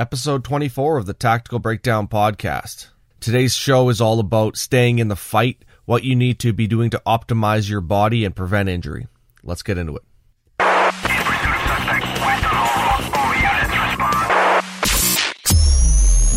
episode 0.00 0.42
24 0.44 0.96
of 0.96 1.04
the 1.04 1.12
Tactical 1.12 1.58
Breakdown 1.58 2.08
podcast. 2.08 2.88
Today's 3.20 3.54
show 3.54 3.90
is 3.90 4.00
all 4.00 4.18
about 4.18 4.56
staying 4.56 4.98
in 4.98 5.08
the 5.08 5.14
fight, 5.14 5.62
what 5.84 6.04
you 6.04 6.16
need 6.16 6.38
to 6.38 6.54
be 6.54 6.66
doing 6.66 6.88
to 6.88 7.02
optimize 7.06 7.68
your 7.68 7.82
body 7.82 8.24
and 8.24 8.34
prevent 8.34 8.70
injury. 8.70 9.08
Let's 9.42 9.62
get 9.62 9.76
into 9.76 9.96
it. 9.96 10.02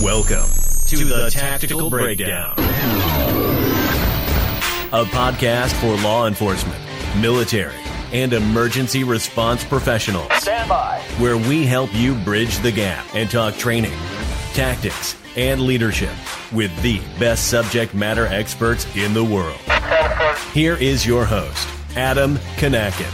Welcome 0.01 0.49
to 0.87 1.05
the 1.05 1.29
Tactical 1.31 1.89
Breakdown, 1.89 2.55
a 4.91 5.05
podcast 5.05 5.71
for 5.79 5.95
law 6.03 6.27
enforcement, 6.27 6.81
military, 7.21 7.77
and 8.13 8.31
emergency 8.31 9.03
response 9.03 9.63
professionals. 9.63 10.31
Stand 10.35 10.69
by. 10.69 11.01
Where 11.17 11.37
we 11.37 11.65
help 11.65 11.93
you 11.93 12.15
bridge 12.15 12.59
the 12.59 12.71
gap 12.71 13.05
and 13.13 13.29
talk 13.29 13.55
training, 13.55 13.97
tactics, 14.53 15.17
and 15.35 15.61
leadership 15.61 16.13
with 16.51 16.71
the 16.83 16.99
best 17.19 17.49
subject 17.49 17.93
matter 17.93 18.27
experts 18.27 18.85
in 18.95 19.13
the 19.13 19.23
world. 19.23 19.59
Here 20.53 20.75
is 20.75 21.05
your 21.05 21.25
host, 21.25 21.67
Adam 21.97 22.37
Kanakin. 22.57 23.11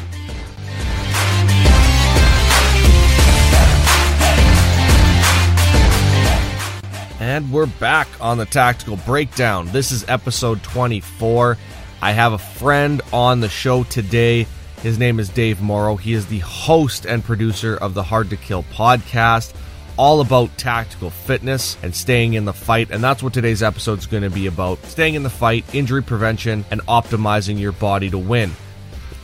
And 7.21 7.51
we're 7.51 7.67
back 7.67 8.07
on 8.19 8.37
the 8.37 8.45
Tactical 8.45 8.97
Breakdown. 8.97 9.67
This 9.67 9.91
is 9.91 10.03
episode 10.07 10.63
24. 10.63 11.57
I 12.01 12.11
have 12.11 12.33
a 12.33 12.37
friend 12.37 13.01
on 13.13 13.39
the 13.39 13.49
show 13.49 13.83
today. 13.83 14.47
His 14.81 14.97
name 14.97 15.19
is 15.19 15.27
Dave 15.27 15.59
Morrow. 15.59 15.97
He 15.97 16.13
is 16.13 16.27
the 16.27 16.39
host 16.39 17.05
and 17.05 17.21
producer 17.21 17.75
of 17.75 17.93
the 17.93 18.03
Hard 18.03 18.29
to 18.29 18.37
Kill 18.37 18.63
podcast, 18.71 19.53
all 19.97 20.21
about 20.21 20.57
tactical 20.57 21.09
fitness 21.09 21.77
and 21.83 21.93
staying 21.93 22.35
in 22.35 22.45
the 22.45 22.53
fight. 22.53 22.89
And 22.89 23.03
that's 23.03 23.21
what 23.21 23.33
today's 23.33 23.61
episode 23.61 23.99
is 23.99 24.05
going 24.05 24.23
to 24.23 24.29
be 24.29 24.47
about 24.47 24.81
staying 24.85 25.15
in 25.15 25.23
the 25.23 25.29
fight, 25.29 25.65
injury 25.75 26.01
prevention, 26.01 26.63
and 26.71 26.79
optimizing 26.83 27.59
your 27.59 27.73
body 27.73 28.09
to 28.09 28.17
win. 28.17 28.51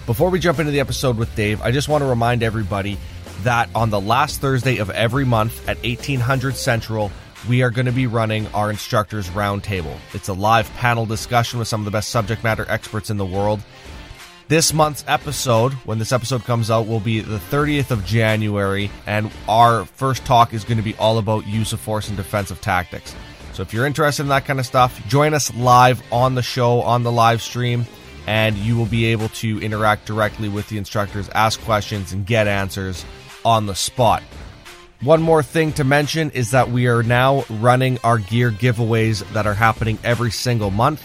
Before 0.06 0.30
we 0.30 0.40
jump 0.40 0.60
into 0.60 0.74
the 0.74 0.82
episode 0.82 1.18
with 1.18 1.34
Dave, 1.38 1.62
I 1.62 1.72
just 1.72 1.88
want 1.88 2.02
to 2.02 2.10
remind 2.10 2.44
everybody 2.44 2.98
that 3.44 3.70
on 3.74 3.90
the 3.90 4.02
last 4.02 4.42
Thursday 4.42 4.80
of 4.80 4.90
every 4.90 5.24
month 5.24 5.70
at 5.70 5.78
1800 5.86 6.58
Central, 6.58 7.14
we 7.48 7.64
are 7.64 7.70
going 7.70 7.86
to 7.86 7.94
be 7.94 8.08
running 8.08 8.48
our 8.48 8.70
instructors 8.70 9.30
roundtable. 9.30 9.98
It's 10.14 10.28
a 10.28 10.34
live 10.34 10.70
panel 10.74 11.06
discussion 11.06 11.60
with 11.60 11.70
some 11.70 11.80
of 11.80 11.86
the 11.86 11.92
best 11.92 12.10
subject 12.10 12.44
matter 12.44 12.66
experts 12.68 13.10
in 13.10 13.16
the 13.16 13.26
world. 13.26 13.62
This 14.48 14.74
month's 14.74 15.04
episode, 15.08 15.74
when 15.86 15.98
this 15.98 16.12
episode 16.12 16.44
comes 16.44 16.70
out, 16.70 16.86
will 16.86 17.00
be 17.00 17.20
the 17.20 17.40
30th 17.40 17.90
of 17.90 18.06
January, 18.06 18.92
and 19.08 19.32
our 19.50 19.86
first 19.86 20.24
talk 20.24 20.54
is 20.54 20.64
going 20.64 20.78
to 20.78 20.84
be 20.84 20.94
all 20.98 21.18
about 21.18 21.48
use 21.48 21.74
of 21.74 21.80
force 21.80 22.10
and 22.10 22.16
defensive 22.16 22.62
tactics. 22.62 23.16
So 23.54 23.64
if 23.64 23.74
you're 23.74 23.88
interested 23.88 24.22
in 24.22 24.30
that 24.30 24.46
kind 24.46 24.60
of 24.60 24.68
stuff, 24.68 25.02
join 25.08 25.34
us 25.34 25.52
live 25.56 26.00
on 26.12 26.36
the 26.36 26.44
show, 26.44 26.82
on 26.82 27.02
the 27.02 27.12
live 27.12 27.42
stream, 27.42 27.88
and 28.28 28.56
you 28.56 28.78
will 28.78 28.86
be 28.86 29.06
able 29.06 29.30
to 29.30 29.60
interact 29.64 30.06
directly 30.06 30.48
with 30.48 30.70
the 30.70 30.78
instructors, 30.78 31.28
ask 31.30 31.60
questions, 31.62 32.14
and 32.14 32.28
get 32.28 32.48
answers 32.48 33.04
on 33.44 33.66
the 33.66 33.74
spot. 33.74 34.22
One 35.02 35.24
more 35.24 35.42
thing 35.42 35.74
to 35.74 35.84
mention 35.84 36.30
is 36.32 36.52
that 36.52 36.70
we 36.70 36.86
are 36.86 37.02
now 37.02 37.46
running 37.50 37.98
our 38.04 38.20
gear 38.20 38.52
giveaways 38.52 39.28
that 39.34 39.48
are 39.48 39.56
happening 39.56 39.98
every 40.04 40.30
single 40.30 40.70
month. 40.70 41.02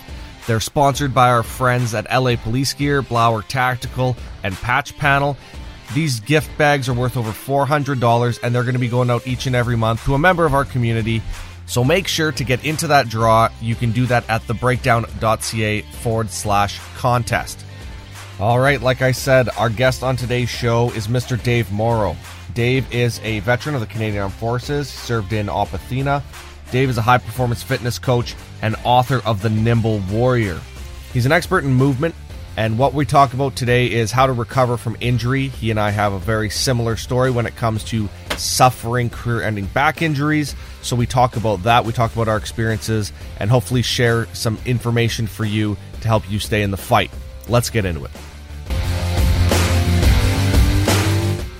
They're 0.51 0.59
sponsored 0.59 1.15
by 1.15 1.29
our 1.29 1.45
friends 1.45 1.95
at 1.95 2.11
LA 2.11 2.35
Police 2.35 2.73
Gear, 2.73 3.05
Blauer 3.05 3.47
Tactical, 3.47 4.17
and 4.43 4.53
Patch 4.53 4.99
Panel. 4.99 5.37
These 5.95 6.19
gift 6.19 6.51
bags 6.59 6.89
are 6.89 6.93
worth 6.93 7.17
over 7.17 7.31
$400 7.31 8.41
and 8.43 8.53
they're 8.53 8.65
going 8.65 8.73
to 8.73 8.81
be 8.81 8.89
going 8.89 9.11
out 9.11 9.29
each 9.29 9.47
and 9.47 9.55
every 9.55 9.77
month 9.77 10.05
to 10.07 10.15
a 10.15 10.19
member 10.19 10.45
of 10.45 10.53
our 10.53 10.65
community. 10.65 11.23
So 11.67 11.85
make 11.85 12.09
sure 12.09 12.33
to 12.33 12.43
get 12.43 12.65
into 12.65 12.89
that 12.89 13.09
draw. 13.09 13.49
You 13.61 13.77
can 13.77 13.93
do 13.93 14.07
that 14.07 14.29
at 14.29 14.43
thebreakdown.ca 14.43 15.83
forward 15.83 16.31
slash 16.31 16.81
contest. 16.97 17.65
All 18.41 18.59
right, 18.59 18.83
like 18.83 19.03
I 19.03 19.13
said, 19.13 19.51
our 19.51 19.71
guest 19.71 20.03
on 20.03 20.17
today's 20.17 20.51
show 20.51 20.91
is 20.91 21.07
Mr. 21.07 21.41
Dave 21.41 21.71
Morrow. 21.71 22.17
Dave 22.55 22.93
is 22.93 23.21
a 23.23 23.39
veteran 23.39 23.77
of 23.77 23.83
the 23.83 23.87
Canadian 23.87 24.25
Armed 24.25 24.35
Forces, 24.35 24.89
served 24.89 25.33
in 25.33 25.49
Op 25.49 25.73
Athena. 25.73 26.25
Dave 26.71 26.89
is 26.89 26.99
a 26.99 27.03
high 27.03 27.19
performance 27.19 27.63
fitness 27.63 27.99
coach 27.99 28.35
and 28.63 28.77
author 28.85 29.21
of 29.25 29.43
The 29.43 29.51
Nimble 29.51 30.01
Warrior. 30.11 30.61
He's 31.13 31.27
an 31.27 31.33
expert 31.33 31.65
in 31.65 31.73
movement, 31.73 32.15
and 32.57 32.79
what 32.79 32.95
we 32.95 33.05
talk 33.05 33.33
about 33.33 33.57
today 33.57 33.91
is 33.91 34.13
how 34.13 34.27
to 34.27 34.33
recover 34.33 34.77
from 34.77 34.97
injury. 35.01 35.49
He 35.49 35.71
and 35.71 35.81
I 35.81 35.91
have 35.91 36.13
a 36.13 36.19
very 36.19 36.51
similar 36.51 36.97
story 36.97 37.31
when 37.31 37.47
it 37.47 37.57
comes 37.57 37.83
to 37.85 38.09
suffering 38.37 39.11
career 39.11 39.43
ending 39.43 39.67
back 39.67 40.03
injuries. 40.03 40.55
So 40.83 40.95
we 40.95 41.07
talk 41.07 41.37
about 41.37 41.65
that. 41.65 41.85
We 41.85 41.93
talk 41.93 42.13
about 42.13 42.29
our 42.29 42.37
experiences 42.37 43.13
and 43.39 43.51
hopefully 43.51 43.83
share 43.83 44.27
some 44.35 44.59
information 44.65 45.27
for 45.27 45.45
you 45.45 45.77
to 46.01 46.09
help 46.09 46.31
you 46.31 46.39
stay 46.39 46.63
in 46.63 46.71
the 46.71 46.77
fight. 46.77 47.11
Let's 47.49 47.71
get 47.71 47.85
into 47.85 48.05
it. 48.05 48.11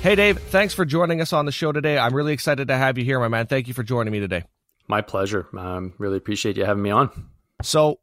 Hey, 0.03 0.15
Dave, 0.15 0.39
thanks 0.45 0.73
for 0.73 0.87
joining 0.87 1.21
us 1.21 1.33
on 1.33 1.45
the 1.45 1.53
show 1.53 1.73
today. 1.73 1.99
I'm 1.99 2.15
really 2.15 2.33
excited 2.33 2.69
to 2.69 2.77
have 2.77 2.97
you 2.97 3.05
here, 3.05 3.21
my 3.21 3.29
man. 3.29 3.47
Thank 3.47 3.69
you 3.69 3.75
for 3.75 3.83
joining 3.83 4.13
me 4.13 4.21
today. 4.21 4.45
My 4.91 5.03
pleasure. 5.03 5.47
Um, 5.57 5.95
really 5.99 6.17
appreciate 6.17 6.57
you 6.57 6.65
having 6.65 6.83
me 6.83 6.91
on. 6.91 7.29
So, 7.63 8.01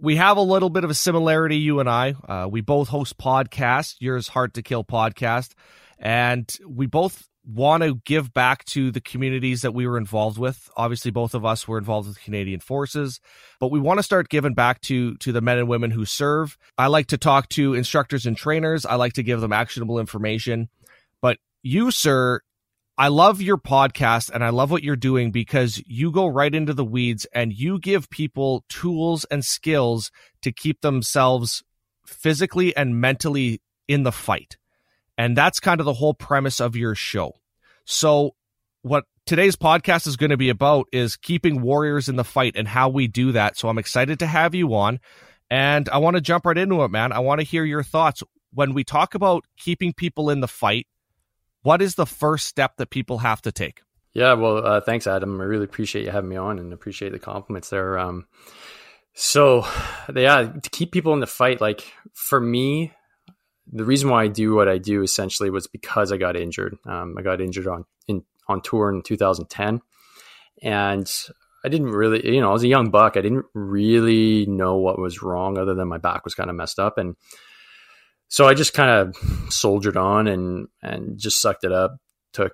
we 0.00 0.14
have 0.14 0.36
a 0.36 0.42
little 0.42 0.70
bit 0.70 0.84
of 0.84 0.90
a 0.90 0.94
similarity, 0.94 1.56
you 1.56 1.80
and 1.80 1.90
I. 1.90 2.14
Uh, 2.28 2.46
we 2.48 2.60
both 2.60 2.86
host 2.86 3.18
podcasts, 3.18 3.96
yours 3.98 4.28
Hard 4.28 4.54
to 4.54 4.62
Kill 4.62 4.84
podcast, 4.84 5.54
and 5.98 6.48
we 6.64 6.86
both 6.86 7.26
want 7.44 7.82
to 7.82 7.96
give 8.04 8.32
back 8.32 8.64
to 8.66 8.92
the 8.92 9.00
communities 9.00 9.62
that 9.62 9.74
we 9.74 9.88
were 9.88 9.98
involved 9.98 10.38
with. 10.38 10.70
Obviously, 10.76 11.10
both 11.10 11.34
of 11.34 11.44
us 11.44 11.66
were 11.66 11.78
involved 11.78 12.06
with 12.06 12.22
Canadian 12.22 12.60
Forces, 12.60 13.18
but 13.58 13.72
we 13.72 13.80
want 13.80 13.98
to 13.98 14.04
start 14.04 14.28
giving 14.28 14.54
back 14.54 14.80
to 14.82 15.16
to 15.16 15.32
the 15.32 15.40
men 15.40 15.58
and 15.58 15.66
women 15.66 15.90
who 15.90 16.04
serve. 16.04 16.56
I 16.78 16.86
like 16.86 17.08
to 17.08 17.18
talk 17.18 17.48
to 17.50 17.74
instructors 17.74 18.26
and 18.26 18.36
trainers. 18.36 18.86
I 18.86 18.94
like 18.94 19.14
to 19.14 19.24
give 19.24 19.40
them 19.40 19.52
actionable 19.52 19.98
information. 19.98 20.68
But 21.20 21.38
you, 21.64 21.90
sir, 21.90 22.42
I 23.00 23.08
love 23.08 23.40
your 23.40 23.58
podcast 23.58 24.32
and 24.34 24.42
I 24.42 24.48
love 24.48 24.72
what 24.72 24.82
you're 24.82 24.96
doing 24.96 25.30
because 25.30 25.80
you 25.86 26.10
go 26.10 26.26
right 26.26 26.52
into 26.52 26.74
the 26.74 26.84
weeds 26.84 27.28
and 27.32 27.52
you 27.52 27.78
give 27.78 28.10
people 28.10 28.64
tools 28.68 29.24
and 29.26 29.44
skills 29.44 30.10
to 30.42 30.50
keep 30.50 30.80
themselves 30.80 31.62
physically 32.04 32.76
and 32.76 33.00
mentally 33.00 33.62
in 33.86 34.02
the 34.02 34.10
fight. 34.10 34.56
And 35.16 35.36
that's 35.36 35.60
kind 35.60 35.80
of 35.80 35.86
the 35.86 35.92
whole 35.92 36.12
premise 36.12 36.60
of 36.60 36.74
your 36.74 36.96
show. 36.96 37.34
So, 37.84 38.34
what 38.82 39.04
today's 39.26 39.54
podcast 39.54 40.08
is 40.08 40.16
going 40.16 40.30
to 40.30 40.36
be 40.36 40.48
about 40.48 40.86
is 40.92 41.16
keeping 41.16 41.62
warriors 41.62 42.08
in 42.08 42.16
the 42.16 42.24
fight 42.24 42.56
and 42.56 42.66
how 42.66 42.88
we 42.88 43.06
do 43.06 43.30
that. 43.32 43.56
So, 43.56 43.68
I'm 43.68 43.78
excited 43.78 44.18
to 44.18 44.26
have 44.26 44.56
you 44.56 44.74
on. 44.74 44.98
And 45.50 45.88
I 45.88 45.98
want 45.98 46.16
to 46.16 46.20
jump 46.20 46.46
right 46.46 46.58
into 46.58 46.82
it, 46.82 46.90
man. 46.90 47.12
I 47.12 47.20
want 47.20 47.40
to 47.40 47.46
hear 47.46 47.64
your 47.64 47.84
thoughts. 47.84 48.24
When 48.52 48.74
we 48.74 48.82
talk 48.82 49.14
about 49.14 49.44
keeping 49.56 49.92
people 49.92 50.30
in 50.30 50.40
the 50.40 50.48
fight, 50.48 50.86
what 51.68 51.82
is 51.82 51.96
the 51.96 52.06
first 52.06 52.46
step 52.46 52.78
that 52.78 52.88
people 52.88 53.18
have 53.18 53.42
to 53.42 53.52
take? 53.52 53.82
Yeah, 54.14 54.32
well, 54.32 54.66
uh, 54.66 54.80
thanks, 54.80 55.06
Adam. 55.06 55.38
I 55.38 55.44
really 55.44 55.64
appreciate 55.64 56.06
you 56.06 56.10
having 56.10 56.30
me 56.30 56.36
on 56.36 56.58
and 56.58 56.72
appreciate 56.72 57.12
the 57.12 57.18
compliments 57.18 57.68
there. 57.68 57.98
Um, 57.98 58.26
so, 59.12 59.66
yeah, 60.16 60.44
to 60.44 60.70
keep 60.70 60.92
people 60.92 61.12
in 61.12 61.20
the 61.20 61.26
fight, 61.26 61.60
like 61.60 61.84
for 62.14 62.40
me, 62.40 62.94
the 63.70 63.84
reason 63.84 64.08
why 64.08 64.24
I 64.24 64.28
do 64.28 64.54
what 64.54 64.66
I 64.66 64.78
do 64.78 65.02
essentially 65.02 65.50
was 65.50 65.66
because 65.66 66.10
I 66.10 66.16
got 66.16 66.38
injured. 66.38 66.78
Um, 66.86 67.16
I 67.18 67.22
got 67.22 67.42
injured 67.42 67.66
on 67.66 67.84
in 68.06 68.24
on 68.48 68.62
tour 68.62 68.88
in 68.90 69.02
2010, 69.02 69.82
and 70.62 71.12
I 71.62 71.68
didn't 71.68 71.90
really, 71.90 72.34
you 72.34 72.40
know, 72.40 72.48
I 72.48 72.52
was 72.54 72.64
a 72.64 72.68
young 72.68 72.88
buck. 72.88 73.18
I 73.18 73.20
didn't 73.20 73.44
really 73.52 74.46
know 74.46 74.76
what 74.76 74.98
was 74.98 75.22
wrong, 75.22 75.58
other 75.58 75.74
than 75.74 75.88
my 75.88 75.98
back 75.98 76.24
was 76.24 76.34
kind 76.34 76.48
of 76.48 76.56
messed 76.56 76.78
up, 76.78 76.96
and 76.96 77.14
so 78.28 78.46
I 78.46 78.54
just 78.54 78.74
kind 78.74 78.90
of 78.90 79.52
soldiered 79.52 79.96
on 79.96 80.26
and 80.26 80.68
and 80.82 81.18
just 81.18 81.40
sucked 81.40 81.64
it 81.64 81.72
up. 81.72 81.96
Took 82.32 82.52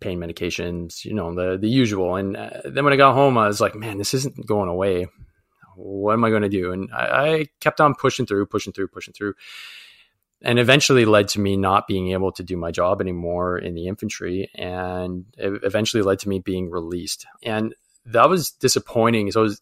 pain 0.00 0.18
medications, 0.18 1.04
you 1.04 1.14
know, 1.14 1.34
the 1.34 1.58
the 1.58 1.68
usual. 1.68 2.16
And 2.16 2.36
uh, 2.36 2.50
then 2.64 2.84
when 2.84 2.92
I 2.92 2.96
got 2.96 3.14
home, 3.14 3.36
I 3.36 3.46
was 3.46 3.60
like, 3.60 3.74
man, 3.74 3.98
this 3.98 4.14
isn't 4.14 4.46
going 4.46 4.68
away. 4.68 5.06
What 5.76 6.12
am 6.12 6.24
I 6.24 6.30
going 6.30 6.42
to 6.42 6.48
do? 6.48 6.72
And 6.72 6.90
I, 6.92 7.04
I 7.04 7.46
kept 7.60 7.80
on 7.80 7.94
pushing 7.94 8.26
through, 8.26 8.46
pushing 8.46 8.72
through, 8.72 8.88
pushing 8.88 9.14
through 9.14 9.34
and 10.42 10.58
eventually 10.58 11.04
led 11.04 11.28
to 11.28 11.40
me 11.40 11.56
not 11.56 11.86
being 11.86 12.12
able 12.12 12.32
to 12.32 12.42
do 12.42 12.56
my 12.56 12.70
job 12.70 13.00
anymore 13.00 13.58
in 13.58 13.74
the 13.74 13.86
infantry 13.86 14.50
and 14.54 15.26
eventually 15.36 16.02
led 16.02 16.18
to 16.18 16.28
me 16.28 16.38
being 16.38 16.70
released 16.70 17.26
and 17.42 17.74
that 18.06 18.28
was 18.28 18.50
disappointing 18.50 19.30
so 19.30 19.42
was, 19.42 19.60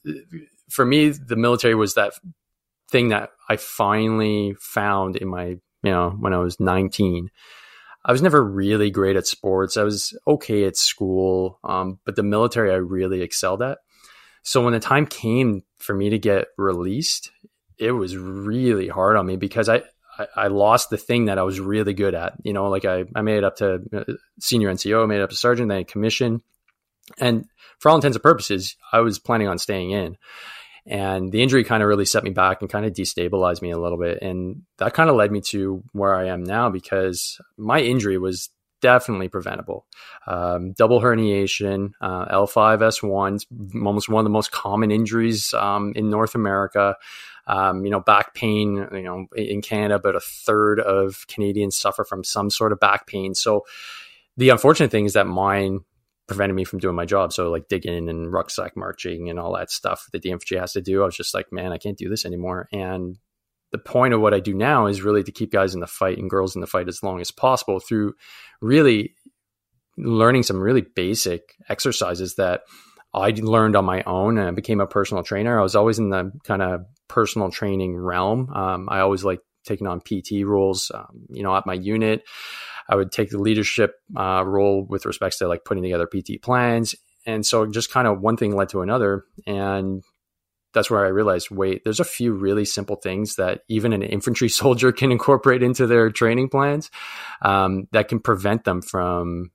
for 0.68 0.84
me 0.84 1.08
the 1.08 1.36
military 1.36 1.74
was 1.74 1.94
that 1.94 2.12
thing 2.90 3.08
that 3.08 3.30
i 3.48 3.56
finally 3.56 4.54
found 4.60 5.16
in 5.16 5.28
my 5.28 5.46
you 5.82 5.90
know 5.90 6.10
when 6.10 6.34
i 6.34 6.38
was 6.38 6.58
19 6.60 7.30
i 8.04 8.12
was 8.12 8.22
never 8.22 8.42
really 8.42 8.90
great 8.90 9.16
at 9.16 9.26
sports 9.26 9.76
i 9.76 9.82
was 9.82 10.16
okay 10.26 10.64
at 10.64 10.76
school 10.76 11.58
um, 11.64 11.98
but 12.04 12.16
the 12.16 12.22
military 12.22 12.70
i 12.70 12.76
really 12.76 13.22
excelled 13.22 13.62
at 13.62 13.78
so 14.42 14.62
when 14.62 14.72
the 14.72 14.80
time 14.80 15.06
came 15.06 15.62
for 15.78 15.94
me 15.94 16.10
to 16.10 16.18
get 16.18 16.48
released 16.56 17.30
it 17.78 17.92
was 17.92 18.16
really 18.16 18.88
hard 18.88 19.16
on 19.16 19.26
me 19.26 19.36
because 19.36 19.68
i 19.68 19.82
I, 20.18 20.26
I, 20.34 20.46
lost 20.48 20.90
the 20.90 20.96
thing 20.96 21.26
that 21.26 21.38
I 21.38 21.44
was 21.44 21.60
really 21.60 21.94
good 21.94 22.14
at. 22.14 22.34
You 22.42 22.52
know, 22.52 22.68
like 22.68 22.84
I, 22.84 23.04
I 23.14 23.22
made 23.22 23.38
it 23.38 23.44
up 23.44 23.56
to 23.58 23.80
uh, 23.92 24.12
senior 24.40 24.68
NCO, 24.68 25.04
I 25.04 25.06
made 25.06 25.18
it 25.18 25.22
up 25.22 25.30
to 25.30 25.36
sergeant, 25.36 25.68
then 25.68 25.84
commission. 25.84 26.42
And 27.18 27.46
for 27.78 27.88
all 27.88 27.96
intents 27.96 28.16
and 28.16 28.22
purposes, 28.22 28.76
I 28.92 29.00
was 29.00 29.18
planning 29.18 29.48
on 29.48 29.58
staying 29.58 29.92
in. 29.92 30.16
And 30.88 31.30
the 31.30 31.42
injury 31.42 31.64
kind 31.64 31.82
of 31.82 31.88
really 31.88 32.06
set 32.06 32.24
me 32.24 32.30
back 32.30 32.62
and 32.62 32.70
kind 32.70 32.86
of 32.86 32.94
destabilized 32.94 33.60
me 33.60 33.70
a 33.70 33.78
little 33.78 33.98
bit. 33.98 34.22
And 34.22 34.62
that 34.78 34.94
kind 34.94 35.10
of 35.10 35.16
led 35.16 35.30
me 35.30 35.42
to 35.42 35.82
where 35.92 36.14
I 36.14 36.28
am 36.28 36.42
now 36.42 36.70
because 36.70 37.38
my 37.58 37.78
injury 37.80 38.16
was 38.16 38.48
definitely 38.80 39.28
preventable. 39.28 39.86
Um, 40.26 40.72
double 40.72 41.00
herniation, 41.00 41.90
uh, 42.00 42.26
L5S1, 42.34 43.44
almost 43.84 44.08
one 44.08 44.20
of 44.20 44.24
the 44.24 44.30
most 44.30 44.50
common 44.50 44.90
injuries 44.90 45.52
um, 45.52 45.92
in 45.94 46.08
North 46.08 46.34
America. 46.34 46.96
Um, 47.46 47.84
you 47.84 47.90
know, 47.90 48.00
back 48.00 48.34
pain, 48.34 48.86
you 48.92 49.02
know, 49.02 49.26
in 49.34 49.62
Canada, 49.62 49.96
about 49.96 50.16
a 50.16 50.20
third 50.20 50.80
of 50.80 51.26
Canadians 51.28 51.76
suffer 51.76 52.04
from 52.04 52.24
some 52.24 52.50
sort 52.50 52.72
of 52.72 52.80
back 52.80 53.06
pain. 53.06 53.34
So 53.34 53.64
the 54.36 54.50
unfortunate 54.50 54.90
thing 54.90 55.06
is 55.06 55.14
that 55.14 55.26
mine 55.26 55.80
prevented 56.28 56.54
me 56.54 56.64
from 56.64 56.78
doing 56.78 56.94
my 56.94 57.06
job. 57.06 57.32
So 57.32 57.50
like 57.50 57.68
digging 57.68 58.08
and 58.08 58.32
rucksack 58.32 58.76
marching 58.76 59.28
and 59.28 59.38
all 59.38 59.56
that 59.56 59.70
stuff 59.70 60.06
that 60.12 60.22
the 60.22 60.30
infantry 60.30 60.58
has 60.58 60.72
to 60.72 60.82
do. 60.82 61.02
I 61.02 61.06
was 61.06 61.16
just 61.16 61.34
like, 61.34 61.46
man, 61.50 61.72
I 61.72 61.78
can't 61.78 61.98
do 61.98 62.08
this 62.08 62.24
anymore. 62.24 62.68
And 62.72 63.18
the 63.72 63.78
point 63.78 64.14
of 64.14 64.20
what 64.20 64.34
I 64.34 64.40
do 64.40 64.54
now 64.54 64.86
is 64.86 65.02
really 65.02 65.22
to 65.24 65.32
keep 65.32 65.52
guys 65.52 65.74
in 65.74 65.80
the 65.80 65.86
fight 65.86 66.18
and 66.18 66.30
girls 66.30 66.54
in 66.54 66.60
the 66.60 66.66
fight 66.66 66.88
as 66.88 67.02
long 67.02 67.20
as 67.20 67.30
possible 67.30 67.80
through 67.80 68.14
really 68.60 69.14
learning 69.96 70.44
some 70.44 70.60
really 70.60 70.82
basic 70.82 71.54
exercises 71.68 72.36
that 72.36 72.62
I 73.12 73.30
learned 73.30 73.74
on 73.74 73.84
my 73.84 74.02
own 74.04 74.38
and 74.38 74.48
I 74.48 74.50
became 74.52 74.80
a 74.80 74.86
personal 74.86 75.24
trainer. 75.24 75.58
I 75.58 75.62
was 75.62 75.74
always 75.74 75.98
in 75.98 76.10
the 76.10 76.30
kind 76.44 76.62
of 76.62 76.82
personal 77.08 77.50
training 77.50 77.96
realm. 77.96 78.50
Um, 78.54 78.88
I 78.90 79.00
always 79.00 79.24
like 79.24 79.40
taking 79.64 79.86
on 79.86 80.00
PT 80.00 80.44
roles, 80.44 80.90
um, 80.94 81.26
you 81.30 81.42
know, 81.42 81.54
at 81.56 81.66
my 81.66 81.74
unit. 81.74 82.22
I 82.88 82.96
would 82.96 83.12
take 83.12 83.30
the 83.30 83.38
leadership 83.38 83.94
uh, 84.16 84.42
role 84.46 84.84
with 84.84 85.06
respects 85.06 85.38
to 85.38 85.48
like 85.48 85.64
putting 85.64 85.82
together 85.82 86.06
PT 86.06 86.40
plans. 86.42 86.94
And 87.26 87.44
so 87.44 87.66
just 87.66 87.90
kind 87.90 88.08
of 88.08 88.20
one 88.20 88.36
thing 88.36 88.56
led 88.56 88.70
to 88.70 88.80
another. 88.80 89.24
And 89.46 90.02
that's 90.72 90.90
where 90.90 91.04
I 91.04 91.08
realized, 91.08 91.50
wait, 91.50 91.82
there's 91.84 92.00
a 92.00 92.04
few 92.04 92.32
really 92.32 92.64
simple 92.64 92.96
things 92.96 93.36
that 93.36 93.62
even 93.68 93.92
an 93.92 94.02
infantry 94.02 94.48
soldier 94.48 94.92
can 94.92 95.12
incorporate 95.12 95.62
into 95.62 95.86
their 95.86 96.10
training 96.10 96.48
plans 96.48 96.90
um, 97.42 97.88
that 97.92 98.08
can 98.08 98.20
prevent 98.20 98.64
them 98.64 98.82
from 98.82 99.50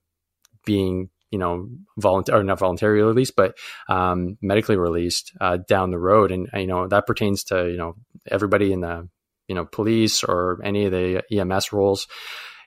being, 0.65 1.09
you 1.31 1.39
know, 1.39 1.69
volunteer 1.97 2.38
or 2.38 2.44
not 2.44 2.59
voluntarily 2.59 3.01
released, 3.01 3.36
but 3.36 3.57
um, 3.89 4.38
medically 4.41 4.77
released 4.77 5.33
uh, 5.41 5.57
down 5.68 5.91
the 5.91 6.00
road. 6.00 6.31
And 6.31 6.47
you 6.53 6.68
know 6.68 6.88
that 6.88 7.07
pertains 7.07 7.44
to 7.45 7.69
you 7.69 7.77
know 7.77 7.95
everybody 8.29 8.71
in 8.71 8.81
the 8.81 9.09
you 9.47 9.56
know 9.56 9.65
police 9.65 10.24
or 10.24 10.59
any 10.63 10.86
of 10.86 10.91
the 10.91 11.24
EMS 11.31 11.74
roles. 11.74 12.07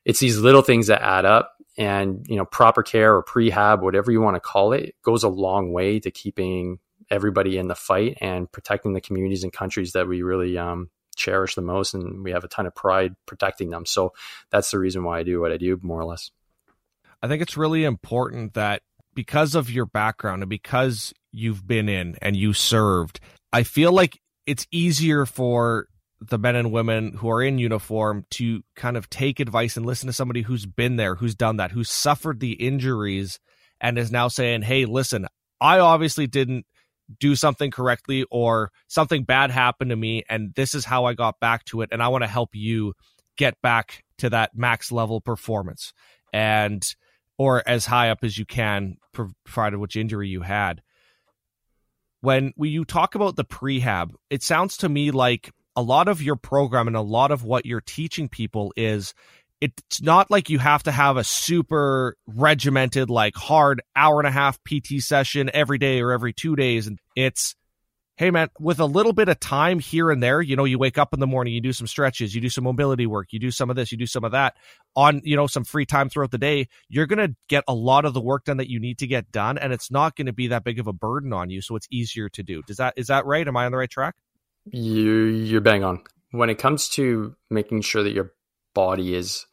It's 0.06 0.20
these 0.20 0.38
little 0.38 0.62
things 0.62 0.87
that 0.87 1.03
add 1.03 1.26
up 1.26 1.53
and 1.76 2.25
you 2.26 2.37
know 2.37 2.47
proper 2.47 2.82
care 2.82 3.14
or 3.14 3.23
prehab 3.23 3.82
whatever 3.82 4.11
you 4.11 4.23
want 4.23 4.35
to 4.35 4.41
call 4.41 4.73
it 4.73 4.94
goes 5.03 5.23
a 5.23 5.29
long 5.29 5.75
way 5.75 6.00
to 6.00 6.11
keeping 6.11 6.79
everybody 7.11 7.58
in 7.58 7.69
the 7.69 7.75
fight 7.75 8.17
and 8.20 8.50
protecting 8.50 8.93
the 8.93 9.00
communities 9.00 9.44
and 9.44 9.53
countries 9.53 9.93
that 9.93 10.08
we 10.08 10.23
really 10.23 10.58
um, 10.58 10.91
cherish 11.17 11.55
the 11.55 11.62
most, 11.62 11.94
and 11.94 12.23
we 12.23 12.32
have 12.32 12.44
a 12.44 12.49
ton 12.49 12.67
of 12.67 12.75
pride 12.75 13.14
protecting 13.26 13.70
them. 13.70 13.87
So 13.87 14.12
that's 14.50 14.70
the 14.70 14.79
reason 14.79 15.05
why 15.05 15.20
I 15.20 15.23
do 15.23 15.41
what 15.41 15.53
I 15.53 15.56
do, 15.56 15.79
more 15.82 16.00
or 16.00 16.05
less. 16.05 16.31
I 17.23 17.29
think 17.29 17.43
it's 17.43 17.56
really 17.56 17.85
important 17.85 18.55
that 18.55 18.82
because 19.14 19.55
of 19.55 19.70
your 19.70 19.87
background 19.87 20.43
and 20.43 20.50
because 20.50 21.12
you've 21.32 21.67
been 21.67 21.88
in 21.88 22.17
and 22.20 22.37
you 22.37 22.52
served, 22.52 23.20
I 23.52 23.62
feel 23.62 23.93
like 23.93 24.20
it's 24.47 24.67
easier 24.70 25.26
for 25.26 25.88
the 26.21 26.39
men 26.39 26.57
and 26.57 26.73
women 26.73 27.13
who 27.15 27.31
are 27.31 27.43
in 27.43 27.59
uniform 27.59 28.25
to 28.31 28.63
kind 28.75 28.97
of 28.97 29.11
take 29.11 29.39
advice 29.39 29.77
and 29.77 29.85
listen 29.85 30.07
to 30.07 30.13
somebody 30.13 30.43
who's 30.43 30.67
been 30.67 30.97
there, 30.97 31.15
who's 31.15 31.35
done 31.35 31.59
that, 31.59 31.73
who's 31.73 31.91
suffered 31.91 32.41
the 32.41 32.53
injuries 32.53 33.39
and 33.81 33.99
is 33.99 34.11
now 34.11 34.29
saying, 34.29 34.63
Hey, 34.63 34.87
listen, 34.87 35.27
I 35.61 35.79
obviously 35.79 36.27
didn't 36.27 36.67
do 37.21 37.37
something 37.37 37.71
correctly 37.71 38.25
or 38.31 38.73
something 38.89 39.25
bad 39.25 39.51
happened 39.51 39.91
to 39.91 39.97
me 39.97 40.25
and 40.29 40.53
this 40.55 40.75
is 40.75 40.85
how 40.85 41.05
I 41.05 41.15
got 41.15 41.39
back 41.39 41.65
to 41.67 41.83
it 41.83 41.91
and 41.93 42.03
I 42.03 42.09
want 42.09 42.25
to 42.25 42.29
help 42.29 42.51
you 42.55 42.95
get 43.37 43.61
back 43.62 44.05
to 44.19 44.31
that 44.31 44.57
max 44.57 44.91
level 44.91 45.21
performance 45.21 45.93
and 46.33 46.85
or 47.39 47.62
as 47.69 47.87
high 47.87 48.11
up 48.11 48.25
as 48.25 48.39
you 48.39 48.45
can 48.45 48.97
provided 49.12 49.79
which 49.79 49.95
injury 49.97 50.29
you 50.29 50.41
had. 50.41 50.83
When 52.23 52.53
you 52.57 52.85
talk 52.85 53.15
about 53.15 53.37
the 53.37 53.45
prehab 53.45 54.12
it 54.31 54.43
sounds 54.43 54.79
to 54.79 54.89
me 54.89 55.11
like 55.11 55.53
a 55.76 55.82
lot 55.82 56.08
of 56.08 56.23
your 56.23 56.37
program 56.37 56.87
and 56.87 56.96
a 56.96 57.02
lot 57.02 57.31
of 57.31 57.44
what 57.44 57.67
you're 57.67 57.82
teaching 57.82 58.28
people 58.28 58.73
is 58.76 59.14
it's 59.61 60.02
not 60.02 60.31
like 60.31 60.50
you 60.50 60.58
have 60.58 60.82
to 60.82 60.90
have 60.90 61.17
a 61.17 61.25
super 61.25 62.17
regimented, 62.26 63.08
like 63.08 63.34
hard 63.37 63.82
hour 63.94 64.19
and 64.20 64.26
a 64.26 64.31
half 64.31 64.58
PT 64.64 65.00
session 65.00 65.50
every 65.55 65.78
day 65.78 66.00
or 66.00 66.12
every 66.12 66.32
two 66.32 66.56
days. 66.56 66.87
And 66.87 66.99
it's, 67.14 67.55
hey 68.17 68.31
man, 68.31 68.49
with 68.58 68.81
a 68.81 68.87
little 68.87 69.14
bit 69.14 69.28
of 69.28 69.40
time 69.40 69.78
here 69.78 70.11
and 70.11 70.23
there, 70.23 70.43
you 70.43 70.56
know, 70.56 70.64
you 70.64 70.78
wake 70.78 70.99
up 70.99 71.14
in 71.14 71.20
the 71.20 71.26
morning, 71.26 71.55
you 71.55 71.61
do 71.61 71.73
some 71.73 71.87
stretches, 71.87 72.34
you 72.34 72.40
do 72.40 72.50
some 72.50 72.64
mobility 72.64 73.06
work, 73.06 73.28
you 73.31 73.38
do 73.38 73.50
some 73.50 73.70
of 73.70 73.76
this, 73.76 73.90
you 73.93 73.99
do 73.99 74.06
some 74.06 74.25
of 74.25 74.32
that 74.32 74.56
on, 74.94 75.23
you 75.25 75.37
know, 75.37 75.46
some 75.46 75.64
free 75.64 75.87
time 75.87 76.11
throughout 76.11 76.31
the 76.31 76.38
day, 76.38 76.69
you're 76.88 77.06
going 77.06 77.26
to 77.26 77.34
get 77.49 77.64
a 77.67 77.75
lot 77.75 78.05
of 78.05 78.12
the 78.12 78.20
work 78.20 78.44
done 78.44 78.58
that 78.58 78.70
you 78.70 78.78
need 78.78 78.99
to 78.99 79.06
get 79.06 79.32
done. 79.32 79.56
And 79.56 79.73
it's 79.73 79.90
not 79.90 80.17
going 80.17 80.26
to 80.26 80.32
be 80.34 80.49
that 80.49 80.64
big 80.64 80.78
of 80.78 80.87
a 80.87 80.93
burden 80.93 81.32
on 81.32 81.49
you. 81.49 81.62
So 81.62 81.76
it's 81.76 81.88
easier 81.90 82.28
to 82.31 82.43
do. 82.43 82.62
Does 82.67 82.76
that, 82.76 82.94
is 82.96 83.06
that 83.06 83.25
right? 83.25 83.46
Am 83.46 83.56
I 83.56 83.64
on 83.64 83.73
the 83.73 83.78
right 83.78 83.90
track? 83.90 84.14
You, 84.71 85.25
you're 85.25 85.61
bang 85.61 85.85
on. 85.85 86.03
When 86.31 86.51
it 86.51 86.59
comes 86.59 86.89
to 86.91 87.35
making 87.51 87.83
sure 87.83 88.03
that 88.03 88.13
your 88.13 88.33
body 88.75 89.15
is 89.15 89.47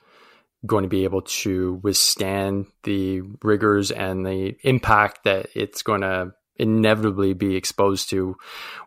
going 0.65 0.83
to 0.83 0.89
be 0.89 1.03
able 1.03 1.21
to 1.21 1.79
withstand 1.83 2.67
the 2.83 3.21
rigors 3.41 3.91
and 3.91 4.25
the 4.25 4.55
impact 4.63 5.25
that 5.25 5.47
it's 5.55 5.83
going 5.83 6.01
to 6.01 6.33
inevitably 6.55 7.33
be 7.33 7.55
exposed 7.55 8.09
to, 8.09 8.35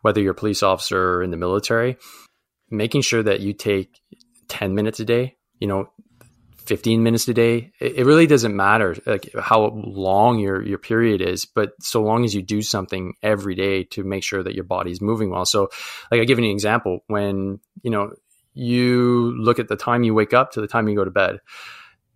whether 0.02 0.20
you're 0.20 0.32
a 0.32 0.34
police 0.34 0.62
officer 0.62 1.16
or 1.16 1.22
in 1.22 1.30
the 1.30 1.36
military. 1.36 1.96
Making 2.70 3.02
sure 3.02 3.22
that 3.22 3.40
you 3.40 3.52
take 3.52 4.00
10 4.48 4.74
minutes 4.74 5.00
a 5.00 5.04
day, 5.04 5.36
you 5.60 5.68
know, 5.68 5.90
15 6.66 7.02
minutes 7.02 7.28
a 7.28 7.34
day, 7.34 7.72
it, 7.80 8.04
really 8.04 8.26
doesn't 8.26 8.54
matter 8.54 8.96
like 9.06 9.30
how 9.38 9.68
long 9.68 10.38
your, 10.38 10.62
your 10.62 10.78
period 10.78 11.20
is, 11.20 11.44
but 11.44 11.72
so 11.80 12.02
long 12.02 12.24
as 12.24 12.34
you 12.34 12.42
do 12.42 12.62
something 12.62 13.14
every 13.22 13.54
day 13.54 13.84
to 13.84 14.04
make 14.04 14.24
sure 14.24 14.42
that 14.42 14.54
your 14.54 14.64
body's 14.64 15.00
moving 15.00 15.30
well. 15.30 15.46
So 15.46 15.70
like 16.10 16.20
I 16.20 16.24
give 16.24 16.38
you 16.38 16.44
an 16.44 16.50
example 16.50 17.04
when, 17.06 17.60
you 17.82 17.90
know, 17.90 18.12
you 18.54 19.34
look 19.38 19.58
at 19.58 19.68
the 19.68 19.76
time 19.76 20.02
you 20.02 20.14
wake 20.14 20.32
up 20.32 20.52
to 20.52 20.60
the 20.60 20.66
time 20.66 20.88
you 20.88 20.96
go 20.96 21.04
to 21.04 21.10
bed. 21.10 21.40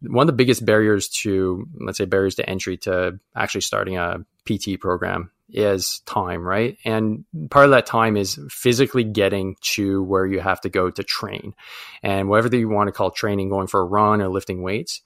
One 0.03 0.23
of 0.23 0.27
the 0.27 0.33
biggest 0.33 0.65
barriers 0.65 1.09
to, 1.09 1.67
let's 1.79 1.99
say, 1.99 2.07
barriers 2.07 2.37
to 2.37 2.49
entry 2.49 2.79
to 2.79 3.21
actually 3.37 3.61
starting 3.61 3.99
a 3.99 4.25
PT 4.47 4.81
program 4.81 5.31
is 5.53 6.01
time, 6.07 6.47
right? 6.47 6.77
And 6.85 7.25
part 7.51 7.65
of 7.65 7.71
that 7.73 7.87
time 7.87 8.17
is 8.17 8.39
physically 8.51 9.05
getting 9.05 9.57
to 9.63 10.03
where 10.05 10.27
you 10.27 10.41
have 10.41 10.61
to 10.63 10.69
go 10.69 10.91
to 10.91 11.03
train. 11.03 11.55
And 12.03 12.29
whatever 12.29 12.55
you 12.57 12.69
want 12.69 12.89
to 12.89 12.93
call 12.93 13.11
training, 13.11 13.49
going 13.49 13.67
for 13.67 13.81
a 13.81 13.85
run 13.85 14.21
or 14.21 14.29
lifting 14.29 14.63
weights, 14.63 15.03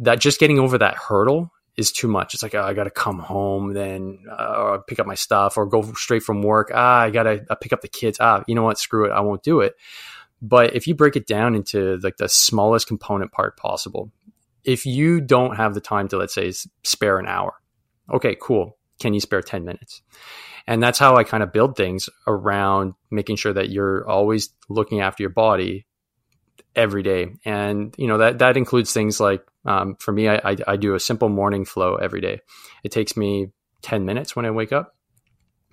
that 0.00 0.20
just 0.20 0.40
getting 0.40 0.58
over 0.58 0.78
that 0.78 0.94
hurdle 0.96 1.50
is 1.76 1.92
too 1.92 2.08
much. 2.08 2.34
It's 2.34 2.42
like, 2.42 2.54
oh, 2.54 2.62
I 2.62 2.74
got 2.74 2.84
to 2.84 2.90
come 2.90 3.18
home, 3.18 3.74
then 3.74 4.24
uh, 4.30 4.78
pick 4.86 4.98
up 4.98 5.06
my 5.06 5.14
stuff 5.14 5.56
or 5.56 5.66
go 5.66 5.82
straight 5.94 6.22
from 6.22 6.42
work. 6.42 6.70
Ah, 6.74 7.00
I 7.00 7.10
got 7.10 7.24
to 7.24 7.56
pick 7.60 7.72
up 7.72 7.82
the 7.82 7.88
kids. 7.88 8.18
Ah, 8.20 8.42
you 8.46 8.54
know 8.54 8.62
what? 8.62 8.78
Screw 8.78 9.06
it. 9.06 9.10
I 9.10 9.20
won't 9.20 9.42
do 9.42 9.60
it. 9.60 9.76
But 10.42 10.74
if 10.74 10.86
you 10.86 10.94
break 10.94 11.16
it 11.16 11.26
down 11.26 11.54
into 11.54 11.98
like 12.02 12.16
the 12.16 12.28
smallest 12.28 12.86
component 12.86 13.32
part 13.32 13.56
possible, 13.56 14.10
if 14.64 14.84
you 14.84 15.20
don't 15.20 15.56
have 15.56 15.74
the 15.74 15.80
time 15.80 16.08
to, 16.08 16.18
let's 16.18 16.34
say, 16.34 16.52
spare 16.82 17.18
an 17.18 17.26
hour, 17.26 17.54
okay, 18.12 18.36
cool. 18.40 18.75
Can 18.98 19.14
you 19.14 19.20
spare 19.20 19.42
10 19.42 19.64
minutes? 19.64 20.02
And 20.66 20.82
that's 20.82 20.98
how 20.98 21.16
I 21.16 21.24
kind 21.24 21.42
of 21.42 21.52
build 21.52 21.76
things 21.76 22.08
around 22.26 22.94
making 23.10 23.36
sure 23.36 23.52
that 23.52 23.70
you're 23.70 24.08
always 24.08 24.50
looking 24.68 25.00
after 25.00 25.22
your 25.22 25.30
body 25.30 25.86
every 26.74 27.02
day. 27.02 27.34
And, 27.44 27.94
you 27.96 28.06
know, 28.06 28.18
that, 28.18 28.38
that 28.40 28.56
includes 28.56 28.92
things 28.92 29.20
like, 29.20 29.46
um, 29.64 29.96
for 29.96 30.12
me, 30.12 30.28
I, 30.28 30.36
I, 30.36 30.56
I 30.66 30.76
do 30.76 30.94
a 30.94 31.00
simple 31.00 31.28
morning 31.28 31.64
flow 31.64 31.96
every 31.96 32.20
day. 32.20 32.40
It 32.82 32.90
takes 32.90 33.16
me 33.16 33.52
10 33.82 34.04
minutes 34.04 34.34
when 34.34 34.44
I 34.44 34.50
wake 34.50 34.72
up. 34.72 34.94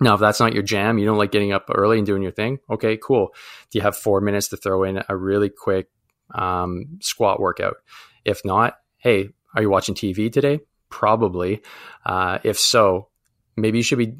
Now, 0.00 0.14
if 0.14 0.20
that's 0.20 0.40
not 0.40 0.54
your 0.54 0.62
jam, 0.62 0.98
you 0.98 1.06
don't 1.06 1.18
like 1.18 1.30
getting 1.30 1.52
up 1.52 1.70
early 1.72 1.98
and 1.98 2.06
doing 2.06 2.22
your 2.22 2.32
thing. 2.32 2.58
Okay, 2.68 2.96
cool. 2.96 3.28
Do 3.70 3.78
you 3.78 3.82
have 3.82 3.96
four 3.96 4.20
minutes 4.20 4.48
to 4.48 4.56
throw 4.56 4.82
in 4.82 5.02
a 5.08 5.16
really 5.16 5.48
quick 5.48 5.88
um, 6.34 6.98
squat 7.00 7.40
workout? 7.40 7.76
If 8.24 8.44
not, 8.44 8.78
hey, 8.98 9.28
are 9.54 9.62
you 9.62 9.70
watching 9.70 9.94
TV 9.94 10.32
today? 10.32 10.60
Probably. 10.90 11.62
Uh, 12.04 12.38
if 12.42 12.58
so, 12.58 13.08
maybe 13.56 13.78
you 13.78 13.84
should 13.84 13.98
be 13.98 14.14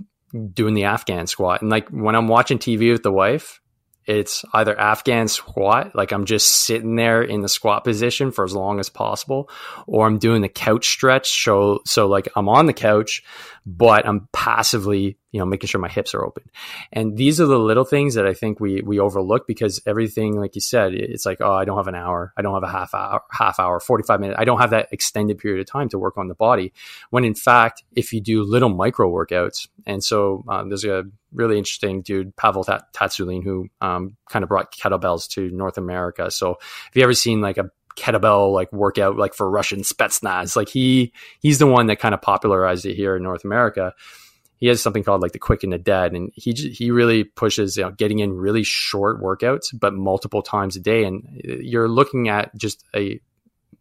doing 0.53 0.75
the 0.75 0.85
Afghan 0.85 1.27
squat. 1.27 1.63
And 1.63 1.71
like 1.71 1.89
when 1.89 2.15
I'm 2.15 2.29
watching 2.29 2.59
TV 2.59 2.93
with 2.93 3.03
the 3.03 3.13
wife, 3.13 3.61
it's 4.07 4.45
either 4.53 4.79
Afghan 4.79 5.29
squat, 5.29 5.95
like 5.95 6.13
I'm 6.13 6.25
just 6.25 6.49
sitting 6.49 6.97
there 6.97 7.23
in 7.23 7.41
the 7.41 7.49
squat 7.49 7.85
position 7.85 8.33
for 8.33 8.45
as 8.45 8.55
long 8.55 8.79
as 8.79 8.89
possible, 8.89 9.49
or 9.87 10.07
I'm 10.07 10.19
doing 10.19 10.43
the 10.43 10.49
couch 10.49 10.89
stretch. 10.89 11.43
So, 11.43 11.81
so 11.87 12.07
like 12.07 12.29
I'm 12.37 12.49
on 12.49 12.67
the 12.67 12.73
couch, 12.73 13.23
but 13.67 14.07
I'm 14.07 14.29
passively, 14.33 15.17
you 15.33 15.41
know, 15.41 15.47
making 15.47 15.69
sure 15.69 15.81
my 15.81 15.89
hips 15.89 16.15
are 16.15 16.25
open. 16.25 16.45
And 16.93 17.17
these 17.17 17.41
are 17.41 17.47
the 17.47 17.59
little 17.59 17.85
things 17.85 18.15
that 18.15 18.27
I 18.27 18.35
think 18.35 18.61
we, 18.61 18.83
we 18.83 19.01
overlook 19.01 19.47
because 19.47 19.81
everything, 19.87 20.39
like 20.39 20.55
you 20.55 20.61
said, 20.61 20.95
it's 20.95 21.25
like, 21.25 21.41
oh, 21.41 21.55
I 21.55 21.65
don't 21.65 21.79
have 21.79 21.89
an 21.89 21.95
hour. 21.95 22.35
I 22.37 22.43
don't 22.43 22.55
have 22.55 22.63
a 22.63 22.73
half 22.73 22.95
hour, 22.95 23.23
half 23.31 23.59
hour, 23.59 23.81
45 23.81 24.21
minutes. 24.21 24.39
I 24.39 24.45
don't 24.45 24.61
have 24.61 24.71
that 24.71 24.89
extended 24.93 25.39
period 25.39 25.61
of 25.61 25.67
time 25.67 25.89
to 25.91 25.99
work 25.99 26.19
on 26.19 26.29
the 26.29 26.35
body. 26.35 26.75
When 27.09 27.25
in 27.25 27.35
fact, 27.35 27.85
if 27.97 28.13
you 28.13 28.21
do 28.21 28.43
little 28.43 28.69
micro 28.69 29.11
workouts, 29.11 29.69
and 29.87 30.05
so 30.05 30.45
um, 30.49 30.69
there's 30.69 30.85
a 30.85 31.05
really 31.35 31.59
interesting 31.59 32.03
dude, 32.03 32.35
Pavel 32.37 32.65
Tsatsouline, 32.65 33.43
who 33.43 33.69
um, 33.81 34.17
kind 34.31 34.43
of 34.43 34.49
brought 34.49 34.73
kettlebells 34.73 35.29
to 35.31 35.51
North 35.51 35.77
America. 35.77 36.31
So 36.31 36.59
if 36.89 36.91
you 36.95 37.03
ever 37.03 37.15
seen 37.15 37.41
like 37.41 37.59
a 37.59 37.71
kettlebell 37.97 38.53
like 38.53 38.73
workout 38.73 39.17
like 39.17 39.35
for 39.35 39.49
Russian 39.49 39.81
Spetsnaz? 39.81 40.57
Like 40.57 40.69
he 40.69 41.13
he's 41.41 41.59
the 41.59 41.67
one 41.67 41.87
that 41.87 41.99
kind 41.99 42.15
of 42.15 42.23
popularized 42.23 42.87
it 42.87 42.95
here 42.95 43.17
in 43.17 43.23
North 43.23 43.45
America. 43.45 43.95
He 44.57 44.69
has 44.69 44.83
something 44.83 45.03
called 45.03 45.21
like 45.21 45.33
the 45.33 45.39
quick 45.39 45.63
and 45.63 45.73
the 45.73 45.79
dead, 45.79 46.13
and 46.13 46.31
he 46.35 46.53
he 46.53 46.91
really 46.91 47.25
pushes 47.25 47.77
you 47.77 47.85
know, 47.85 47.91
getting 47.91 48.21
in 48.21 48.33
really 48.33 48.63
short 48.65 49.21
workouts, 49.21 49.67
but 49.79 49.95
multiple 49.95 50.43
times 50.43 50.77
a 50.77 50.81
day. 50.81 51.05
And 51.05 51.41
you're 51.45 51.89
looking 51.89 52.29
at 52.29 52.55
just 52.57 52.85
a 52.95 53.21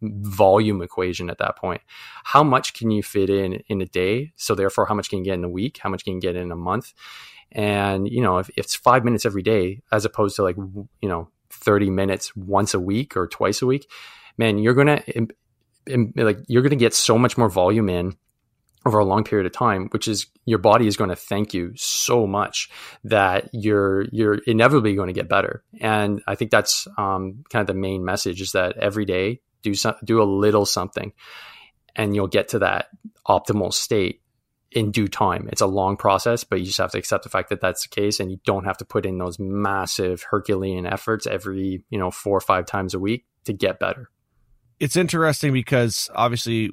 volume 0.02 0.82
equation 0.82 1.30
at 1.30 1.38
that 1.38 1.56
point. 1.56 1.80
How 2.24 2.42
much 2.42 2.74
can 2.74 2.90
you 2.90 3.02
fit 3.02 3.30
in 3.30 3.54
in 3.68 3.80
a 3.80 3.86
day? 3.86 4.32
So 4.36 4.54
therefore, 4.54 4.86
how 4.86 4.94
much 4.94 5.08
can 5.08 5.20
you 5.20 5.24
get 5.24 5.34
in 5.34 5.44
a 5.44 5.48
week? 5.48 5.78
How 5.78 5.88
much 5.88 6.04
can 6.04 6.14
you 6.14 6.20
get 6.20 6.36
in 6.36 6.52
a 6.52 6.56
month? 6.56 6.92
And, 7.54 8.08
you 8.08 8.20
know, 8.20 8.38
if, 8.38 8.48
if 8.50 8.64
it's 8.64 8.74
five 8.74 9.04
minutes 9.04 9.24
every 9.24 9.42
day, 9.42 9.82
as 9.92 10.04
opposed 10.04 10.36
to 10.36 10.42
like, 10.42 10.56
you 10.56 11.08
know, 11.08 11.28
30 11.50 11.90
minutes 11.90 12.34
once 12.34 12.74
a 12.74 12.80
week 12.80 13.16
or 13.16 13.28
twice 13.28 13.62
a 13.62 13.66
week, 13.66 13.88
man, 14.36 14.58
you're 14.58 14.74
going 14.74 14.98
to, 14.98 15.28
like, 16.16 16.38
you're 16.48 16.62
going 16.62 16.70
to 16.70 16.76
get 16.76 16.94
so 16.94 17.16
much 17.16 17.38
more 17.38 17.48
volume 17.48 17.88
in 17.88 18.16
over 18.86 18.98
a 18.98 19.04
long 19.04 19.24
period 19.24 19.46
of 19.46 19.52
time, 19.52 19.88
which 19.90 20.08
is 20.08 20.26
your 20.44 20.58
body 20.58 20.86
is 20.86 20.96
going 20.96 21.10
to 21.10 21.16
thank 21.16 21.54
you 21.54 21.72
so 21.74 22.26
much 22.26 22.70
that 23.04 23.48
you're 23.52 24.02
you're 24.12 24.38
inevitably 24.46 24.94
going 24.94 25.06
to 25.06 25.14
get 25.14 25.28
better. 25.28 25.62
And 25.80 26.22
I 26.26 26.34
think 26.34 26.50
that's 26.50 26.86
um, 26.98 27.44
kind 27.50 27.62
of 27.62 27.66
the 27.66 27.80
main 27.80 28.04
message 28.04 28.40
is 28.40 28.52
that 28.52 28.76
every 28.76 29.04
day 29.04 29.40
do 29.62 29.74
some, 29.74 29.94
do 30.04 30.20
a 30.20 30.24
little 30.24 30.66
something, 30.66 31.12
and 31.96 32.14
you'll 32.14 32.26
get 32.26 32.48
to 32.48 32.58
that 32.60 32.88
optimal 33.26 33.72
state 33.72 34.20
in 34.74 34.90
due 34.90 35.08
time. 35.08 35.48
It's 35.50 35.60
a 35.60 35.66
long 35.66 35.96
process, 35.96 36.44
but 36.44 36.58
you 36.58 36.66
just 36.66 36.78
have 36.78 36.90
to 36.92 36.98
accept 36.98 37.22
the 37.22 37.30
fact 37.30 37.48
that 37.48 37.60
that's 37.60 37.84
the 37.84 37.88
case, 37.88 38.20
and 38.20 38.30
you 38.30 38.38
don't 38.44 38.64
have 38.64 38.76
to 38.78 38.84
put 38.84 39.06
in 39.06 39.18
those 39.18 39.38
massive 39.38 40.24
Herculean 40.28 40.84
efforts 40.84 41.26
every 41.26 41.84
you 41.88 41.98
know 41.98 42.10
four 42.10 42.36
or 42.36 42.40
five 42.40 42.66
times 42.66 42.92
a 42.92 42.98
week 42.98 43.24
to 43.44 43.52
get 43.52 43.78
better. 43.78 44.10
It's 44.80 44.96
interesting 44.96 45.52
because 45.52 46.10
obviously 46.14 46.72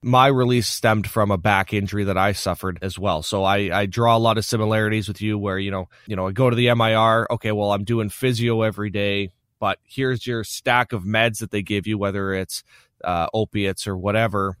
my 0.00 0.26
release 0.26 0.66
stemmed 0.66 1.08
from 1.08 1.30
a 1.30 1.38
back 1.38 1.72
injury 1.72 2.04
that 2.04 2.18
I 2.18 2.32
suffered 2.32 2.78
as 2.82 2.98
well. 2.98 3.22
So 3.22 3.44
I, 3.44 3.56
I 3.80 3.86
draw 3.86 4.16
a 4.16 4.18
lot 4.18 4.36
of 4.36 4.44
similarities 4.44 5.06
with 5.06 5.20
you 5.20 5.38
where, 5.38 5.58
you 5.58 5.70
know, 5.70 5.88
you 6.06 6.16
know, 6.16 6.26
I 6.26 6.32
go 6.32 6.50
to 6.50 6.56
the 6.56 6.74
MIR, 6.74 7.28
okay, 7.30 7.52
well, 7.52 7.72
I'm 7.72 7.84
doing 7.84 8.08
physio 8.08 8.62
every 8.62 8.90
day, 8.90 9.30
but 9.60 9.78
here's 9.84 10.26
your 10.26 10.42
stack 10.42 10.92
of 10.92 11.04
meds 11.04 11.38
that 11.38 11.52
they 11.52 11.62
give 11.62 11.86
you, 11.86 11.98
whether 11.98 12.34
it's 12.34 12.64
uh, 13.04 13.28
opiates 13.32 13.86
or 13.86 13.96
whatever 13.96 14.56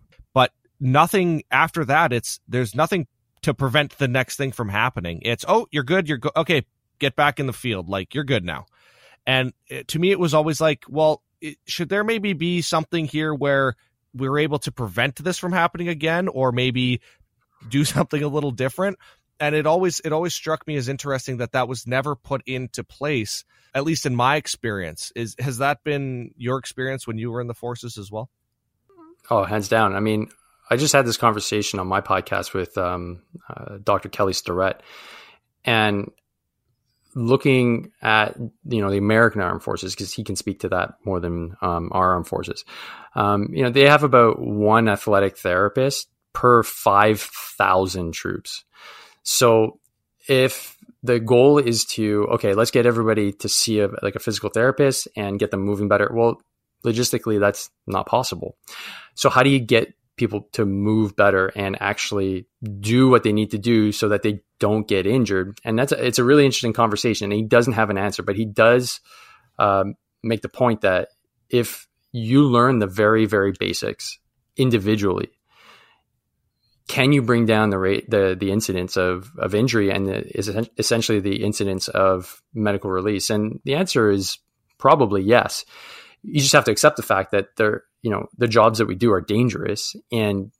nothing 0.82 1.44
after 1.50 1.84
that. 1.86 2.12
It's 2.12 2.40
there's 2.48 2.74
nothing 2.74 3.06
to 3.42 3.54
prevent 3.54 3.96
the 3.98 4.08
next 4.08 4.36
thing 4.36 4.52
from 4.52 4.68
happening. 4.68 5.20
It's 5.22 5.44
oh, 5.48 5.66
you're 5.70 5.84
good, 5.84 6.08
you're 6.08 6.18
go- 6.18 6.32
okay, 6.36 6.64
get 6.98 7.16
back 7.16 7.40
in 7.40 7.46
the 7.46 7.52
field, 7.52 7.88
like 7.88 8.14
you're 8.14 8.24
good 8.24 8.44
now. 8.44 8.66
And 9.26 9.52
it, 9.68 9.88
to 9.88 9.98
me, 9.98 10.10
it 10.10 10.18
was 10.18 10.34
always 10.34 10.60
like, 10.60 10.84
well, 10.88 11.22
it, 11.40 11.56
should 11.66 11.88
there 11.88 12.04
maybe 12.04 12.32
be 12.32 12.60
something 12.60 13.04
here 13.04 13.32
where 13.32 13.76
we're 14.14 14.38
able 14.38 14.58
to 14.60 14.72
prevent 14.72 15.16
this 15.16 15.38
from 15.38 15.52
happening 15.52 15.88
again, 15.88 16.28
or 16.28 16.52
maybe 16.52 17.00
do 17.68 17.84
something 17.84 18.22
a 18.22 18.28
little 18.28 18.50
different? 18.50 18.98
And 19.40 19.54
it 19.56 19.66
always 19.66 20.00
it 20.00 20.12
always 20.12 20.34
struck 20.34 20.66
me 20.66 20.76
as 20.76 20.88
interesting 20.88 21.38
that 21.38 21.52
that 21.52 21.66
was 21.66 21.86
never 21.86 22.14
put 22.14 22.42
into 22.46 22.84
place, 22.84 23.44
at 23.74 23.82
least 23.82 24.06
in 24.06 24.14
my 24.14 24.36
experience. 24.36 25.12
Is 25.16 25.34
has 25.38 25.58
that 25.58 25.82
been 25.82 26.32
your 26.36 26.58
experience 26.58 27.06
when 27.06 27.18
you 27.18 27.32
were 27.32 27.40
in 27.40 27.48
the 27.48 27.54
forces 27.54 27.98
as 27.98 28.10
well? 28.10 28.30
Oh, 29.30 29.44
hands 29.44 29.68
down. 29.68 29.96
I 29.96 30.00
mean, 30.00 30.28
I 30.72 30.76
just 30.76 30.94
had 30.94 31.04
this 31.06 31.18
conversation 31.18 31.78
on 31.80 31.86
my 31.86 32.00
podcast 32.00 32.54
with 32.54 32.78
um, 32.78 33.20
uh, 33.46 33.76
Dr. 33.84 34.08
Kelly 34.08 34.32
Starrett, 34.32 34.82
and 35.66 36.10
looking 37.14 37.92
at 38.00 38.38
you 38.38 38.80
know 38.80 38.90
the 38.90 38.96
American 38.96 39.42
Armed 39.42 39.62
Forces 39.62 39.94
because 39.94 40.14
he 40.14 40.24
can 40.24 40.34
speak 40.34 40.60
to 40.60 40.70
that 40.70 40.94
more 41.04 41.20
than 41.20 41.56
um, 41.60 41.90
our 41.92 42.12
armed 42.12 42.26
forces. 42.26 42.64
Um, 43.14 43.48
you 43.52 43.62
know 43.62 43.68
they 43.68 43.82
have 43.82 44.02
about 44.02 44.40
one 44.40 44.88
athletic 44.88 45.36
therapist 45.36 46.08
per 46.32 46.62
five 46.62 47.20
thousand 47.20 48.14
troops. 48.14 48.64
So 49.24 49.78
if 50.26 50.78
the 51.02 51.20
goal 51.20 51.58
is 51.58 51.84
to 51.96 52.28
okay, 52.32 52.54
let's 52.54 52.70
get 52.70 52.86
everybody 52.86 53.32
to 53.32 53.48
see 53.50 53.80
a, 53.80 53.90
like 54.00 54.14
a 54.14 54.20
physical 54.20 54.48
therapist 54.48 55.06
and 55.18 55.38
get 55.38 55.50
them 55.50 55.60
moving 55.60 55.88
better. 55.88 56.10
Well, 56.10 56.40
logistically, 56.82 57.38
that's 57.38 57.68
not 57.86 58.06
possible. 58.06 58.56
So 59.14 59.28
how 59.28 59.42
do 59.42 59.50
you 59.50 59.60
get 59.60 59.92
people 60.22 60.48
to 60.52 60.64
move 60.64 61.16
better 61.16 61.50
and 61.56 61.76
actually 61.80 62.46
do 62.78 63.08
what 63.08 63.24
they 63.24 63.32
need 63.32 63.50
to 63.50 63.58
do 63.58 63.90
so 63.90 64.08
that 64.08 64.22
they 64.22 64.40
don't 64.60 64.86
get 64.86 65.04
injured. 65.04 65.58
And 65.64 65.76
that's 65.76 65.90
a, 65.90 66.06
it's 66.06 66.20
a 66.20 66.24
really 66.24 66.44
interesting 66.44 66.72
conversation. 66.72 67.24
And 67.24 67.32
he 67.32 67.42
doesn't 67.42 67.72
have 67.72 67.90
an 67.90 67.98
answer, 67.98 68.22
but 68.22 68.36
he 68.36 68.44
does 68.44 69.00
um, 69.58 69.94
make 70.22 70.40
the 70.40 70.48
point 70.48 70.82
that 70.82 71.08
if 71.50 71.88
you 72.12 72.44
learn 72.44 72.78
the 72.78 72.86
very 72.86 73.26
very 73.26 73.52
basics 73.58 74.20
individually, 74.56 75.30
can 76.86 77.10
you 77.10 77.20
bring 77.20 77.44
down 77.44 77.70
the 77.70 77.78
rate 77.78 78.08
the 78.08 78.36
the 78.38 78.52
incidence 78.52 78.96
of 78.96 79.32
of 79.38 79.56
injury 79.56 79.90
and 79.90 80.06
the, 80.06 80.38
is 80.38 80.48
essentially 80.78 81.18
the 81.18 81.42
incidence 81.42 81.88
of 81.88 82.40
medical 82.54 82.90
release? 82.90 83.28
And 83.28 83.58
the 83.64 83.74
answer 83.74 84.08
is 84.08 84.38
probably 84.78 85.22
yes. 85.22 85.64
You 86.22 86.40
just 86.40 86.52
have 86.52 86.66
to 86.66 86.70
accept 86.70 86.96
the 86.96 87.02
fact 87.02 87.32
that 87.32 87.56
there 87.56 87.82
you 88.02 88.10
know 88.10 88.26
the 88.36 88.48
jobs 88.48 88.78
that 88.78 88.86
we 88.86 88.94
do 88.94 89.12
are 89.12 89.20
dangerous 89.20 89.96
and 90.10 90.50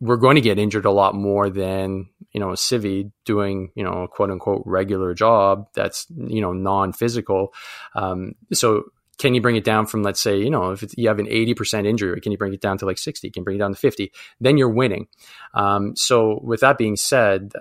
we're 0.00 0.16
going 0.16 0.34
to 0.34 0.40
get 0.40 0.58
injured 0.58 0.84
a 0.84 0.90
lot 0.90 1.14
more 1.14 1.48
than 1.50 2.08
you 2.32 2.40
know 2.40 2.50
a 2.50 2.56
civvy 2.56 3.10
doing 3.24 3.70
you 3.74 3.84
know 3.84 4.02
a 4.02 4.08
quote 4.08 4.30
unquote 4.30 4.62
regular 4.64 5.14
job 5.14 5.68
that's 5.74 6.06
you 6.16 6.40
know 6.40 6.52
non-physical. 6.52 7.52
Um, 7.94 8.34
so 8.52 8.84
can 9.16 9.32
you 9.32 9.40
bring 9.40 9.54
it 9.54 9.64
down 9.64 9.86
from 9.86 10.02
let's 10.02 10.20
say 10.20 10.38
you 10.38 10.50
know 10.50 10.72
if 10.72 10.84
you 10.96 11.08
have 11.08 11.20
an 11.20 11.26
80% 11.26 11.86
injury 11.86 12.20
can 12.20 12.32
you 12.32 12.38
bring 12.38 12.52
it 12.52 12.60
down 12.60 12.78
to 12.78 12.86
like 12.86 12.98
60 12.98 13.30
can 13.30 13.44
bring 13.44 13.56
it 13.56 13.60
down 13.60 13.72
to 13.72 13.78
50 13.78 14.12
then 14.40 14.56
you're 14.56 14.68
winning. 14.68 15.06
Um, 15.54 15.94
so 15.96 16.40
with 16.42 16.60
that 16.60 16.78
being 16.78 16.96
said 16.96 17.52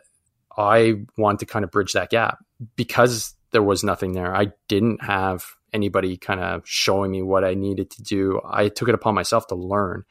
i 0.56 0.94
want 1.18 1.40
to 1.40 1.48
kind 1.48 1.66
of 1.66 1.72
bridge 1.72 1.94
that 1.94 2.12
gap 2.12 2.38
because 2.76 3.34
there 3.54 3.64
was 3.64 3.84
nothing 3.84 4.14
there. 4.14 4.36
I 4.36 4.52
didn't 4.68 5.02
have 5.04 5.46
anybody 5.74 6.18
kind 6.18 6.40
of 6.40 6.62
showing 6.66 7.12
me 7.12 7.22
what 7.22 7.44
I 7.44 7.54
needed 7.54 7.90
to 7.92 8.04
do. 8.04 8.40
I 8.48 8.70
took 8.70 8.90
it 8.90 8.96
upon 8.96 9.16
myself 9.16 9.48
to 9.48 9.56
learn. 9.56 10.04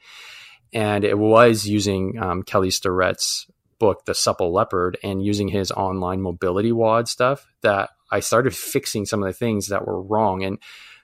And 0.73 1.03
it 1.03 1.17
was 1.17 1.65
using 1.65 2.17
um, 2.19 2.43
Kelly 2.43 2.69
Starrett's 2.69 3.47
book, 3.79 4.05
The 4.05 4.15
Supple 4.15 4.53
Leopard, 4.53 4.97
and 5.03 5.23
using 5.23 5.47
his 5.47 5.71
online 5.71 6.21
mobility 6.21 6.71
WOD 6.71 7.07
stuff 7.07 7.45
that 7.61 7.91
I 8.11 8.19
started 8.19 8.55
fixing 8.55 9.05
some 9.05 9.21
of 9.21 9.27
the 9.27 9.33
things 9.33 9.67
that 9.67 9.85
were 9.85 10.01
wrong. 10.01 10.43
And 10.43 10.57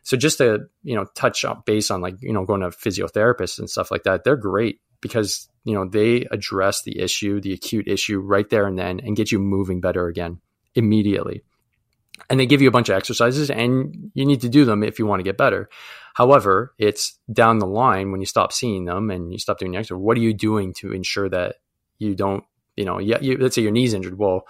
so 0.04 0.18
just 0.18 0.39
to, 0.39 0.62
you 0.84 0.96
know, 0.96 1.06
touch 1.16 1.46
up 1.46 1.66
base 1.66 1.92
on 1.92 2.01
like, 2.01 2.16
you 2.22 2.34
know, 2.34 2.46
going 2.46 2.62
to 2.62 2.70
physiotherapists 2.70 3.60
and 3.60 3.70
stuff 3.70 3.92
like 3.92 4.04
that, 4.04 4.24
they're 4.24 4.36
great 4.36 4.80
because, 5.01 5.50
you 5.63 5.74
know, 5.74 5.88
they 5.88 6.25
address 6.32 6.82
the 6.84 7.00
issue, 7.00 7.39
the 7.42 7.54
acute 7.54 7.88
issue 7.88 8.20
right 8.20 8.50
there 8.50 8.66
and 8.66 8.78
then 8.78 9.00
and 9.01 9.16
get 9.16 9.32
you 9.32 9.39
moving 9.39 9.82
better 9.82 10.08
again 10.08 10.39
immediately 10.75 11.44
and 12.29 12.39
they 12.39 12.45
give 12.45 12.61
you 12.61 12.67
a 12.67 12.71
bunch 12.71 12.89
of 12.89 12.95
exercises 12.95 13.49
and 13.49 14.11
you 14.13 14.25
need 14.25 14.41
to 14.41 14.49
do 14.49 14.65
them 14.65 14.83
if 14.83 14.99
you 14.99 15.05
want 15.05 15.19
to 15.19 15.23
get 15.23 15.38
better. 15.38 15.69
However, 16.13 16.73
it's 16.77 17.17
down 17.31 17.59
the 17.59 17.67
line 17.67 18.11
when 18.11 18.19
you 18.19 18.25
stop 18.25 18.51
seeing 18.51 18.85
them 18.85 19.09
and 19.09 19.31
you 19.31 19.39
stop 19.39 19.59
doing 19.59 19.71
the 19.71 19.77
exercise. 19.77 19.99
What 19.99 20.17
are 20.17 20.21
you 20.21 20.33
doing 20.33 20.73
to 20.75 20.91
ensure 20.91 21.29
that 21.29 21.55
you 21.97 22.15
don't, 22.15 22.43
you 22.75 22.85
know, 22.85 22.99
yeah, 22.99 23.19
you, 23.21 23.38
let's 23.38 23.55
say 23.55 23.61
your 23.61 23.71
knee's 23.71 23.93
injured. 23.93 24.17
Well, 24.17 24.47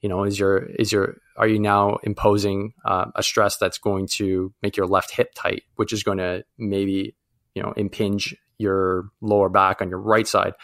you 0.00 0.08
know, 0.08 0.24
is 0.24 0.38
your 0.38 0.58
is 0.58 0.90
your 0.90 1.18
are 1.36 1.46
you 1.46 1.60
now 1.60 1.98
imposing 2.02 2.74
uh, 2.84 3.06
a 3.14 3.22
stress 3.22 3.56
that's 3.56 3.78
going 3.78 4.08
to 4.08 4.52
make 4.62 4.76
your 4.76 4.86
left 4.86 5.12
hip 5.12 5.32
tight, 5.34 5.62
which 5.76 5.92
is 5.92 6.02
going 6.02 6.18
to 6.18 6.44
maybe 6.58 7.14
you 7.54 7.62
know 7.62 7.72
impinge 7.76 8.36
your 8.58 9.10
lower 9.20 9.48
back 9.48 9.80
on 9.80 9.88
your 9.88 10.00
right 10.00 10.26
side? 10.26 10.54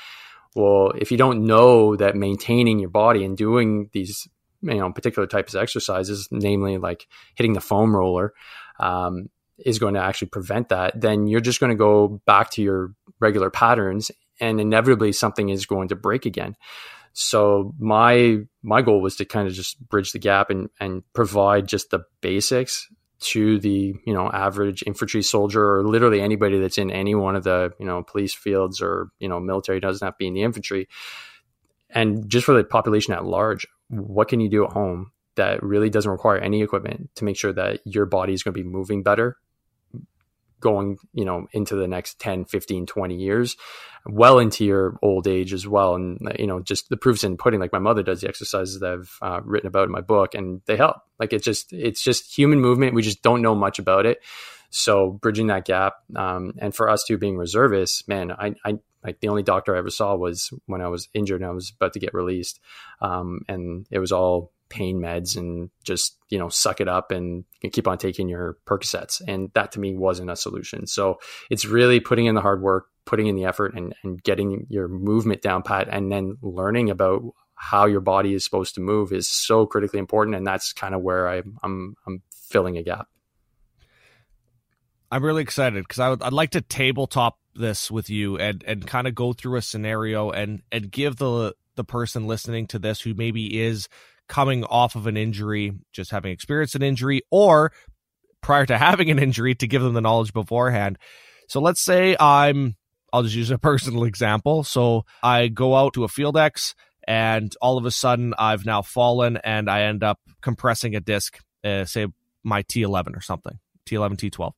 Well, 0.57 0.93
if 0.99 1.13
you 1.13 1.17
don't 1.17 1.45
know 1.45 1.95
that 1.97 2.17
maintaining 2.17 2.81
your 2.81 2.89
body 2.89 3.25
and 3.25 3.37
doing 3.37 3.91
these 3.93 4.27
you 4.63 4.75
know 4.75 4.93
particular 4.93 5.27
types 5.27 5.55
of 5.55 5.63
exercises, 5.63 6.29
namely 6.31 6.79
like 6.79 7.07
hitting 7.35 7.53
the 7.53 7.61
foam 7.61 7.95
roller, 7.95 8.33
um, 8.81 9.29
is 9.59 9.79
going 9.79 9.95
to 9.95 10.01
actually 10.01 10.29
prevent 10.29 10.69
that, 10.69 11.01
then 11.01 11.27
you're 11.27 11.41
just 11.41 11.61
going 11.61 11.71
to 11.71 11.77
go 11.77 12.21
back 12.27 12.51
to 12.51 12.63
your 12.63 12.95
regular 13.21 13.51
patterns 13.51 14.11
and 14.41 14.61
inevitably 14.61 15.13
something 15.13 15.49
is 15.49 15.67
going 15.67 15.89
to 15.89 15.97
break 15.97 16.27
again. 16.27 16.57
So 17.13 17.75
my 17.79 18.39
my 18.63 18.83
goal 18.83 19.01
was 19.01 19.17
to 19.17 19.25
kind 19.25 19.49
of 19.49 19.55
just 19.55 19.81
bridge 19.89 20.13
the 20.13 20.19
gap 20.19 20.51
and 20.51 20.69
and 20.79 21.03
provide 21.13 21.67
just 21.67 21.91
the 21.91 22.05
basics 22.21 22.89
to 23.21 23.59
the 23.59 23.95
you 24.07 24.15
know 24.15 24.31
average 24.31 24.85
infantry 24.87 25.23
soldier 25.23 25.79
or 25.79 25.85
literally 25.85 26.21
anybody 26.21 26.61
that's 26.61 26.79
in 26.79 26.91
any 26.91 27.17
one 27.17 27.35
of 27.35 27.43
the 27.43 27.73
you 27.81 27.87
know 27.87 28.05
police 28.05 28.35
fields 28.35 28.81
or 28.81 29.09
you 29.19 29.29
know 29.29 29.41
military 29.41 29.81
doesn't 29.81 30.05
have 30.05 30.15
to 30.15 30.19
be 30.19 30.29
in 30.29 30.35
the 30.35 30.43
infantry 30.43 30.89
and 31.91 32.29
just 32.29 32.47
for 32.47 32.55
the 32.55 32.63
population 32.63 33.13
at 33.13 33.25
large 33.25 33.67
what 33.89 34.29
can 34.29 34.41
you 34.41 34.49
do 34.49 34.65
at 34.65 34.73
home 34.73 35.13
that 35.37 35.63
really 35.63 35.91
doesn't 35.91 36.11
require 36.11 36.39
any 36.39 36.63
equipment 36.63 37.11
to 37.15 37.25
make 37.25 37.37
sure 37.37 37.53
that 37.53 37.81
your 37.85 38.07
body 38.07 38.33
is 38.33 38.43
going 38.43 38.55
to 38.55 38.61
be 38.61 38.69
moving 38.69 39.03
better 39.03 39.37
going 40.61 40.99
you 41.13 41.25
know 41.25 41.47
into 41.53 41.77
the 41.77 41.87
next 41.87 42.19
10 42.19 42.45
15 42.45 42.85
20 42.85 43.15
years 43.15 43.57
well 44.09 44.39
into 44.39 44.65
your 44.65 44.99
old 45.03 45.27
age 45.27 45.53
as 45.53 45.67
well? 45.67 45.95
And 45.95 46.19
you 46.39 46.47
know 46.47 46.61
just 46.61 46.89
the 46.89 46.97
proofs 46.97 47.25
in 47.25 47.37
pudding. 47.37 47.61
Like 47.61 47.73
my 47.73 47.79
mother 47.79 48.03
does 48.03 48.21
the 48.21 48.29
exercises 48.29 48.81
that 48.81 48.93
i've 48.93 49.19
uh, 49.23 49.41
written 49.45 49.69
about 49.69 49.85
in 49.85 49.93
my 49.93 50.01
book 50.01 50.35
and 50.35 50.63
they 50.67 50.77
help. 50.77 50.97
Like 51.19 51.33
it's 51.33 51.45
just 51.45 51.73
it's 51.73 52.03
just 52.03 52.37
human 52.37 52.61
movement. 52.61 52.95
We 52.95 53.03
just 53.03 53.23
don't 53.23 53.43
know 53.43 53.55
much 53.55 53.79
about 53.79 54.07
it. 54.07 54.21
So 54.71 55.13
bridging 55.13 55.47
that 55.47 55.65
gap 55.65 55.95
um, 56.15 56.53
and 56.59 56.75
for 56.75 56.89
us 56.89 57.05
too 57.05 57.17
being 57.17 57.39
reservists 57.39 58.07
man 58.07 58.33
I, 58.33 58.55
I 58.65 58.79
like 59.05 59.21
the 59.21 59.29
only 59.29 59.43
doctor 59.43 59.75
i 59.75 59.79
ever 59.79 59.91
saw 59.91 60.15
was 60.15 60.51
when 60.67 60.81
i 60.81 60.89
was 60.89 61.09
injured 61.15 61.41
and 61.41 61.51
i 61.51 61.53
was 61.53 61.73
about 61.77 61.93
to 61.93 62.01
get 62.01 62.15
released 62.15 62.61
um, 63.01 63.41
and 63.49 63.87
it 63.91 63.99
was 63.99 64.13
all 64.13 64.53
pain 64.69 65.01
meds 65.01 65.37
and 65.37 65.71
just 65.83 66.17
you 66.29 66.39
know 66.39 66.49
suck 66.49 66.81
it 66.81 66.89
up 66.89 67.11
and 67.11 67.45
keep 67.73 67.89
on 67.89 67.99
taking 67.99 68.29
your 68.29 68.59
Percocets. 68.67 69.21
And 69.27 69.51
that 69.55 69.73
to 69.73 69.81
me 69.81 69.97
wasn't 69.97 70.31
a 70.31 70.37
solution. 70.37 70.87
So 70.87 71.19
it's 71.51 71.65
really 71.65 72.01
putting 72.01 72.27
in 72.27 72.35
the 72.35 72.41
hard 72.41 72.63
work, 72.63 72.89
putting 73.05 73.27
in 73.27 73.37
the 73.37 73.45
effort, 73.45 73.75
and 73.75 73.95
and 74.03 74.23
getting 74.23 74.67
your 74.69 74.89
movement 74.89 75.43
down 75.43 75.63
pat, 75.63 75.89
and 75.91 76.11
then 76.11 76.37
learning 76.43 76.91
about 76.91 77.23
how 77.55 77.87
your 77.87 78.01
body 78.01 78.35
is 78.35 78.45
supposed 78.45 78.75
to 78.77 78.81
move 78.81 79.13
is 79.13 79.29
so 79.29 79.67
critically 79.67 79.99
important. 79.99 80.37
And 80.37 80.47
that's 80.47 80.73
kind 80.73 80.95
of 80.95 81.03
where 81.03 81.29
I, 81.29 81.43
I'm 81.63 81.97
I'm 82.07 82.23
filling 82.33 82.77
a 82.77 82.83
gap. 82.83 83.09
I'm 85.11 85.25
really 85.25 85.43
excited 85.43 85.83
because 85.83 85.99
I 85.99 86.11
would 86.11 86.23
I'd 86.23 86.33
like 86.33 86.51
to 86.51 86.61
tabletop 86.61 87.39
this 87.59 87.91
with 87.91 88.09
you 88.09 88.39
and 88.39 88.65
and 88.67 88.87
kind 88.87 89.07
of 89.07 89.15
go 89.15 89.33
through 89.33 89.57
a 89.57 89.63
scenario 89.63 90.31
and 90.31 90.63
and 90.73 90.91
give 90.91 91.17
the 91.17 91.55
the 91.77 91.85
person 91.85 92.27
listening 92.27 92.67
to 92.69 92.79
this 92.79 93.01
who 93.01 93.15
maybe 93.15 93.61
is 93.61 93.89
coming 94.29 94.65
off 94.65 94.95
of 94.95 95.07
an 95.07 95.17
injury, 95.17 95.73
just 95.93 96.11
having 96.11 96.31
experienced 96.33 96.75
an 96.75 96.83
injury, 96.83 97.23
or 97.31 97.73
prior 98.43 98.67
to 98.67 98.79
having 98.79 99.11
an 99.11 99.19
injury 99.19 99.55
to 99.57 99.67
give 99.67 99.83
them 99.83 99.95
the 99.95 100.01
knowledge 100.01 100.33
beforehand. 100.33 100.99
So 101.49 101.61
let's 101.61 101.83
say 101.83 102.17
I'm, 102.21 102.77
I'll 103.13 103.23
just 103.23 103.35
use 103.35 103.51
a 103.51 103.59
personal 103.59 104.05
example. 104.05 104.63
So 104.65 105.05
I 105.23 105.49
go 105.49 105.75
out 105.75 105.95
to 105.95 106.05
a 106.05 106.09
field 106.09 106.37
X 106.37 106.75
and 107.07 107.55
all 107.63 107.79
of 107.79 107.87
a 107.87 107.91
sudden 107.91 108.35
I've 108.39 108.67
now 108.67 108.83
fallen 108.83 109.39
and 109.39 109.71
I 109.71 109.83
end 109.83 110.05
up 110.05 110.21
compressing 110.43 110.95
a 110.95 111.01
disc, 111.01 111.39
uh, 111.65 111.87
say 111.87 112.07
my 112.45 112.63
T11 112.65 113.17
or 113.17 113.23
something, 113.23 113.59
T11, 113.89 114.17
T12. 114.17 114.53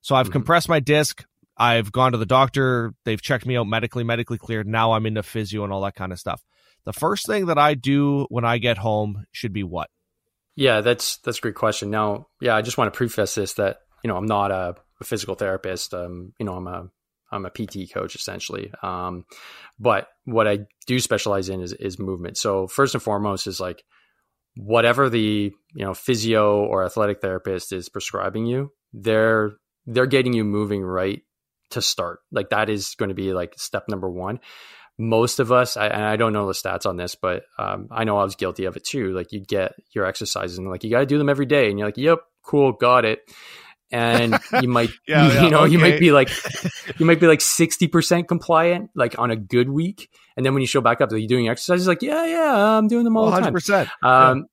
So 0.00 0.14
I've 0.14 0.26
mm-hmm. 0.26 0.32
compressed 0.32 0.68
my 0.68 0.80
disc. 0.80 1.24
I've 1.60 1.92
gone 1.92 2.12
to 2.12 2.18
the 2.18 2.26
doctor. 2.26 2.92
They've 3.04 3.20
checked 3.20 3.46
me 3.46 3.56
out 3.56 3.68
medically, 3.68 4.02
medically 4.02 4.38
cleared. 4.38 4.66
Now 4.66 4.92
I'm 4.92 5.06
into 5.06 5.22
physio 5.22 5.62
and 5.62 5.72
all 5.72 5.82
that 5.82 5.94
kind 5.94 6.12
of 6.12 6.18
stuff 6.18 6.42
the 6.84 6.92
first 6.92 7.26
thing 7.26 7.46
that 7.46 7.58
I 7.58 7.74
do 7.74 8.26
when 8.30 8.44
I 8.44 8.58
get 8.58 8.78
home 8.78 9.24
should 9.32 9.52
be 9.52 9.62
what? 9.62 9.90
Yeah, 10.56 10.80
that's 10.80 11.18
that's 11.18 11.38
a 11.38 11.40
great 11.40 11.54
question. 11.54 11.90
Now, 11.90 12.28
yeah, 12.40 12.56
I 12.56 12.62
just 12.62 12.78
want 12.78 12.92
to 12.92 12.96
preface 12.96 13.34
this 13.34 13.54
that 13.54 13.78
you 14.02 14.08
know 14.08 14.16
I'm 14.16 14.26
not 14.26 14.50
a, 14.50 14.74
a 15.00 15.04
physical 15.04 15.34
therapist. 15.34 15.94
Um, 15.94 16.32
you 16.38 16.46
know, 16.46 16.54
I'm 16.54 16.66
a 16.66 16.88
I'm 17.30 17.46
a 17.46 17.50
PT 17.50 17.92
coach 17.92 18.14
essentially. 18.14 18.72
Um, 18.82 19.24
but 19.78 20.08
what 20.24 20.48
I 20.48 20.60
do 20.86 20.98
specialize 21.00 21.48
in 21.48 21.60
is 21.60 21.72
is 21.72 21.98
movement. 21.98 22.36
So 22.36 22.66
first 22.66 22.94
and 22.94 23.02
foremost 23.02 23.46
is 23.46 23.60
like 23.60 23.84
whatever 24.56 25.08
the 25.08 25.52
you 25.74 25.84
know 25.84 25.94
physio 25.94 26.64
or 26.64 26.84
athletic 26.84 27.20
therapist 27.20 27.72
is 27.72 27.88
prescribing 27.88 28.46
you, 28.46 28.72
they're 28.92 29.52
they're 29.86 30.06
getting 30.06 30.32
you 30.32 30.44
moving 30.44 30.82
right 30.82 31.22
to 31.70 31.82
start. 31.82 32.20
Like 32.30 32.50
that 32.50 32.68
is 32.68 32.94
going 32.96 33.10
to 33.10 33.14
be 33.14 33.32
like 33.32 33.54
step 33.58 33.84
number 33.88 34.10
one 34.10 34.40
most 35.00 35.40
of 35.40 35.50
us, 35.50 35.78
I, 35.78 35.86
and 35.86 36.04
I 36.04 36.16
don't 36.16 36.34
know 36.34 36.46
the 36.46 36.52
stats 36.52 36.84
on 36.84 36.98
this, 36.98 37.14
but 37.14 37.44
um, 37.58 37.88
I 37.90 38.04
know 38.04 38.18
I 38.18 38.22
was 38.22 38.36
guilty 38.36 38.66
of 38.66 38.76
it 38.76 38.84
too. 38.84 39.14
Like 39.14 39.32
you 39.32 39.40
get 39.40 39.72
your 39.92 40.04
exercises 40.04 40.58
and 40.58 40.68
like 40.68 40.84
you 40.84 40.90
got 40.90 41.00
to 41.00 41.06
do 41.06 41.16
them 41.16 41.30
every 41.30 41.46
day, 41.46 41.70
and 41.70 41.78
you're 41.78 41.88
like, 41.88 41.96
"Yep, 41.96 42.18
cool, 42.42 42.72
got 42.72 43.06
it." 43.06 43.20
And 43.92 44.38
you 44.60 44.68
might, 44.68 44.90
yeah, 45.08 45.26
you, 45.26 45.32
yeah, 45.32 45.48
know, 45.48 45.60
okay. 45.60 45.72
you 45.72 45.78
might 45.78 45.98
be 45.98 46.12
like, 46.12 46.30
you 46.98 47.06
might 47.06 47.20
be 47.20 47.26
like 47.26 47.40
sixty 47.40 47.88
percent 47.88 48.28
compliant, 48.28 48.90
like 48.94 49.18
on 49.18 49.30
a 49.30 49.36
good 49.36 49.68
week, 49.68 50.08
and 50.36 50.46
then 50.46 50.54
when 50.54 50.62
you 50.62 50.66
show 50.66 50.80
back 50.80 51.00
up, 51.00 51.12
are 51.12 51.16
you 51.16 51.28
doing 51.28 51.48
exercises? 51.48 51.86
Like, 51.86 52.02
yeah, 52.02 52.24
yeah, 52.24 52.78
I'm 52.78 52.88
doing 52.88 53.04
them 53.04 53.16
all 53.16 53.30
100%. 53.30 53.52
the 53.52 53.60
time. 53.60 53.88
Um, 54.02 54.46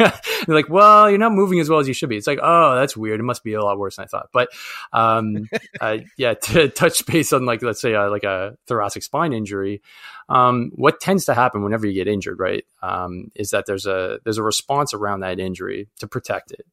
yeah. 0.00 0.18
they're 0.46 0.56
like, 0.56 0.70
well, 0.70 1.10
you're 1.10 1.18
not 1.18 1.32
moving 1.32 1.60
as 1.60 1.68
well 1.68 1.80
as 1.80 1.88
you 1.88 1.94
should 1.94 2.08
be. 2.08 2.16
It's 2.16 2.26
like, 2.26 2.38
oh, 2.42 2.76
that's 2.76 2.96
weird. 2.96 3.20
It 3.20 3.24
must 3.24 3.44
be 3.44 3.54
a 3.54 3.62
lot 3.62 3.78
worse 3.78 3.96
than 3.96 4.04
I 4.04 4.06
thought. 4.06 4.28
But 4.32 4.48
um, 4.92 5.48
uh, 5.80 5.98
yeah, 6.16 6.34
to 6.34 6.68
touch 6.68 7.04
base 7.06 7.32
on 7.32 7.44
like, 7.44 7.62
let's 7.62 7.80
say, 7.80 7.94
uh, 7.94 8.08
like 8.08 8.24
a 8.24 8.56
thoracic 8.66 9.02
spine 9.02 9.32
injury, 9.32 9.82
um, 10.28 10.70
what 10.74 11.00
tends 11.00 11.26
to 11.26 11.34
happen 11.34 11.62
whenever 11.62 11.86
you 11.86 11.92
get 11.92 12.08
injured, 12.08 12.38
right, 12.38 12.64
um, 12.82 13.30
is 13.34 13.50
that 13.50 13.66
there's 13.66 13.86
a 13.86 14.18
there's 14.24 14.38
a 14.38 14.42
response 14.42 14.94
around 14.94 15.20
that 15.20 15.38
injury 15.38 15.88
to 15.98 16.06
protect 16.06 16.52
it. 16.52 16.66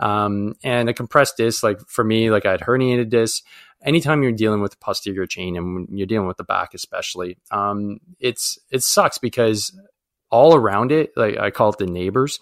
Um, 0.00 0.54
and 0.62 0.88
a 0.88 0.94
compressed 0.94 1.36
disc, 1.36 1.62
like 1.62 1.80
for 1.88 2.04
me, 2.04 2.30
like 2.30 2.46
I 2.46 2.52
had 2.52 2.60
herniated 2.60 3.10
disc 3.10 3.42
anytime 3.84 4.22
you're 4.22 4.32
dealing 4.32 4.60
with 4.60 4.72
the 4.72 4.78
posterior 4.78 5.26
chain 5.26 5.56
and 5.56 5.88
you're 5.90 6.06
dealing 6.06 6.28
with 6.28 6.36
the 6.36 6.44
back 6.44 6.74
especially 6.74 7.38
um, 7.50 7.98
it's 8.20 8.58
it 8.70 8.82
sucks 8.82 9.18
because 9.18 9.76
all 10.30 10.54
around 10.54 10.92
it 10.92 11.12
like 11.16 11.36
i 11.38 11.50
call 11.50 11.70
it 11.70 11.78
the 11.78 11.86
neighbors 11.86 12.40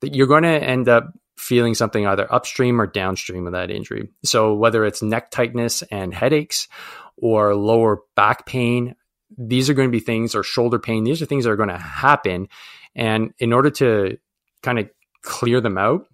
that 0.00 0.14
you're 0.14 0.26
going 0.26 0.42
to 0.42 0.48
end 0.48 0.88
up 0.88 1.12
feeling 1.36 1.74
something 1.74 2.06
either 2.06 2.32
upstream 2.32 2.80
or 2.80 2.86
downstream 2.86 3.46
of 3.46 3.52
that 3.52 3.70
injury 3.70 4.08
so 4.24 4.54
whether 4.54 4.84
it's 4.84 5.02
neck 5.02 5.30
tightness 5.30 5.82
and 5.90 6.14
headaches 6.14 6.68
or 7.16 7.54
lower 7.54 8.00
back 8.14 8.46
pain 8.46 8.94
these 9.38 9.68
are 9.70 9.74
going 9.74 9.88
to 9.88 9.92
be 9.92 10.00
things 10.00 10.34
or 10.34 10.42
shoulder 10.42 10.78
pain 10.78 11.04
these 11.04 11.22
are 11.22 11.26
things 11.26 11.44
that 11.44 11.50
are 11.50 11.56
going 11.56 11.68
to 11.68 11.78
happen 11.78 12.48
and 12.94 13.32
in 13.38 13.52
order 13.52 13.70
to 13.70 14.16
kind 14.62 14.78
of 14.78 14.88
clear 15.22 15.60
them 15.60 15.78
out 15.78 16.06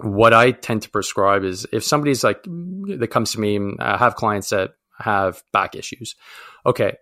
what 0.00 0.32
I 0.32 0.52
tend 0.52 0.82
to 0.82 0.90
prescribe 0.90 1.44
is 1.44 1.66
if 1.72 1.82
somebody's 1.82 2.22
like 2.22 2.42
that 2.44 3.10
comes 3.10 3.32
to 3.32 3.40
me, 3.40 3.58
I 3.80 3.96
have 3.96 4.14
clients 4.14 4.50
that 4.50 4.72
have 4.98 5.42
back 5.52 5.74
issues. 5.74 6.14
Okay, 6.64 6.96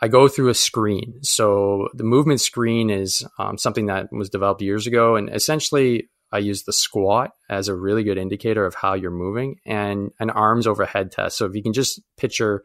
I 0.00 0.08
go 0.08 0.28
through 0.28 0.48
a 0.48 0.54
screen. 0.54 1.22
So 1.22 1.88
the 1.94 2.04
movement 2.04 2.40
screen 2.40 2.90
is 2.90 3.26
um, 3.38 3.58
something 3.58 3.86
that 3.86 4.12
was 4.12 4.30
developed 4.30 4.62
years 4.62 4.86
ago, 4.86 5.16
and 5.16 5.28
essentially 5.30 6.08
I 6.30 6.38
use 6.38 6.62
the 6.62 6.72
squat 6.72 7.32
as 7.48 7.66
a 7.66 7.74
really 7.74 8.04
good 8.04 8.18
indicator 8.18 8.64
of 8.64 8.74
how 8.74 8.94
you're 8.94 9.10
moving, 9.10 9.56
and 9.66 10.12
an 10.20 10.30
arms 10.30 10.66
overhead 10.66 11.10
test. 11.10 11.36
So 11.36 11.46
if 11.46 11.56
you 11.56 11.62
can 11.62 11.72
just 11.72 12.00
picture 12.16 12.62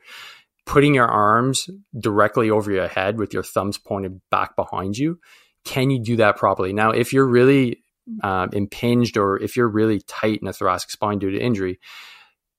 putting 0.65 0.95
your 0.95 1.07
arms 1.07 1.69
directly 1.97 2.49
over 2.49 2.71
your 2.71 2.87
head 2.87 3.17
with 3.17 3.33
your 3.33 3.43
thumbs 3.43 3.77
pointed 3.77 4.19
back 4.31 4.55
behind 4.55 4.97
you, 4.97 5.19
can 5.63 5.89
you 5.89 5.99
do 6.01 6.17
that 6.17 6.37
properly? 6.37 6.73
Now, 6.73 6.91
if 6.91 7.13
you're 7.13 7.27
really 7.27 7.83
um, 8.23 8.49
impinged 8.53 9.17
or 9.17 9.41
if 9.41 9.55
you're 9.55 9.67
really 9.67 10.01
tight 10.07 10.39
in 10.41 10.47
a 10.47 10.53
thoracic 10.53 10.91
spine 10.91 11.19
due 11.19 11.31
to 11.31 11.39
injury, 11.39 11.79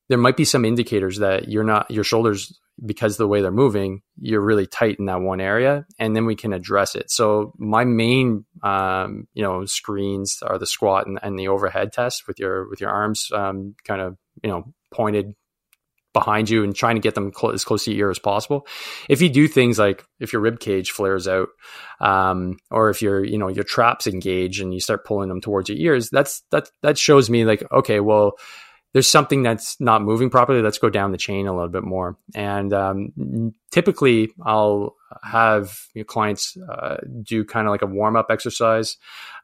there 0.09 0.19
might 0.19 0.37
be 0.37 0.45
some 0.45 0.65
indicators 0.65 1.19
that 1.19 1.49
you're 1.49 1.65
not 1.65 1.91
your 1.91 2.05
shoulders 2.05 2.59
because 2.85 3.15
of 3.15 3.19
the 3.19 3.27
way 3.27 3.41
they're 3.41 3.51
moving 3.51 4.03
you're 4.21 4.43
really 4.43 4.67
tight 4.67 4.99
in 4.99 5.07
that 5.07 5.21
one 5.21 5.41
area 5.41 5.87
and 5.99 6.15
then 6.15 6.27
we 6.27 6.37
can 6.37 6.53
address 6.53 6.95
it 6.95 7.11
so 7.11 7.55
my 7.57 7.85
main 7.85 8.45
um, 8.63 9.27
you 9.33 9.43
know 9.43 9.65
screens 9.65 10.41
are 10.43 10.59
the 10.59 10.67
squat 10.67 11.07
and, 11.07 11.19
and, 11.23 11.39
the 11.39 11.49
overhead 11.49 11.91
test 11.91 12.29
with 12.29 12.39
your 12.39 12.69
with 12.69 12.81
your 12.81 12.91
arms 12.91 13.31
um, 13.33 13.75
kind 13.85 14.03
of 14.03 14.19
you 14.43 14.51
know 14.51 14.65
pointed 14.93 15.35
behind 16.17 16.49
you 16.49 16.65
and 16.65 16.75
trying 16.75 16.97
to 16.97 17.01
get 17.03 17.15
them 17.15 17.31
cl- 17.31 17.53
as 17.53 17.63
close 17.63 17.85
to 17.85 17.91
your 17.93 18.07
ear 18.07 18.11
as 18.11 18.19
possible. 18.19 18.67
If 19.11 19.21
you 19.21 19.29
do 19.29 19.47
things 19.47 19.79
like 19.79 20.03
if 20.19 20.33
your 20.33 20.41
rib 20.41 20.61
cage 20.61 20.91
flares 20.91 21.29
out, 21.29 21.49
um, 22.01 22.57
or 22.71 22.89
if 22.89 23.03
your 23.03 23.23
you 23.23 23.37
know 23.37 23.49
your 23.49 23.65
traps 23.65 24.07
engage 24.07 24.59
and 24.61 24.73
you 24.73 24.81
start 24.81 25.05
pulling 25.05 25.29
them 25.29 25.43
towards 25.43 25.69
your 25.69 25.77
ears, 25.77 26.09
that's 26.09 26.43
that 26.53 26.71
that 26.81 26.97
shows 26.97 27.29
me 27.29 27.45
like 27.45 27.63
okay, 27.71 28.01
well 28.01 28.33
there's 28.97 29.11
something 29.11 29.43
that's 29.43 29.79
not 29.79 30.01
moving 30.01 30.31
properly. 30.31 30.63
Let's 30.63 30.79
go 30.79 30.89
down 30.89 31.13
the 31.13 31.19
chain 31.19 31.47
a 31.47 31.53
little 31.53 31.69
bit 31.69 31.83
more. 31.83 32.17
And 32.35 32.73
um, 32.73 33.53
typically, 33.71 34.33
I'll 34.41 34.97
have 35.23 35.79
clients 36.07 36.57
uh, 36.57 36.97
do 37.23 37.45
kind 37.45 37.67
of 37.67 37.73
like 37.73 37.83
a 37.83 37.87
warm 37.87 38.17
up 38.17 38.29
exercise 38.31 38.97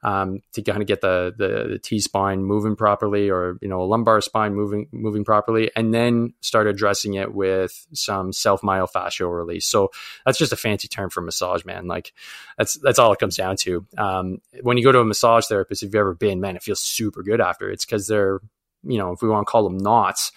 um, 0.04 0.40
to 0.54 0.62
kind 0.62 0.80
of 0.80 0.88
get 0.88 1.02
the, 1.02 1.34
the, 1.36 1.72
the 1.72 1.78
T 1.78 2.00
spine 2.00 2.42
moving 2.42 2.76
properly, 2.76 3.28
or 3.28 3.58
you 3.60 3.68
know, 3.68 3.82
a 3.82 3.84
lumbar 3.84 4.22
spine 4.22 4.54
moving 4.54 4.88
moving 4.90 5.22
properly, 5.22 5.70
and 5.76 5.92
then 5.92 6.32
start 6.40 6.66
addressing 6.66 7.12
it 7.12 7.34
with 7.34 7.86
some 7.92 8.32
self 8.32 8.62
myofascial 8.62 9.36
release. 9.36 9.66
So 9.66 9.90
that's 10.24 10.38
just 10.38 10.54
a 10.54 10.56
fancy 10.56 10.88
term 10.88 11.10
for 11.10 11.20
massage, 11.20 11.66
man. 11.66 11.86
Like 11.86 12.14
that's 12.56 12.78
that's 12.78 12.98
all 12.98 13.12
it 13.12 13.18
comes 13.18 13.36
down 13.36 13.56
to. 13.58 13.86
Um, 13.98 14.38
when 14.62 14.78
you 14.78 14.82
go 14.82 14.92
to 14.92 15.00
a 15.00 15.04
massage 15.04 15.44
therapist, 15.44 15.82
if 15.82 15.88
you've 15.88 15.94
ever 15.94 16.14
been, 16.14 16.40
man, 16.40 16.56
it 16.56 16.62
feels 16.62 16.80
super 16.80 17.22
good 17.22 17.42
after. 17.42 17.70
It's 17.70 17.84
because 17.84 18.06
they're 18.06 18.40
you 18.83 18.99
know, 18.99 19.12
if 19.12 19.23
we 19.23 19.29
want 19.29 19.47
to 19.47 19.51
call 19.51 19.64
them 19.64 19.79
knots, 19.79 20.33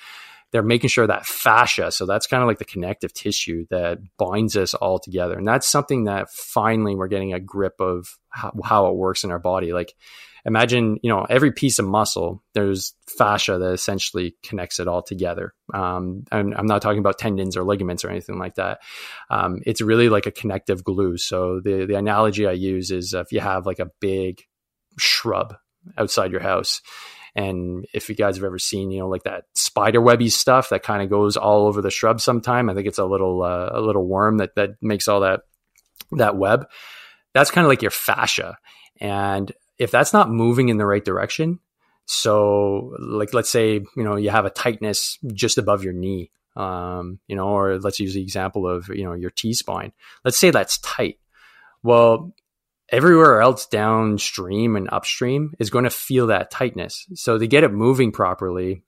they're 0.51 0.63
making 0.63 0.89
sure 0.89 1.07
that 1.07 1.25
fascia, 1.25 1.91
so 1.91 2.05
that's 2.05 2.27
kind 2.27 2.41
of 2.41 2.47
like 2.47 2.59
the 2.59 2.65
connective 2.65 3.13
tissue 3.13 3.65
that 3.69 3.97
binds 4.17 4.55
us 4.55 4.73
all 4.73 4.99
together. 4.99 5.37
And 5.37 5.45
that's 5.45 5.67
something 5.67 6.05
that 6.05 6.29
finally 6.31 6.95
we're 6.95 7.09
getting 7.09 7.33
a 7.33 7.41
grip 7.41 7.73
of 7.79 8.17
how, 8.29 8.53
how 8.63 8.87
it 8.87 8.95
works 8.95 9.25
in 9.25 9.31
our 9.31 9.39
body. 9.39 9.73
Like 9.73 9.93
imagine, 10.45 10.97
you 11.01 11.09
know, 11.09 11.25
every 11.29 11.51
piece 11.51 11.79
of 11.79 11.85
muscle, 11.85 12.41
there's 12.53 12.93
fascia 13.17 13.57
that 13.57 13.73
essentially 13.73 14.35
connects 14.43 14.79
it 14.79 14.87
all 14.87 15.01
together. 15.01 15.53
Um, 15.73 16.23
and 16.31 16.53
I'm 16.55 16.67
not 16.67 16.81
talking 16.81 16.99
about 16.99 17.17
tendons 17.17 17.57
or 17.57 17.63
ligaments 17.63 18.05
or 18.05 18.09
anything 18.09 18.37
like 18.37 18.55
that. 18.55 18.79
Um, 19.29 19.61
it's 19.65 19.81
really 19.81 20.07
like 20.07 20.27
a 20.27 20.31
connective 20.31 20.83
glue. 20.83 21.17
So 21.17 21.59
the, 21.61 21.85
the 21.85 21.95
analogy 21.95 22.45
I 22.45 22.51
use 22.53 22.91
is 22.91 23.13
if 23.13 23.31
you 23.31 23.39
have 23.39 23.65
like 23.65 23.79
a 23.79 23.91
big 23.99 24.43
shrub 24.97 25.55
outside 25.97 26.31
your 26.31 26.41
house, 26.41 26.81
and 27.35 27.85
if 27.93 28.07
you 28.09 28.15
guys 28.15 28.37
have 28.37 28.45
ever 28.45 28.59
seen, 28.59 28.91
you 28.91 28.99
know, 28.99 29.09
like 29.09 29.23
that 29.23 29.45
spider 29.53 29.99
webby 29.99 30.29
stuff 30.29 30.69
that 30.69 30.83
kind 30.83 31.03
of 31.03 31.09
goes 31.09 31.35
all 31.35 31.67
over 31.67 31.81
the 31.81 31.91
shrub 31.91 32.21
sometime, 32.21 32.69
I 32.69 32.73
think 32.73 32.87
it's 32.87 32.97
a 32.97 33.05
little, 33.05 33.43
uh, 33.43 33.69
a 33.71 33.81
little 33.81 34.05
worm 34.05 34.37
that, 34.37 34.55
that 34.55 34.81
makes 34.81 35.07
all 35.07 35.21
that, 35.21 35.41
that 36.13 36.37
web. 36.37 36.67
That's 37.33 37.51
kind 37.51 37.65
of 37.65 37.69
like 37.69 37.81
your 37.81 37.91
fascia. 37.91 38.57
And 39.01 39.51
if 39.77 39.91
that's 39.91 40.13
not 40.13 40.29
moving 40.29 40.69
in 40.69 40.77
the 40.77 40.85
right 40.85 41.03
direction, 41.03 41.59
so 42.05 42.95
like 42.99 43.33
let's 43.33 43.49
say 43.49 43.73
you 43.73 44.03
know 44.03 44.15
you 44.15 44.29
have 44.29 44.45
a 44.45 44.49
tightness 44.49 45.17
just 45.33 45.57
above 45.57 45.83
your 45.83 45.93
knee, 45.93 46.31
um, 46.55 47.19
you 47.27 47.35
know, 47.35 47.47
or 47.47 47.79
let's 47.79 47.99
use 47.99 48.13
the 48.13 48.21
example 48.21 48.67
of 48.67 48.87
you 48.89 49.03
know 49.03 49.13
your 49.13 49.31
T 49.31 49.53
spine. 49.53 49.91
Let's 50.23 50.37
say 50.37 50.51
that's 50.51 50.77
tight. 50.79 51.19
Well, 51.83 52.33
everywhere 52.89 53.41
else 53.41 53.65
downstream 53.65 54.75
and 54.75 54.89
upstream 54.91 55.53
is 55.59 55.69
going 55.69 55.85
to 55.85 55.89
feel 55.89 56.27
that 56.27 56.51
tightness. 56.51 57.05
So 57.15 57.37
to 57.37 57.47
get 57.47 57.63
it 57.63 57.71
moving 57.71 58.11
properly, 58.11 58.83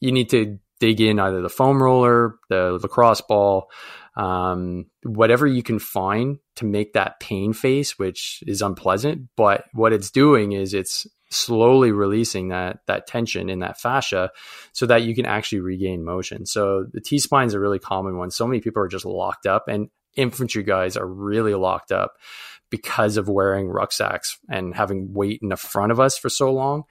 you 0.00 0.12
need 0.12 0.30
to 0.30 0.58
dig 0.80 1.00
in 1.00 1.18
either 1.18 1.40
the 1.40 1.48
foam 1.48 1.82
roller, 1.82 2.36
the 2.48 2.78
lacrosse 2.82 3.20
ball, 3.20 3.70
um, 4.16 4.86
whatever 5.02 5.46
you 5.46 5.62
can 5.62 5.78
find 5.78 6.38
to 6.56 6.64
make 6.64 6.92
that 6.92 7.20
pain 7.20 7.52
face, 7.52 7.98
which 7.98 8.42
is 8.46 8.62
unpleasant. 8.62 9.28
But 9.36 9.64
what 9.72 9.92
it's 9.92 10.10
doing 10.10 10.52
is 10.52 10.74
it's 10.74 11.06
slowly 11.30 11.90
releasing 11.90 12.48
that 12.48 12.78
that 12.86 13.06
tension 13.06 13.48
in 13.48 13.58
that 13.58 13.80
fascia 13.80 14.30
so 14.72 14.86
that 14.86 15.02
you 15.02 15.14
can 15.14 15.26
actually 15.26 15.60
regain 15.60 16.04
motion. 16.04 16.46
So 16.46 16.86
the 16.92 17.00
T 17.00 17.18
spine 17.18 17.48
is 17.48 17.54
a 17.54 17.60
really 17.60 17.78
common 17.80 18.16
one. 18.16 18.30
So 18.30 18.46
many 18.46 18.60
people 18.60 18.82
are 18.82 18.88
just 18.88 19.04
locked 19.04 19.46
up 19.46 19.66
and 19.68 19.88
infantry 20.16 20.62
guys 20.62 20.96
are 20.96 21.06
really 21.06 21.54
locked 21.54 21.90
up 21.90 22.14
because 22.74 23.16
of 23.16 23.28
wearing 23.28 23.68
rucksacks 23.68 24.36
and 24.48 24.74
having 24.74 25.12
weight 25.12 25.38
in 25.40 25.48
the 25.48 25.56
front 25.56 25.92
of 25.92 26.00
us 26.00 26.18
for 26.18 26.28
so 26.28 26.52
long. 26.52 26.82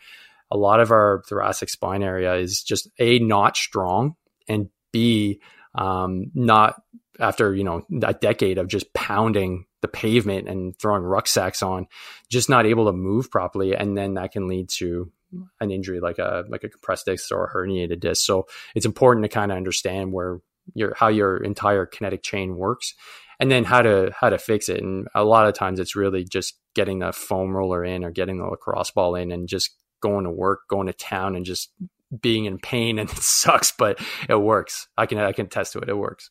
A 0.49 0.55
lot 0.55 0.79
of 0.79 0.91
our 0.91 1.23
thoracic 1.27 1.67
spine 1.67 2.01
area 2.01 2.35
is 2.35 2.63
just 2.63 2.87
a 2.99 3.19
not 3.19 3.57
strong 3.57 4.15
and 4.47 4.69
b 4.93 5.41
um, 5.75 6.31
not 6.33 6.81
after 7.19 7.53
you 7.53 7.65
know 7.65 7.85
a 8.01 8.13
decade 8.13 8.57
of 8.57 8.69
just 8.69 8.93
pounding 8.93 9.65
the 9.81 9.89
pavement 9.89 10.47
and 10.47 10.79
throwing 10.79 11.03
rucksacks 11.03 11.61
on, 11.61 11.87
just 12.29 12.47
not 12.47 12.65
able 12.65 12.85
to 12.85 12.93
move 12.93 13.29
properly, 13.29 13.75
and 13.75 13.97
then 13.97 14.13
that 14.13 14.31
can 14.31 14.47
lead 14.47 14.69
to 14.69 15.11
an 15.59 15.69
injury 15.69 15.99
like 15.99 16.17
a 16.17 16.45
like 16.47 16.63
a 16.63 16.69
compressed 16.69 17.07
disc 17.07 17.29
or 17.29 17.43
a 17.43 17.53
herniated 17.53 17.99
disc. 17.99 18.25
So 18.25 18.47
it's 18.73 18.85
important 18.85 19.25
to 19.25 19.29
kind 19.29 19.51
of 19.51 19.57
understand 19.57 20.13
where 20.13 20.39
your 20.75 20.93
how 20.95 21.09
your 21.09 21.43
entire 21.43 21.85
kinetic 21.85 22.23
chain 22.23 22.55
works, 22.55 22.93
and 23.39 23.51
then 23.51 23.63
how 23.63 23.81
to 23.81 24.11
how 24.19 24.29
to 24.29 24.37
fix 24.37 24.69
it. 24.69 24.81
And 24.81 25.07
a 25.15 25.23
lot 25.23 25.47
of 25.47 25.53
times 25.53 25.79
it's 25.79 25.95
really 25.95 26.23
just 26.23 26.59
getting 26.75 26.99
the 26.99 27.11
foam 27.11 27.55
roller 27.55 27.83
in 27.83 28.03
or 28.03 28.11
getting 28.11 28.37
the 28.37 28.45
lacrosse 28.45 28.91
ball 28.91 29.15
in 29.15 29.31
and 29.31 29.47
just 29.47 29.75
going 30.01 30.25
to 30.25 30.31
work, 30.31 30.61
going 30.69 30.87
to 30.87 30.93
town, 30.93 31.35
and 31.35 31.45
just 31.45 31.71
being 32.21 32.45
in 32.45 32.57
pain 32.59 32.99
and 32.99 33.09
it 33.11 33.17
sucks, 33.17 33.73
but 33.77 33.99
it 34.29 34.35
works. 34.35 34.87
I 34.97 35.05
can 35.05 35.17
I 35.17 35.31
can 35.31 35.47
attest 35.47 35.73
to 35.73 35.79
it. 35.79 35.89
It 35.89 35.97
works. 35.97 36.29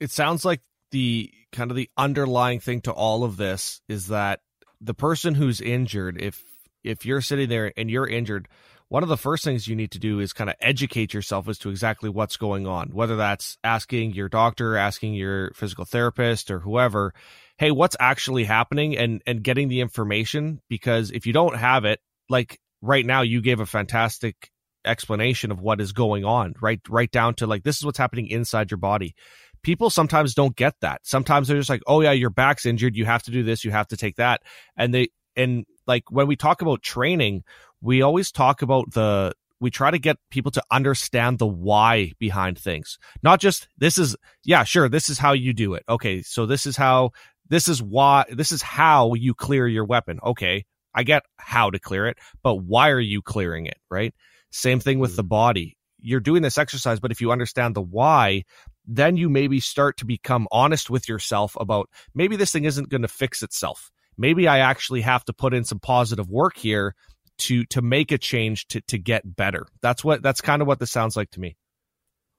It 0.00 0.10
sounds 0.10 0.44
like 0.44 0.60
the 0.90 1.32
kind 1.52 1.70
of 1.70 1.76
the 1.76 1.90
underlying 1.96 2.60
thing 2.60 2.80
to 2.82 2.92
all 2.92 3.24
of 3.24 3.36
this 3.36 3.80
is 3.88 4.08
that 4.08 4.40
the 4.80 4.94
person 4.94 5.34
who's 5.34 5.60
injured, 5.60 6.20
if 6.20 6.42
if 6.84 7.04
you're 7.04 7.20
sitting 7.20 7.48
there 7.48 7.72
and 7.76 7.90
you're 7.90 8.06
injured, 8.06 8.48
one 8.88 9.02
of 9.02 9.08
the 9.08 9.16
first 9.16 9.42
things 9.42 9.66
you 9.66 9.74
need 9.74 9.90
to 9.92 9.98
do 9.98 10.20
is 10.20 10.32
kind 10.32 10.48
of 10.48 10.56
educate 10.60 11.12
yourself 11.12 11.48
as 11.48 11.58
to 11.58 11.70
exactly 11.70 12.08
what's 12.08 12.36
going 12.36 12.66
on. 12.66 12.90
Whether 12.90 13.16
that's 13.16 13.58
asking 13.64 14.12
your 14.12 14.28
doctor, 14.28 14.76
asking 14.76 15.14
your 15.14 15.52
physical 15.54 15.84
therapist, 15.84 16.50
or 16.50 16.60
whoever, 16.60 17.12
hey, 17.58 17.72
what's 17.72 17.96
actually 17.98 18.44
happening, 18.44 18.96
and 18.96 19.22
and 19.26 19.42
getting 19.42 19.68
the 19.68 19.80
information. 19.80 20.60
Because 20.68 21.10
if 21.10 21.26
you 21.26 21.32
don't 21.32 21.56
have 21.56 21.84
it, 21.84 22.00
like 22.28 22.60
right 22.80 23.04
now, 23.04 23.22
you 23.22 23.40
gave 23.40 23.60
a 23.60 23.66
fantastic 23.66 24.50
explanation 24.84 25.50
of 25.50 25.60
what 25.60 25.80
is 25.80 25.92
going 25.92 26.24
on, 26.24 26.54
right? 26.62 26.80
Right 26.88 27.10
down 27.10 27.34
to 27.34 27.46
like, 27.46 27.64
this 27.64 27.76
is 27.76 27.84
what's 27.84 27.98
happening 27.98 28.28
inside 28.28 28.70
your 28.70 28.78
body. 28.78 29.14
People 29.62 29.90
sometimes 29.90 30.32
don't 30.34 30.54
get 30.54 30.74
that. 30.80 31.00
Sometimes 31.02 31.48
they're 31.48 31.58
just 31.58 31.70
like, 31.70 31.82
oh 31.88 32.02
yeah, 32.02 32.12
your 32.12 32.30
back's 32.30 32.66
injured. 32.66 32.94
You 32.94 33.04
have 33.04 33.24
to 33.24 33.32
do 33.32 33.42
this. 33.42 33.64
You 33.64 33.72
have 33.72 33.88
to 33.88 33.96
take 33.96 34.16
that. 34.16 34.42
And 34.76 34.94
they, 34.94 35.08
and 35.34 35.64
like 35.88 36.04
when 36.08 36.28
we 36.28 36.36
talk 36.36 36.62
about 36.62 36.82
training, 36.82 37.42
we 37.86 38.02
always 38.02 38.32
talk 38.32 38.62
about 38.62 38.90
the, 38.92 39.32
we 39.60 39.70
try 39.70 39.92
to 39.92 39.98
get 39.98 40.16
people 40.30 40.50
to 40.50 40.62
understand 40.72 41.38
the 41.38 41.46
why 41.46 42.12
behind 42.18 42.58
things. 42.58 42.98
Not 43.22 43.40
just 43.40 43.68
this 43.78 43.96
is, 43.96 44.16
yeah, 44.44 44.64
sure, 44.64 44.88
this 44.88 45.08
is 45.08 45.18
how 45.18 45.32
you 45.32 45.52
do 45.52 45.74
it. 45.74 45.84
Okay. 45.88 46.22
So 46.22 46.46
this 46.46 46.66
is 46.66 46.76
how, 46.76 47.12
this 47.48 47.68
is 47.68 47.80
why, 47.80 48.24
this 48.28 48.50
is 48.50 48.60
how 48.60 49.14
you 49.14 49.34
clear 49.34 49.68
your 49.68 49.84
weapon. 49.84 50.18
Okay. 50.22 50.64
I 50.94 51.04
get 51.04 51.22
how 51.36 51.70
to 51.70 51.78
clear 51.78 52.06
it, 52.08 52.18
but 52.42 52.56
why 52.56 52.90
are 52.90 53.00
you 53.00 53.22
clearing 53.22 53.66
it? 53.66 53.78
Right. 53.88 54.12
Same 54.50 54.80
thing 54.80 54.98
with 54.98 55.14
the 55.14 55.24
mm. 55.24 55.28
body. 55.28 55.76
You're 56.00 56.20
doing 56.20 56.42
this 56.42 56.58
exercise, 56.58 56.98
but 56.98 57.12
if 57.12 57.20
you 57.20 57.30
understand 57.30 57.74
the 57.76 57.82
why, 57.82 58.44
then 58.84 59.16
you 59.16 59.28
maybe 59.28 59.60
start 59.60 59.96
to 59.98 60.06
become 60.06 60.48
honest 60.50 60.90
with 60.90 61.08
yourself 61.08 61.56
about 61.60 61.88
maybe 62.14 62.36
this 62.36 62.50
thing 62.50 62.64
isn't 62.64 62.88
going 62.88 63.02
to 63.02 63.08
fix 63.08 63.42
itself. 63.42 63.90
Maybe 64.18 64.48
I 64.48 64.58
actually 64.58 65.02
have 65.02 65.24
to 65.26 65.32
put 65.32 65.54
in 65.54 65.64
some 65.64 65.78
positive 65.78 66.28
work 66.28 66.56
here 66.56 66.94
to 67.38 67.64
to 67.66 67.82
make 67.82 68.12
a 68.12 68.18
change 68.18 68.66
to 68.68 68.80
to 68.82 68.98
get 68.98 69.36
better. 69.36 69.66
That's 69.82 70.04
what 70.04 70.22
that's 70.22 70.40
kind 70.40 70.62
of 70.62 70.68
what 70.68 70.78
this 70.78 70.90
sounds 70.90 71.16
like 71.16 71.30
to 71.32 71.40
me. 71.40 71.56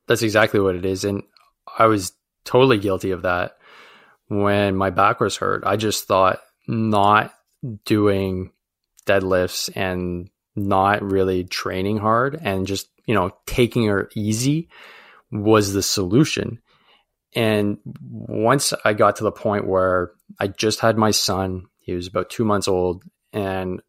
That's 0.08 0.22
exactly 0.22 0.60
what 0.60 0.76
it 0.76 0.86
is 0.86 1.04
and 1.04 1.24
I 1.78 1.88
was 1.88 2.14
totally 2.46 2.78
guilty 2.78 3.12
of 3.12 3.24
that 3.24 3.58
when 4.28 4.76
my 4.76 4.90
back 4.90 5.20
was 5.20 5.38
hurt. 5.38 5.64
I 5.66 5.76
just 5.76 6.08
thought 6.08 6.40
not 6.68 7.34
doing 7.86 8.52
deadlifts 9.06 9.70
and 9.76 10.30
not 10.56 11.02
really 11.02 11.44
training 11.44 11.98
hard 11.98 12.40
and 12.42 12.68
just, 12.68 12.90
you 13.06 13.14
know, 13.14 13.32
taking 13.46 13.86
her 13.86 14.10
easy 14.16 14.70
was 15.32 15.74
the 15.74 15.84
solution. 15.84 16.60
And 17.36 17.78
once 18.02 18.74
I 18.86 18.94
got 18.94 19.18
to 19.18 19.24
the 19.24 19.32
point 19.32 19.68
where 19.68 20.12
I 20.40 20.48
just 20.48 20.80
had 20.80 20.98
my 20.98 21.12
son, 21.12 21.66
he 21.80 21.94
was 21.94 22.08
about 22.08 22.30
two 22.30 22.46
months 22.46 22.68
old, 22.68 23.04
and 23.32 23.82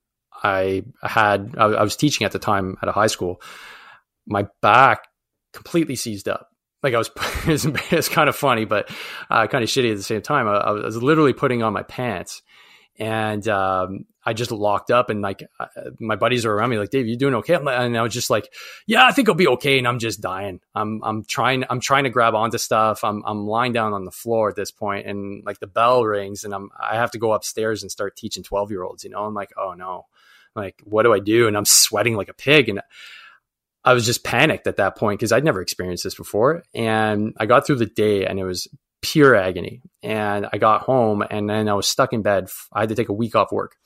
I 0.42 0.82
had, 1.02 1.54
I 1.58 1.82
was 1.82 1.96
teaching 1.96 2.24
at 2.24 2.32
the 2.32 2.38
time 2.38 2.76
at 2.82 2.88
a 2.88 2.92
high 2.92 3.06
school. 3.06 3.40
My 4.26 4.46
back 4.62 5.04
completely 5.52 5.96
seized 5.96 6.28
up. 6.28 6.48
Like 6.82 6.94
I 6.94 6.98
was, 6.98 7.10
it's, 7.46 7.66
it's 7.90 8.08
kind 8.08 8.28
of 8.28 8.36
funny, 8.36 8.64
but 8.64 8.90
uh, 9.30 9.46
kind 9.46 9.64
of 9.64 9.70
shitty 9.70 9.90
at 9.90 9.96
the 9.96 10.02
same 10.02 10.22
time. 10.22 10.46
I, 10.46 10.54
I 10.54 10.70
was 10.72 11.02
literally 11.02 11.32
putting 11.32 11.62
on 11.62 11.72
my 11.72 11.82
pants 11.82 12.42
and 12.98 13.46
um, 13.46 14.06
I 14.24 14.32
just 14.32 14.50
locked 14.50 14.90
up 14.90 15.08
and 15.08 15.22
like 15.22 15.44
uh, 15.58 15.66
my 16.00 16.16
buddies 16.16 16.44
are 16.44 16.52
around 16.52 16.70
me 16.70 16.78
like 16.78 16.90
Dave 16.90 17.06
you 17.06 17.16
doing 17.16 17.34
okay 17.36 17.54
and 17.54 17.96
I 17.96 18.02
was 18.02 18.12
just 18.12 18.28
like 18.28 18.52
yeah 18.86 19.06
I 19.06 19.12
think 19.12 19.28
I'll 19.28 19.34
be 19.34 19.46
okay 19.48 19.78
and 19.78 19.86
I'm 19.86 19.98
just 19.98 20.20
dying 20.20 20.60
I'm 20.74 21.00
I'm 21.04 21.24
trying 21.24 21.64
I'm 21.70 21.80
trying 21.80 22.04
to 22.04 22.10
grab 22.10 22.34
onto 22.34 22.58
stuff 22.58 23.04
I'm 23.04 23.22
I'm 23.24 23.46
lying 23.46 23.72
down 23.72 23.92
on 23.92 24.04
the 24.04 24.10
floor 24.10 24.48
at 24.48 24.56
this 24.56 24.70
point 24.70 25.06
and 25.06 25.44
like 25.46 25.60
the 25.60 25.66
bell 25.66 26.04
rings 26.04 26.44
and 26.44 26.52
I'm 26.52 26.70
I 26.78 26.96
have 26.96 27.12
to 27.12 27.18
go 27.18 27.32
upstairs 27.32 27.82
and 27.82 27.90
start 27.90 28.16
teaching 28.16 28.42
12 28.42 28.70
year 28.70 28.82
olds 28.82 29.04
you 29.04 29.10
know 29.10 29.24
I'm 29.24 29.34
like 29.34 29.52
oh 29.56 29.74
no 29.74 30.06
like 30.54 30.82
what 30.84 31.04
do 31.04 31.12
I 31.12 31.18
do 31.20 31.46
and 31.46 31.56
I'm 31.56 31.64
sweating 31.64 32.16
like 32.16 32.28
a 32.28 32.34
pig 32.34 32.68
and 32.68 32.80
I 33.84 33.94
was 33.94 34.04
just 34.04 34.24
panicked 34.24 34.66
at 34.66 34.76
that 34.76 34.96
point 34.96 35.18
because 35.18 35.32
I'd 35.32 35.44
never 35.44 35.60
experienced 35.60 36.04
this 36.04 36.14
before 36.14 36.62
and 36.74 37.34
I 37.38 37.46
got 37.46 37.66
through 37.66 37.76
the 37.76 37.86
day 37.86 38.26
and 38.26 38.38
it 38.38 38.44
was 38.44 38.68
pure 39.02 39.34
agony. 39.34 39.82
And 40.02 40.46
I 40.52 40.58
got 40.58 40.82
home 40.82 41.24
and 41.28 41.48
then 41.48 41.68
I 41.68 41.74
was 41.74 41.86
stuck 41.86 42.12
in 42.12 42.22
bed. 42.22 42.48
I 42.72 42.80
had 42.80 42.88
to 42.90 42.94
take 42.94 43.08
a 43.08 43.14
week 43.14 43.34
off 43.34 43.52
work. 43.52 43.76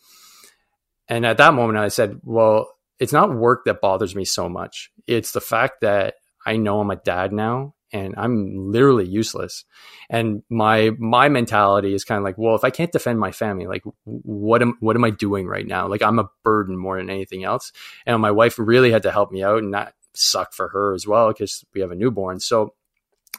And 1.09 1.27
at 1.27 1.38
that 1.38 1.55
moment, 1.55 1.79
I 1.79 1.88
said, 1.88 2.20
well, 2.22 2.72
it's 2.98 3.12
not 3.12 3.35
work 3.35 3.64
that 3.64 3.81
bothers 3.81 4.14
me 4.14 4.25
so 4.25 4.48
much. 4.48 4.90
It's 5.07 5.33
the 5.33 5.40
fact 5.40 5.81
that 5.83 6.14
I 6.46 6.57
know 6.57 6.81
I'm 6.81 6.90
a 6.90 6.96
dad 6.96 7.33
now 7.33 7.75
and 7.92 8.14
I'm 8.16 8.70
literally 8.70 9.07
useless. 9.07 9.64
And 10.09 10.42
my 10.48 10.90
my 10.98 11.28
mentality 11.28 11.94
is 11.94 12.05
kind 12.05 12.18
of 12.18 12.24
like, 12.24 12.38
well, 12.38 12.55
if 12.55 12.64
I 12.64 12.70
can't 12.70 12.92
defend 12.92 13.20
my 13.20 13.33
family, 13.33 13.66
like 13.66 13.83
what 14.05 14.62
am 14.62 14.76
what 14.81 14.96
am 14.96 15.05
I 15.05 15.11
doing 15.11 15.46
right 15.46 15.66
now? 15.66 15.88
Like 15.88 16.02
I'm 16.02 16.18
a 16.18 16.31
burden 16.42 16.76
more 16.76 16.96
than 16.96 17.11
anything 17.11 17.44
else. 17.44 17.72
And 18.07 18.20
my 18.20 18.31
wife 18.31 18.59
really 18.59 18.90
had 18.90 19.02
to 19.05 19.12
help 19.12 19.31
me 19.31 19.42
out, 19.42 19.59
and 19.59 19.74
that 19.74 19.94
sucked 20.14 20.55
for 20.55 20.68
her 20.68 20.94
as 20.94 21.07
well 21.07 21.28
because 21.28 21.64
we 21.74 21.81
have 21.81 21.90
a 21.90 21.96
newborn. 21.96 22.40
So 22.40 22.74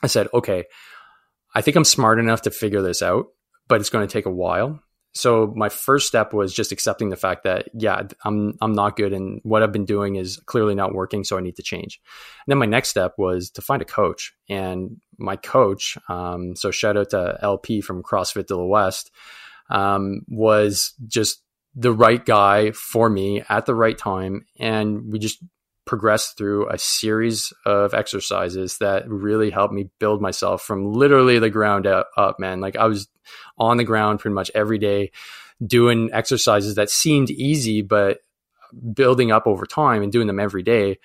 I 0.02 0.08
said, 0.08 0.28
okay, 0.34 0.66
I 1.56 1.62
think 1.62 1.78
I'm 1.78 1.86
smart 1.86 2.20
enough 2.20 2.42
to 2.44 2.52
figure 2.52 2.82
this 2.82 3.02
out, 3.02 3.28
but 3.68 3.80
it's 3.80 3.89
going 3.89 4.08
to 4.08 4.12
take 4.12 4.26
a 4.26 4.32
while. 4.32 4.82
So 5.13 5.54
my 5.56 5.69
first 5.69 6.08
step 6.08 6.34
was 6.34 6.54
just 6.54 6.71
accepting 6.71 7.10
the 7.10 7.15
fact 7.15 7.43
that 7.43 7.69
yeah, 7.73 8.02
I'm 8.26 8.58
I'm 8.62 8.73
not 8.73 8.95
good 8.95 9.13
and 9.13 9.39
what 9.43 9.62
I've 9.62 9.71
been 9.71 9.86
doing 9.86 10.15
is 10.15 10.38
clearly 10.45 10.73
not 10.73 10.93
working, 10.93 11.23
so 11.23 11.38
I 11.38 11.41
need 11.41 11.56
to 11.58 11.63
change. 11.63 12.02
And 12.45 12.52
then 12.52 12.58
my 12.58 12.65
next 12.65 12.89
step 12.89 13.13
was 13.17 13.52
to 13.52 13.62
find 13.62 13.82
a 13.82 13.86
coach, 13.86 14.34
and 14.49 14.97
my 15.17 15.36
coach, 15.36 15.97
um, 16.10 16.56
so 16.56 16.71
shout 16.71 16.97
out 16.97 17.12
to 17.12 17.38
LP 17.41 17.82
from 17.82 18.02
CrossFit 18.02 18.47
to 18.47 18.56
the 18.56 18.65
West, 18.65 19.12
um, 19.69 20.21
was 20.28 20.93
just 21.08 21.43
the 21.76 21.93
right 21.93 22.23
guy 22.26 22.71
for 22.71 23.10
me 23.10 23.43
at 23.49 23.65
the 23.67 23.76
right 23.76 23.97
time, 23.97 24.45
and 24.60 25.12
we 25.12 25.19
just 25.19 25.43
progressed 25.86 26.38
through 26.38 26.69
a 26.69 26.78
series 26.78 27.52
of 27.65 27.93
exercises 27.93 28.78
that 28.78 29.08
really 29.10 29.50
helped 29.50 29.74
me 29.74 29.89
build 30.00 30.22
myself 30.22 30.62
from 30.62 30.91
literally 30.91 31.39
the 31.39 31.50
ground 31.50 31.86
up, 31.88 32.39
man. 32.39 32.62
Like 32.62 32.76
I 32.76 32.86
was 32.86 33.08
on 33.58 33.78
the 33.78 33.84
ground 33.84 34.19
pretty 34.19 34.34
much 34.34 34.52
every 34.56 34.78
day 34.78 35.12
doing 35.65 36.10
exercises 36.13 36.76
that 36.76 36.89
seemed 36.89 37.30
easy, 37.30 37.82
but 37.82 38.19
building 38.93 39.32
up 39.32 39.46
over 39.46 39.65
time 39.65 40.02
and 40.02 40.12
doing 40.12 40.28
them 40.28 40.39
every 40.39 40.63
day 40.63 40.98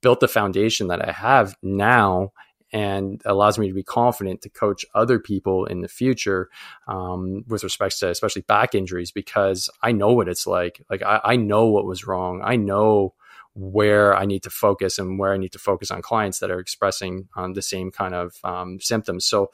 built 0.00 0.20
the 0.20 0.28
foundation 0.28 0.88
that 0.88 1.06
I 1.06 1.12
have 1.12 1.56
now 1.62 2.32
and 2.72 3.22
allows 3.24 3.58
me 3.58 3.68
to 3.68 3.74
be 3.74 3.82
confident 3.82 4.42
to 4.42 4.48
coach 4.48 4.84
other 4.94 5.18
people 5.18 5.66
in 5.66 5.80
the 5.80 5.88
future 5.88 6.48
um, 6.88 7.44
with 7.48 7.64
respect 7.64 7.98
to 7.98 8.10
especially 8.10 8.42
back 8.42 8.74
injuries 8.74 9.10
because 9.10 9.70
I 9.82 9.92
know 9.92 10.12
what 10.12 10.28
it's 10.28 10.46
like. 10.46 10.84
Like 10.90 11.02
I, 11.02 11.20
I 11.24 11.36
know 11.36 11.66
what 11.66 11.86
was 11.86 12.06
wrong. 12.06 12.42
I 12.44 12.56
know 12.56 13.14
where 13.56 14.14
I 14.14 14.26
need 14.26 14.42
to 14.42 14.50
focus 14.50 14.98
and 14.98 15.18
where 15.18 15.32
I 15.32 15.38
need 15.38 15.52
to 15.52 15.58
focus 15.58 15.90
on 15.90 16.02
clients 16.02 16.40
that 16.40 16.50
are 16.50 16.60
expressing 16.60 17.28
um, 17.36 17.54
the 17.54 17.62
same 17.62 17.90
kind 17.90 18.14
of 18.14 18.34
um, 18.44 18.78
symptoms. 18.80 19.24
So, 19.24 19.50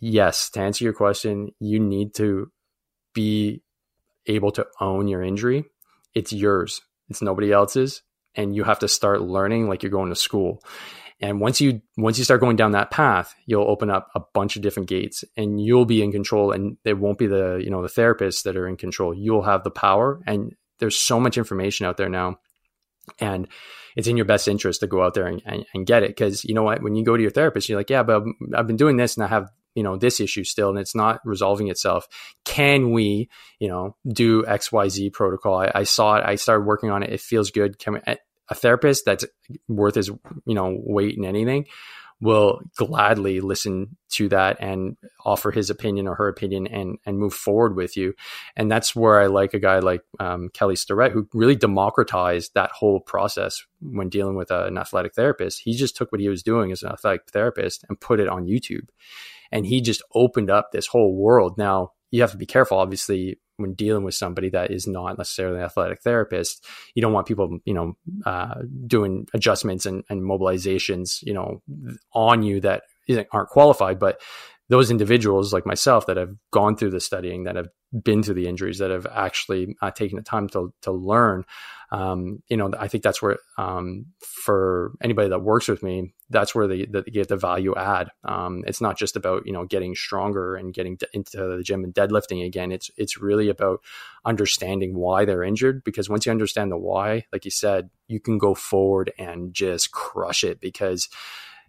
yes, 0.00 0.50
to 0.50 0.60
answer 0.60 0.82
your 0.84 0.92
question, 0.92 1.50
you 1.60 1.78
need 1.78 2.14
to 2.14 2.50
be 3.14 3.62
able 4.26 4.50
to 4.52 4.66
own 4.80 5.06
your 5.06 5.22
injury. 5.22 5.64
It's 6.14 6.32
yours, 6.32 6.82
it's 7.08 7.22
nobody 7.22 7.52
else's. 7.52 8.02
And 8.34 8.56
you 8.56 8.64
have 8.64 8.78
to 8.78 8.88
start 8.88 9.20
learning 9.20 9.68
like 9.68 9.82
you're 9.82 9.90
going 9.90 10.08
to 10.08 10.16
school. 10.16 10.62
And 11.20 11.38
once 11.38 11.60
you 11.60 11.82
once 11.96 12.18
you 12.18 12.24
start 12.24 12.40
going 12.40 12.56
down 12.56 12.72
that 12.72 12.90
path, 12.90 13.34
you'll 13.46 13.68
open 13.68 13.90
up 13.90 14.08
a 14.14 14.20
bunch 14.32 14.56
of 14.56 14.62
different 14.62 14.88
gates 14.88 15.22
and 15.36 15.60
you'll 15.60 15.84
be 15.84 16.02
in 16.02 16.10
control 16.10 16.50
and 16.50 16.78
it 16.84 16.98
won't 16.98 17.18
be 17.18 17.26
the, 17.28 17.60
you 17.62 17.70
know, 17.70 17.82
the 17.82 17.88
therapists 17.88 18.42
that 18.42 18.56
are 18.56 18.66
in 18.66 18.76
control. 18.76 19.14
You'll 19.14 19.42
have 19.42 19.62
the 19.62 19.70
power 19.70 20.20
and 20.26 20.56
there's 20.80 20.96
so 20.96 21.20
much 21.20 21.38
information 21.38 21.86
out 21.86 21.98
there 21.98 22.08
now 22.08 22.38
and 23.18 23.48
it's 23.96 24.08
in 24.08 24.16
your 24.16 24.26
best 24.26 24.48
interest 24.48 24.80
to 24.80 24.86
go 24.86 25.02
out 25.02 25.14
there 25.14 25.26
and, 25.26 25.42
and, 25.44 25.66
and 25.74 25.86
get 25.86 26.02
it 26.02 26.10
because 26.10 26.44
you 26.44 26.54
know 26.54 26.62
what? 26.62 26.82
When 26.82 26.94
you 26.94 27.04
go 27.04 27.16
to 27.16 27.22
your 27.22 27.30
therapist 27.30 27.68
you're 27.68 27.78
like 27.78 27.90
yeah 27.90 28.02
but 28.02 28.22
i've 28.54 28.66
been 28.66 28.76
doing 28.76 28.96
this 28.96 29.16
and 29.16 29.24
i 29.24 29.28
have 29.28 29.50
you 29.74 29.82
know 29.82 29.96
this 29.96 30.20
issue 30.20 30.44
still 30.44 30.68
and 30.70 30.78
it's 30.78 30.94
not 30.94 31.20
resolving 31.24 31.68
itself. 31.68 32.06
Can 32.44 32.90
we 32.92 33.28
you 33.58 33.68
know 33.68 33.96
do 34.06 34.42
xyz 34.44 35.12
protocol? 35.12 35.60
I, 35.60 35.72
I 35.74 35.82
saw 35.84 36.16
it. 36.16 36.24
I 36.24 36.36
started 36.36 36.66
working 36.66 36.90
on 36.90 37.02
it. 37.02 37.10
It 37.10 37.20
feels 37.20 37.50
good. 37.50 37.78
Can 37.78 37.94
we, 37.94 38.00
a 38.48 38.54
therapist 38.54 39.04
that's 39.04 39.24
worth 39.68 39.94
his 39.94 40.08
you 40.08 40.54
know 40.54 40.78
weight 40.84 41.16
in 41.16 41.24
anything 41.24 41.66
will 42.22 42.60
gladly 42.76 43.40
listen 43.40 43.96
to 44.08 44.28
that 44.28 44.56
and 44.60 44.96
offer 45.26 45.50
his 45.50 45.70
opinion 45.70 46.06
or 46.06 46.14
her 46.14 46.28
opinion 46.28 46.68
and 46.68 46.96
and 47.04 47.18
move 47.18 47.34
forward 47.34 47.74
with 47.74 47.96
you. 47.96 48.14
And 48.56 48.70
that's 48.70 48.94
where 48.94 49.20
I 49.20 49.26
like 49.26 49.54
a 49.54 49.58
guy 49.58 49.80
like 49.80 50.02
um, 50.20 50.48
Kelly 50.54 50.76
Starrett, 50.76 51.10
who 51.10 51.28
really 51.34 51.56
democratized 51.56 52.52
that 52.54 52.70
whole 52.70 53.00
process 53.00 53.64
when 53.80 54.08
dealing 54.08 54.36
with 54.36 54.52
a, 54.52 54.66
an 54.66 54.78
athletic 54.78 55.14
therapist. 55.14 55.62
He 55.64 55.74
just 55.74 55.96
took 55.96 56.12
what 56.12 56.20
he 56.20 56.28
was 56.28 56.44
doing 56.44 56.70
as 56.70 56.84
an 56.84 56.92
athletic 56.92 57.28
therapist 57.32 57.84
and 57.88 58.00
put 58.00 58.20
it 58.20 58.28
on 58.28 58.46
YouTube. 58.46 58.88
And 59.50 59.66
he 59.66 59.80
just 59.80 60.02
opened 60.14 60.48
up 60.48 60.70
this 60.70 60.86
whole 60.86 61.16
world. 61.16 61.58
Now, 61.58 61.90
you 62.12 62.20
have 62.20 62.30
to 62.30 62.36
be 62.36 62.46
careful, 62.46 62.78
obviously, 62.78 63.40
when 63.56 63.74
dealing 63.74 64.04
with 64.04 64.14
somebody 64.14 64.50
that 64.50 64.70
is 64.70 64.86
not 64.86 65.18
necessarily 65.18 65.58
an 65.58 65.64
athletic 65.64 66.02
therapist, 66.02 66.64
you 66.94 67.02
don't 67.02 67.12
want 67.12 67.26
people, 67.26 67.58
you 67.64 67.74
know, 67.74 67.94
uh, 68.26 68.54
doing 68.86 69.26
adjustments 69.34 69.86
and, 69.86 70.04
and 70.08 70.22
mobilizations, 70.22 71.22
you 71.22 71.32
know, 71.32 71.62
on 72.14 72.42
you 72.42 72.60
that 72.60 72.82
aren't 73.32 73.48
qualified. 73.48 73.98
But 73.98 74.20
those 74.68 74.90
individuals 74.90 75.52
like 75.52 75.66
myself 75.66 76.06
that 76.06 76.16
have 76.16 76.34
gone 76.52 76.76
through 76.76 76.90
the 76.90 77.00
studying, 77.00 77.44
that 77.44 77.56
have 77.56 77.68
been 77.92 78.22
through 78.22 78.34
the 78.34 78.48
injuries, 78.48 78.78
that 78.78 78.90
have 78.90 79.06
actually 79.06 79.76
uh, 79.82 79.90
taken 79.90 80.16
the 80.16 80.22
time 80.22 80.48
to 80.50 80.72
to 80.82 80.92
learn, 80.92 81.44
um, 81.92 82.42
you 82.48 82.56
know, 82.56 82.72
I 82.78 82.88
think 82.88 83.04
that's 83.04 83.20
where 83.20 83.36
um, 83.58 84.06
for 84.20 84.92
anybody 85.02 85.28
that 85.28 85.42
works 85.42 85.68
with 85.68 85.82
me, 85.82 86.14
that's 86.30 86.54
where 86.54 86.66
they, 86.66 86.86
they 86.86 87.02
get 87.02 87.28
the 87.28 87.36
value 87.36 87.74
add. 87.74 88.08
Um, 88.24 88.64
it's 88.66 88.80
not 88.80 88.96
just 88.96 89.14
about 89.14 89.46
you 89.46 89.52
know 89.52 89.66
getting 89.66 89.94
stronger 89.94 90.56
and 90.56 90.72
getting 90.72 90.98
into 91.12 91.36
the 91.36 91.62
gym 91.62 91.84
and 91.84 91.92
deadlifting 91.92 92.46
again. 92.46 92.72
It's 92.72 92.90
it's 92.96 93.18
really 93.18 93.50
about 93.50 93.80
understanding 94.24 94.96
why 94.96 95.26
they're 95.26 95.42
injured 95.42 95.84
because 95.84 96.08
once 96.08 96.24
you 96.24 96.32
understand 96.32 96.72
the 96.72 96.78
why, 96.78 97.26
like 97.30 97.44
you 97.44 97.50
said, 97.50 97.90
you 98.08 98.20
can 98.20 98.38
go 98.38 98.54
forward 98.54 99.12
and 99.18 99.52
just 99.52 99.92
crush 99.92 100.44
it 100.44 100.60
because 100.60 101.10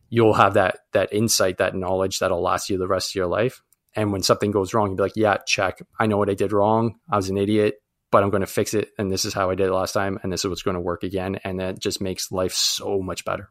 you'll 0.08 0.36
have 0.36 0.54
that 0.54 0.80
that 0.94 1.12
insight, 1.12 1.58
that 1.58 1.76
knowledge 1.76 2.20
that'll 2.20 2.42
last 2.42 2.70
you 2.70 2.78
the 2.78 2.88
rest 2.88 3.12
of 3.12 3.16
your 3.16 3.28
life. 3.28 3.62
And 3.96 4.12
when 4.12 4.24
something 4.24 4.52
goes 4.52 4.74
wrong, 4.74 4.90
you'd 4.90 4.98
be 4.98 5.04
like, 5.04 5.16
yeah, 5.16 5.38
check. 5.46 5.80
I 6.00 6.08
know 6.08 6.18
what 6.18 6.30
I 6.30 6.34
did 6.34 6.52
wrong. 6.52 7.00
I 7.12 7.16
was 7.16 7.30
an 7.30 7.38
idiot 7.38 7.76
but 8.14 8.24
I'm 8.24 8.30
going 8.30 8.42
to 8.42 8.48
fix 8.48 8.76
it. 8.76 8.92
And 9.00 9.12
this 9.12 9.26
is 9.26 9.34
how 9.34 9.50
I 9.50 9.56
did 9.56 9.70
it 9.70 9.74
last 9.74 9.94
time. 9.94 10.20
And 10.22 10.32
this 10.32 10.46
is 10.46 10.48
what's 10.48 10.62
going 10.62 10.76
to 10.76 10.80
work 10.80 11.02
again. 11.02 11.40
And 11.44 11.60
that 11.60 11.80
just 11.80 12.00
makes 12.00 12.32
life 12.32 12.54
so 12.54 13.02
much 13.02 13.26
better. 13.26 13.50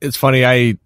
It's 0.00 0.16
funny. 0.16 0.44
I, 0.46 0.78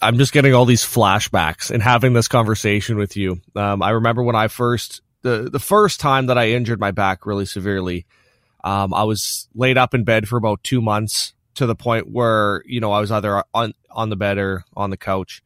I'm 0.00 0.16
just 0.16 0.32
getting 0.32 0.54
all 0.54 0.64
these 0.64 0.82
flashbacks 0.82 1.70
and 1.70 1.82
having 1.82 2.14
this 2.14 2.28
conversation 2.28 2.96
with 2.96 3.14
you. 3.14 3.42
Um, 3.54 3.82
I 3.82 3.90
remember 3.90 4.22
when 4.22 4.36
I 4.36 4.48
first, 4.48 5.02
the, 5.20 5.50
the 5.52 5.60
first 5.60 6.00
time 6.00 6.26
that 6.26 6.38
I 6.38 6.52
injured 6.52 6.80
my 6.80 6.92
back 6.92 7.26
really 7.26 7.44
severely, 7.44 8.06
um, 8.64 8.94
I 8.94 9.04
was 9.04 9.50
laid 9.54 9.76
up 9.76 9.92
in 9.92 10.04
bed 10.04 10.26
for 10.26 10.38
about 10.38 10.64
two 10.64 10.80
months 10.80 11.34
to 11.56 11.66
the 11.66 11.74
point 11.74 12.10
where, 12.10 12.62
you 12.64 12.80
know, 12.80 12.90
I 12.90 13.00
was 13.00 13.12
either 13.12 13.44
on, 13.52 13.74
on 13.90 14.08
the 14.08 14.16
bed 14.16 14.38
or 14.38 14.64
on 14.74 14.88
the 14.88 14.96
couch. 14.96 15.42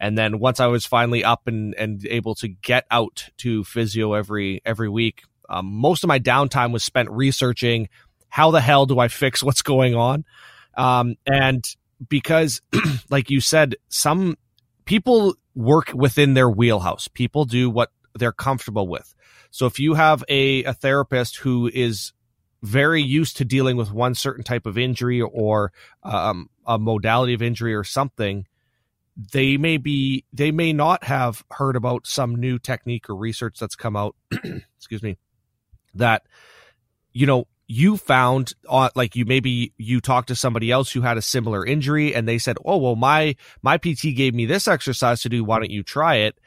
And 0.00 0.18
then 0.18 0.38
once 0.38 0.60
I 0.60 0.66
was 0.66 0.84
finally 0.84 1.24
up 1.24 1.46
and, 1.46 1.74
and 1.76 2.04
able 2.06 2.34
to 2.36 2.48
get 2.48 2.84
out 2.90 3.28
to 3.38 3.64
physio 3.64 4.14
every 4.14 4.60
every 4.64 4.88
week, 4.88 5.22
um, 5.48 5.66
most 5.66 6.04
of 6.04 6.08
my 6.08 6.18
downtime 6.18 6.72
was 6.72 6.84
spent 6.84 7.10
researching 7.10 7.88
how 8.28 8.50
the 8.50 8.60
hell 8.60 8.86
do 8.86 8.98
I 8.98 9.08
fix 9.08 9.42
what's 9.42 9.62
going 9.62 9.94
on. 9.94 10.24
Um, 10.76 11.14
and 11.26 11.64
because, 12.08 12.60
like 13.10 13.30
you 13.30 13.40
said, 13.40 13.76
some 13.88 14.36
people 14.84 15.36
work 15.54 15.92
within 15.94 16.34
their 16.34 16.50
wheelhouse. 16.50 17.08
People 17.08 17.44
do 17.44 17.70
what 17.70 17.90
they're 18.14 18.32
comfortable 18.32 18.88
with. 18.88 19.14
So 19.50 19.66
if 19.66 19.78
you 19.78 19.94
have 19.94 20.24
a, 20.28 20.64
a 20.64 20.74
therapist 20.74 21.36
who 21.36 21.70
is 21.72 22.12
very 22.62 23.02
used 23.02 23.36
to 23.36 23.44
dealing 23.44 23.76
with 23.76 23.92
one 23.92 24.14
certain 24.14 24.42
type 24.42 24.66
of 24.66 24.78
injury 24.78 25.20
or 25.20 25.72
um, 26.02 26.48
a 26.66 26.78
modality 26.78 27.34
of 27.34 27.42
injury 27.42 27.74
or 27.74 27.84
something, 27.84 28.46
they 29.16 29.56
may 29.56 29.76
be 29.76 30.24
they 30.32 30.50
may 30.50 30.72
not 30.72 31.04
have 31.04 31.44
heard 31.50 31.76
about 31.76 32.06
some 32.06 32.34
new 32.36 32.58
technique 32.58 33.08
or 33.08 33.14
research 33.14 33.58
that's 33.58 33.76
come 33.76 33.96
out 33.96 34.16
excuse 34.76 35.02
me 35.02 35.16
that 35.94 36.22
you 37.12 37.26
know 37.26 37.46
you 37.66 37.96
found 37.96 38.52
uh, 38.68 38.90
like 38.94 39.16
you 39.16 39.24
maybe 39.24 39.72
you 39.78 40.00
talked 40.00 40.28
to 40.28 40.36
somebody 40.36 40.70
else 40.70 40.92
who 40.92 41.00
had 41.00 41.16
a 41.16 41.22
similar 41.22 41.64
injury 41.64 42.14
and 42.14 42.28
they 42.28 42.38
said 42.38 42.56
oh 42.64 42.76
well 42.76 42.96
my 42.96 43.34
my 43.62 43.78
pt 43.78 44.14
gave 44.14 44.34
me 44.34 44.46
this 44.46 44.68
exercise 44.68 45.22
to 45.22 45.28
do. 45.28 45.44
Why 45.44 45.58
don't 45.58 45.70
you 45.70 45.82
try 45.82 46.16
it? 46.16 46.38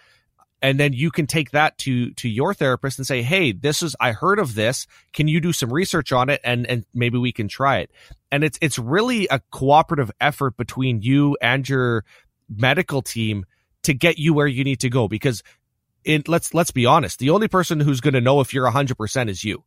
And 0.61 0.79
then 0.79 0.93
you 0.93 1.11
can 1.11 1.27
take 1.27 1.51
that 1.51 1.77
to 1.79 2.11
to 2.13 2.29
your 2.29 2.53
therapist 2.53 2.99
and 2.99 3.07
say 3.07 3.23
hey 3.23 3.51
this 3.51 3.81
is 3.81 3.95
i 3.99 4.11
heard 4.11 4.39
of 4.39 4.53
this. 4.55 4.85
Can 5.13 5.27
you 5.27 5.41
do 5.41 5.53
some 5.53 5.73
research 5.73 6.11
on 6.11 6.29
it 6.29 6.41
and 6.43 6.67
and 6.67 6.85
maybe 6.93 7.17
we 7.17 7.31
can 7.31 7.47
try 7.47 7.79
it? 7.79 7.91
And 8.31 8.43
it's 8.43 8.59
it's 8.61 8.77
really 8.77 9.27
a 9.31 9.39
cooperative 9.51 10.11
effort 10.21 10.55
between 10.55 11.01
you 11.01 11.37
and 11.41 11.67
your 11.67 12.03
medical 12.49 13.01
team 13.01 13.45
to 13.83 13.93
get 13.93 14.17
you 14.17 14.33
where 14.33 14.47
you 14.47 14.63
need 14.63 14.81
to 14.81 14.89
go 14.89 15.07
because 15.07 15.43
in, 16.03 16.23
let's 16.27 16.53
let's 16.53 16.71
be 16.71 16.85
honest 16.85 17.19
the 17.19 17.29
only 17.29 17.47
person 17.47 17.79
who's 17.79 18.01
going 18.01 18.13
to 18.13 18.21
know 18.21 18.39
if 18.39 18.53
you're 18.53 18.69
100% 18.69 19.29
is 19.29 19.43
you. 19.43 19.63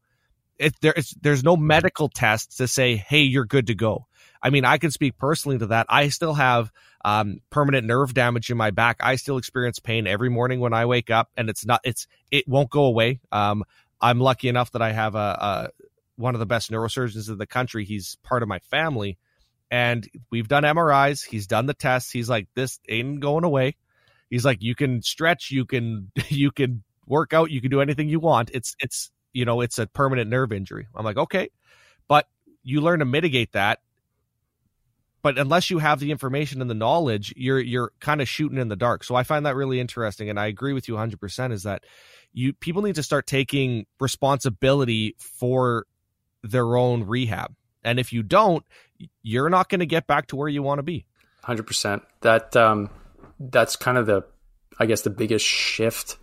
It, 0.59 0.79
there 0.81 0.93
is 0.93 1.14
there's 1.21 1.43
no 1.43 1.57
medical 1.57 2.09
tests 2.09 2.57
to 2.57 2.69
say 2.69 2.97
hey 2.97 3.23
you're 3.23 3.47
good 3.47 3.69
to 3.69 3.75
go. 3.75 4.07
I 4.43 4.51
mean 4.51 4.64
i 4.64 4.79
can 4.79 4.90
speak 4.90 5.16
personally 5.16 5.59
to 5.59 5.66
that. 5.66 5.87
I 5.88 6.09
still 6.09 6.35
have 6.35 6.71
um, 7.03 7.40
permanent 7.49 7.87
nerve 7.87 8.12
damage 8.12 8.51
in 8.51 8.57
my 8.59 8.71
back. 8.71 8.99
I 9.01 9.16
still 9.16 9.38
experience 9.38 9.79
pain 9.79 10.07
every 10.07 10.29
morning 10.29 10.61
when 10.61 10.73
i 10.73 10.87
wake 10.87 11.11
up 11.11 11.31
and 11.37 11.49
it's 11.49 11.64
not 11.64 11.81
it's 11.85 12.07
it 12.31 12.47
won't 12.47 12.71
go 12.71 12.85
away. 12.85 13.21
Um, 13.33 13.64
i'm 14.03 14.19
lucky 14.19 14.49
enough 14.49 14.73
that 14.73 14.83
i 14.83 14.93
have 14.93 15.14
a, 15.14 15.19
a 15.19 15.69
one 16.21 16.35
of 16.35 16.38
the 16.38 16.47
best 16.47 16.71
neurosurgeons 16.71 17.29
in 17.29 17.38
the 17.38 17.47
country. 17.47 17.85
He's 17.85 18.16
part 18.23 18.43
of 18.43 18.49
my 18.49 18.59
family 18.59 19.19
and 19.70 20.09
we've 20.30 20.48
done 20.48 20.64
MRIs. 20.64 21.24
He's 21.24 21.46
done 21.46 21.66
the 21.66 21.74
tests. 21.74 22.11
He's 22.11 22.28
like, 22.28 22.48
this 22.54 22.78
ain't 22.88 23.20
going 23.20 23.44
away. 23.44 23.76
He's 24.28 24.44
like, 24.44 24.62
you 24.62 24.74
can 24.74 25.02
stretch, 25.02 25.50
you 25.50 25.64
can, 25.64 26.11
you 26.28 26.50
can 26.50 26.83
work 27.06 27.33
out, 27.33 27.50
you 27.50 27.61
can 27.61 27.70
do 27.70 27.80
anything 27.80 28.09
you 28.09 28.20
want. 28.20 28.50
It's, 28.52 28.74
it's, 28.80 29.11
you 29.33 29.44
know, 29.44 29.61
it's 29.61 29.78
a 29.78 29.87
permanent 29.87 30.30
nerve 30.30 30.52
injury. 30.52 30.87
I'm 30.94 31.04
like, 31.04 31.16
okay, 31.16 31.50
but 32.09 32.26
you 32.62 32.80
learn 32.80 32.98
to 32.98 33.04
mitigate 33.04 33.52
that 33.52 33.80
but 35.22 35.38
unless 35.38 35.70
you 35.70 35.78
have 35.78 36.00
the 36.00 36.11
information 36.11 36.61
and 36.61 36.70
the 36.70 36.74
knowledge, 36.74 37.35
you're 37.37 37.61
you're 37.61 37.92
kind 38.00 38.20
of 38.20 38.28
shooting 38.28 38.59
in 38.59 38.68
the 38.68 38.76
dark. 38.76 39.04
So 39.04 39.14
I 39.14 39.22
find 39.22 39.44
that 39.46 39.56
really 39.56 39.80
interesting, 39.80 40.30
and 40.30 40.40
I 40.40 40.46
agree 40.46 40.72
with 40.72 40.88
you 40.88 40.94
100. 40.94 41.20
percent 41.20 41.52
Is 41.52 41.64
that 41.64 41.85
you 42.33 42.52
people 42.52 42.83
need 42.83 42.94
to 42.94 43.02
start 43.02 43.26
taking 43.26 43.87
responsibility 43.98 45.16
for 45.18 45.87
their 46.42 46.76
own 46.76 47.04
rehab, 47.04 47.54
and 47.85 47.99
if 47.99 48.12
you 48.12 48.23
don't, 48.23 48.64
you're 49.23 49.51
not 49.51 49.69
going 49.69 49.81
to 49.81 49.87
get 49.87 50.07
back 50.07 50.29
to 50.29 50.37
where 50.37 50.49
you 50.49 50.62
want 50.62 50.79
to 50.79 50.83
be. 50.83 51.07
100. 51.43 51.66
percent 51.66 52.03
That 52.21 52.55
um, 52.57 52.90
that's 53.38 53.77
kind 53.77 53.97
of 53.97 54.07
the, 54.07 54.25
I 54.79 54.87
guess, 54.87 55.03
the 55.03 55.11
biggest 55.11 55.45
shift 55.45 56.16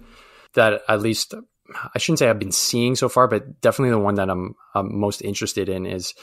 that 0.54 0.82
at 0.88 1.02
least 1.02 1.34
I 1.94 2.00
shouldn't 2.00 2.20
say 2.20 2.30
I've 2.30 2.40
been 2.40 2.52
seeing 2.52 2.96
so 2.96 3.10
far, 3.10 3.28
but 3.28 3.62
definitely 3.62 3.92
the 3.92 4.00
one 4.00 4.16
that 4.16 4.30
I'm, 4.30 4.56
I'm 4.74 4.98
most 4.98 5.22
interested 5.22 5.70
in 5.70 5.86
is 5.86 6.14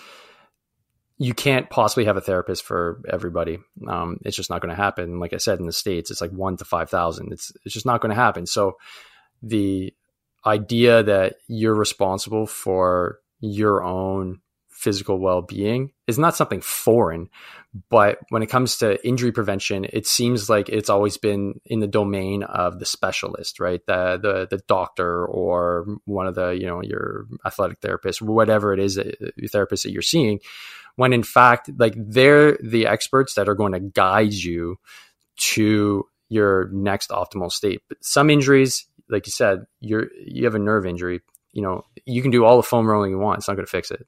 you 1.19 1.35
can't 1.35 1.71
possibly 1.71 2.07
have 2.07 2.17
a 2.17 2.21
therapist 2.21 2.65
for 2.65 3.01
everybody. 3.09 3.59
Um, 3.87 4.19
it's 4.25 4.37
just 4.37 4.51
not 4.51 4.61
going 4.61 4.75
to 4.75 4.83
happen. 4.83 5.21
Like 5.21 5.33
I 5.33 5.37
said, 5.37 5.59
in 5.61 5.67
the 5.67 5.73
states, 5.73 6.11
it's 6.11 6.21
like 6.21 6.33
one 6.33 6.57
to 6.57 6.65
five 6.65 6.91
thousand. 6.91 7.33
It's 7.33 7.53
it's 7.65 7.75
just 7.75 7.87
not 7.87 8.01
going 8.01 8.11
to 8.11 8.21
happen. 8.21 8.47
So 8.47 8.77
the 9.43 9.95
idea 10.45 11.03
that 11.03 11.37
you're 11.47 11.75
responsible 11.75 12.47
for 12.47 13.21
your 13.41 13.83
own 13.85 14.41
physical 14.85 15.19
well-being 15.19 15.91
is 16.07 16.19
not 16.19 16.37
something 16.37 16.61
foreign 16.61 17.29
but 17.89 18.19
when 18.29 18.43
it 18.43 18.47
comes 18.47 18.77
to 18.77 19.05
injury 19.07 19.33
prevention 19.33 19.87
it 19.93 20.07
seems 20.07 20.49
like 20.49 20.69
it's 20.69 20.91
always 20.91 21.17
been 21.17 21.61
in 21.65 21.81
the 21.81 21.89
domain 21.89 22.43
of 22.45 22.79
the 22.79 22.87
specialist 22.87 23.59
right? 23.59 23.85
The 23.87 24.19
the, 24.21 24.57
the 24.57 24.63
doctor 24.69 25.27
or 25.27 25.87
one 26.05 26.27
of 26.27 26.35
the 26.35 26.51
you 26.51 26.67
know 26.67 26.83
your 26.83 27.27
athletic 27.45 27.81
therapist 27.81 28.23
whatever 28.23 28.73
it 28.73 28.81
is 28.81 28.97
that, 28.97 29.17
therapist 29.51 29.85
that 29.85 29.93
you're 29.93 30.03
seeing 30.03 30.41
when 30.97 31.13
in 31.13 31.23
fact 31.23 31.71
like 31.79 31.95
they're 31.97 32.59
the 32.63 32.87
experts 32.87 33.35
that 33.35 33.49
are 33.49 33.55
going 33.55 33.73
to 33.73 33.81
guide 33.81 34.33
you 34.33 34.77
to 35.37 36.05
your 36.29 36.69
next 36.73 37.11
optimal 37.11 37.51
state. 37.51 37.83
But 37.89 38.05
some 38.05 38.31
injuries 38.31 38.87
like 39.09 39.27
you 39.27 39.33
said 39.33 39.65
you're 39.81 40.09
you 40.25 40.45
have 40.45 40.55
a 40.55 40.59
nerve 40.59 40.87
injury 40.87 41.21
you 41.53 41.63
know 41.63 41.85
you 42.07 42.23
can 42.23 42.31
do 42.31 42.45
all 42.45 42.57
the 42.57 42.63
foam 42.63 42.89
rolling 42.89 43.11
you 43.11 43.19
want 43.19 43.39
it's 43.39 43.49
not 43.49 43.55
going 43.55 43.67
to 43.67 43.71
fix 43.71 43.91
it 43.91 44.07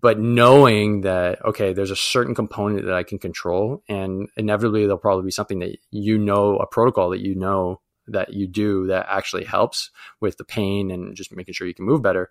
but 0.00 0.18
knowing 0.18 1.02
that 1.02 1.44
okay 1.44 1.72
there's 1.72 1.90
a 1.90 1.96
certain 1.96 2.34
component 2.34 2.84
that 2.84 2.94
i 2.94 3.02
can 3.02 3.18
control 3.18 3.82
and 3.88 4.28
inevitably 4.36 4.82
there'll 4.82 4.98
probably 4.98 5.24
be 5.24 5.30
something 5.30 5.58
that 5.60 5.76
you 5.90 6.18
know 6.18 6.56
a 6.56 6.66
protocol 6.66 7.10
that 7.10 7.20
you 7.20 7.34
know 7.34 7.80
that 8.06 8.34
you 8.34 8.46
do 8.46 8.86
that 8.86 9.06
actually 9.08 9.44
helps 9.44 9.90
with 10.20 10.36
the 10.36 10.44
pain 10.44 10.90
and 10.90 11.16
just 11.16 11.34
making 11.34 11.54
sure 11.54 11.66
you 11.66 11.74
can 11.74 11.86
move 11.86 12.02
better 12.02 12.30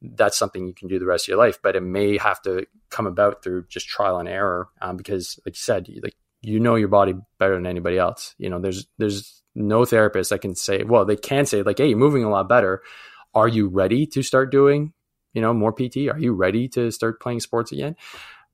that's 0.00 0.38
something 0.38 0.66
you 0.66 0.74
can 0.74 0.88
do 0.88 0.98
the 0.98 1.06
rest 1.06 1.24
of 1.24 1.28
your 1.28 1.38
life. 1.38 1.58
But 1.62 1.76
it 1.76 1.82
may 1.82 2.18
have 2.18 2.40
to 2.42 2.66
come 2.90 3.06
about 3.06 3.42
through 3.42 3.66
just 3.68 3.88
trial 3.88 4.18
and 4.18 4.28
error 4.28 4.68
um, 4.80 4.96
because 4.96 5.38
like 5.44 5.54
you 5.54 5.60
said 5.60 5.88
like 6.02 6.14
you 6.40 6.60
know 6.60 6.76
your 6.76 6.88
body 6.88 7.14
better 7.38 7.54
than 7.54 7.66
anybody 7.66 7.98
else. 7.98 8.34
You 8.38 8.50
know 8.50 8.60
there's 8.60 8.86
there's 8.98 9.42
no 9.54 9.84
therapist 9.84 10.30
that 10.30 10.40
can 10.40 10.54
say 10.54 10.84
well 10.84 11.04
they 11.04 11.16
can 11.16 11.46
say 11.46 11.62
like 11.62 11.78
hey 11.78 11.88
you're 11.88 11.98
moving 11.98 12.24
a 12.24 12.30
lot 12.30 12.48
better. 12.48 12.82
Are 13.34 13.48
you 13.48 13.68
ready 13.68 14.06
to 14.06 14.22
start 14.22 14.50
doing 14.50 14.92
you 15.38 15.42
know, 15.42 15.54
more 15.54 15.72
PT? 15.72 16.08
Are 16.08 16.18
you 16.18 16.32
ready 16.32 16.66
to 16.70 16.90
start 16.90 17.20
playing 17.20 17.38
sports 17.38 17.70
again? 17.70 17.94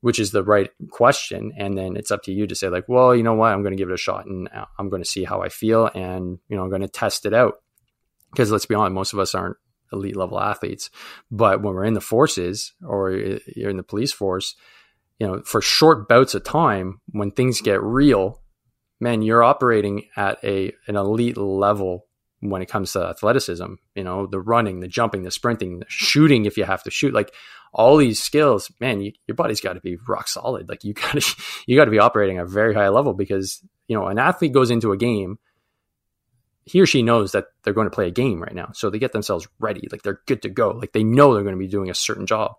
Which 0.03 0.19
is 0.19 0.33
the 0.33 0.45
right 0.45 0.71
question. 0.91 1.51
And 1.57 1.79
then 1.79 1.97
it's 1.97 2.11
up 2.11 2.23
to 2.25 2.33
you 2.33 2.47
to 2.47 2.55
say, 2.55 2.69
like, 2.69 2.87
well, 2.89 3.17
you 3.17 3.23
know 3.23 3.33
what? 3.33 3.53
I'm 3.53 3.63
going 3.63 3.73
to 3.73 3.79
give 3.79 3.89
it 3.89 3.95
a 3.95 3.97
shot 3.97 4.27
and 4.27 4.51
uh, 4.55 4.67
I'm 4.79 4.91
going 4.91 5.03
to 5.03 5.09
see 5.09 5.25
how 5.25 5.41
I 5.41 5.49
feel 5.49 5.91
and, 5.95 6.39
you 6.47 6.57
know, 6.59 6.63
I'm 6.63 6.69
going 6.69 6.83
to 6.83 6.89
test 6.89 7.25
it 7.25 7.33
out. 7.33 7.55
Because 8.31 8.53
let's 8.53 8.67
be 8.67 8.75
honest, 8.75 8.93
most 8.93 9.13
of 9.15 9.19
us 9.19 9.35
aren't 9.35 9.57
elite 9.95 10.15
level 10.15 10.39
athletes. 10.39 10.91
But 11.31 11.63
when 11.63 11.73
we're 11.73 11.87
in 11.87 11.95
the 11.95 12.03
forces 12.03 12.75
or 12.87 13.13
you're 13.13 13.71
in 13.71 13.79
the 13.79 13.83
police 13.83 14.13
force, 14.13 14.57
you 15.19 15.27
know, 15.27 15.41
for 15.43 15.63
short 15.63 16.07
bouts 16.07 16.35
of 16.35 16.45
time, 16.45 17.01
when 17.13 17.31
things 17.31 17.63
get 17.63 17.83
real, 17.83 18.43
man, 19.01 19.23
you're 19.23 19.43
operating 19.43 20.09
at 20.17 20.37
a 20.45 20.73
an 20.87 20.97
elite 20.97 21.39
level 21.39 22.09
when 22.51 22.61
it 22.61 22.69
comes 22.69 22.93
to 22.93 23.07
athleticism, 23.07 23.75
you 23.95 24.05
know, 24.05 24.27
the 24.27 24.41
running, 24.41 24.81
the 24.81 24.89
jumping, 24.89 25.23
the 25.23 25.31
sprinting, 25.31 25.79
the 25.79 25.87
shooting, 25.89 26.45
if 26.45 26.59
you 26.59 26.65
have 26.65 26.83
to 26.83 26.91
shoot, 26.91 27.15
like 27.15 27.33
all 27.73 27.97
these 27.97 28.23
skills, 28.23 28.71
man, 28.81 29.01
you, 29.01 29.13
your 29.27 29.35
body's 29.35 29.63
got 29.63 29.73
to 29.73 29.81
be 29.81 29.97
rock 30.07 30.29
solid. 30.29 30.69
Like 30.69 30.85
you 30.85 30.93
got 30.95 31.21
to, 31.21 31.43
you 31.67 31.77
got 31.77 31.87
to 31.87 31.91
be 31.91 31.99
operating 31.99 32.39
at 32.39 32.45
a 32.45 32.49
very 32.49 32.75
high 32.75 32.91
level 32.91 33.15
because, 33.15 33.63
you 33.89 33.97
know, 33.97 34.07
an 34.07 34.19
athlete 34.19 34.53
goes 34.53 34.71
into 34.71 34.93
a 34.93 34.97
game, 34.97 35.39
he 36.67 36.81
or 36.81 36.87
she 36.87 37.03
knows 37.03 37.33
that 37.33 37.47
they're 37.63 37.75
going 37.75 37.89
to 37.89 37.95
play 37.95 38.09
a 38.09 38.13
game 38.13 38.43
right 38.43 38.55
now. 38.55 38.71
So 38.75 38.91
they 38.91 38.99
get 38.99 39.13
themselves 39.13 39.49
ready. 39.59 39.89
Like 39.91 40.03
they're 40.03 40.21
good 40.27 40.43
to 40.43 40.51
go. 40.51 40.71
Like 40.71 40.93
they 40.93 41.05
know 41.05 41.33
they're 41.35 41.43
going 41.43 41.55
to 41.55 41.59
be 41.59 41.69
doing 41.69 41.91
a 41.91 41.95
certain 41.95 42.27
job. 42.27 42.53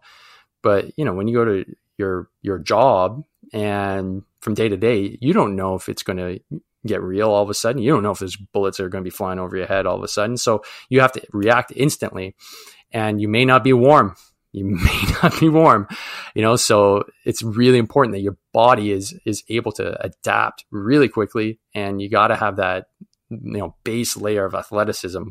But, 0.62 0.98
you 0.98 1.06
know, 1.06 1.14
when 1.14 1.28
you 1.28 1.36
go 1.36 1.46
to 1.46 1.76
your, 1.98 2.30
your 2.42 2.58
job 2.58 3.24
and 3.54 4.24
from 4.42 4.56
day 4.56 4.70
to 4.70 4.78
day, 4.78 5.18
you 5.22 5.34
don't 5.34 5.56
know 5.56 5.76
if 5.76 5.90
it's 5.90 6.04
going 6.04 6.18
to 6.18 6.40
get 6.86 7.02
real 7.02 7.30
all 7.30 7.44
of 7.44 7.50
a 7.50 7.54
sudden. 7.54 7.82
You 7.82 7.92
don't 7.92 8.04
know 8.04 8.12
if 8.12 8.20
there's 8.20 8.36
bullets 8.38 8.78
that 8.78 8.84
are 8.84 8.90
going 8.90 9.04
to 9.04 9.10
be 9.10 9.16
flying 9.16 9.40
over 9.40 9.56
your 9.56 9.68
head 9.68 9.86
all 9.86 9.98
of 9.98 10.04
a 10.04 10.08
sudden. 10.08 10.38
So 10.38 10.64
you 10.90 11.02
have 11.02 11.12
to 11.14 11.22
react 11.32 11.74
instantly. 11.76 12.36
And 12.92 13.20
you 13.20 13.28
may 13.28 13.46
not 13.46 13.64
be 13.64 13.74
warm. 13.74 14.16
You 14.52 14.66
may 14.84 15.04
not 15.22 15.40
be 15.40 15.50
warm. 15.50 15.88
You 16.34 16.42
know, 16.42 16.56
so 16.56 17.04
it's 17.26 17.42
really 17.42 17.78
important 17.78 18.14
that 18.14 18.22
your 18.22 18.38
body 18.54 18.92
is 18.92 19.18
is 19.26 19.44
able 19.50 19.72
to 19.74 20.02
adapt 20.04 20.66
really 20.72 21.10
quickly. 21.10 21.60
And 21.74 22.02
you 22.02 22.10
gotta 22.10 22.36
have 22.36 22.58
that, 22.58 22.86
you 23.30 23.58
know, 23.58 23.76
base 23.84 24.16
layer 24.16 24.46
of 24.46 24.56
athleticism 24.56 25.24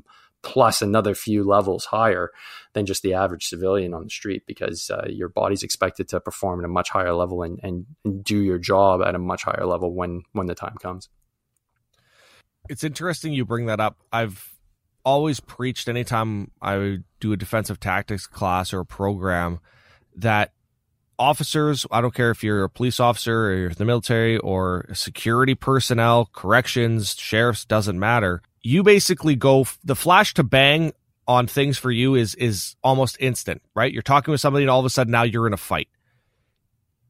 plus 0.42 0.82
another 0.82 1.14
few 1.14 1.42
levels 1.42 1.86
higher 1.86 2.30
than 2.74 2.84
just 2.84 3.02
the 3.02 3.14
average 3.14 3.46
civilian 3.46 3.94
on 3.94 4.04
the 4.04 4.10
street 4.10 4.42
because 4.46 4.90
uh, 4.90 5.06
your 5.08 5.30
body's 5.30 5.62
expected 5.62 6.06
to 6.06 6.20
perform 6.20 6.60
at 6.60 6.66
a 6.66 6.68
much 6.68 6.90
higher 6.90 7.14
level 7.14 7.42
and, 7.42 7.58
and 7.62 7.86
do 8.22 8.42
your 8.42 8.58
job 8.58 9.00
at 9.00 9.14
a 9.14 9.18
much 9.18 9.44
higher 9.44 9.64
level 9.64 9.94
when 9.94 10.22
when 10.32 10.46
the 10.46 10.54
time 10.54 10.76
comes 10.82 11.08
it's 12.68 12.84
interesting 12.84 13.32
you 13.32 13.44
bring 13.44 13.66
that 13.66 13.80
up. 13.80 13.98
I've 14.12 14.54
always 15.04 15.40
preached 15.40 15.88
anytime 15.88 16.50
I 16.62 16.98
do 17.20 17.32
a 17.32 17.36
defensive 17.36 17.78
tactics 17.78 18.26
class 18.26 18.72
or 18.72 18.80
a 18.80 18.86
program 18.86 19.60
that 20.16 20.52
officers, 21.18 21.86
I 21.90 22.00
don't 22.00 22.14
care 22.14 22.30
if 22.30 22.42
you're 22.42 22.64
a 22.64 22.70
police 22.70 23.00
officer 23.00 23.46
or 23.46 23.54
you're 23.54 23.70
the 23.70 23.84
military 23.84 24.38
or 24.38 24.86
security 24.94 25.54
personnel, 25.54 26.30
corrections, 26.32 27.14
sheriffs, 27.16 27.64
doesn't 27.64 27.98
matter. 27.98 28.42
You 28.62 28.82
basically 28.82 29.36
go 29.36 29.66
the 29.84 29.96
flash 29.96 30.34
to 30.34 30.42
bang 30.42 30.92
on 31.26 31.46
things 31.46 31.78
for 31.78 31.90
you 31.90 32.14
is 32.14 32.34
is 32.34 32.76
almost 32.82 33.16
instant, 33.20 33.62
right? 33.74 33.92
You're 33.92 34.02
talking 34.02 34.32
with 34.32 34.40
somebody 34.40 34.64
and 34.64 34.70
all 34.70 34.80
of 34.80 34.86
a 34.86 34.90
sudden 34.90 35.10
now 35.10 35.22
you're 35.22 35.46
in 35.46 35.52
a 35.52 35.58
fight 35.58 35.88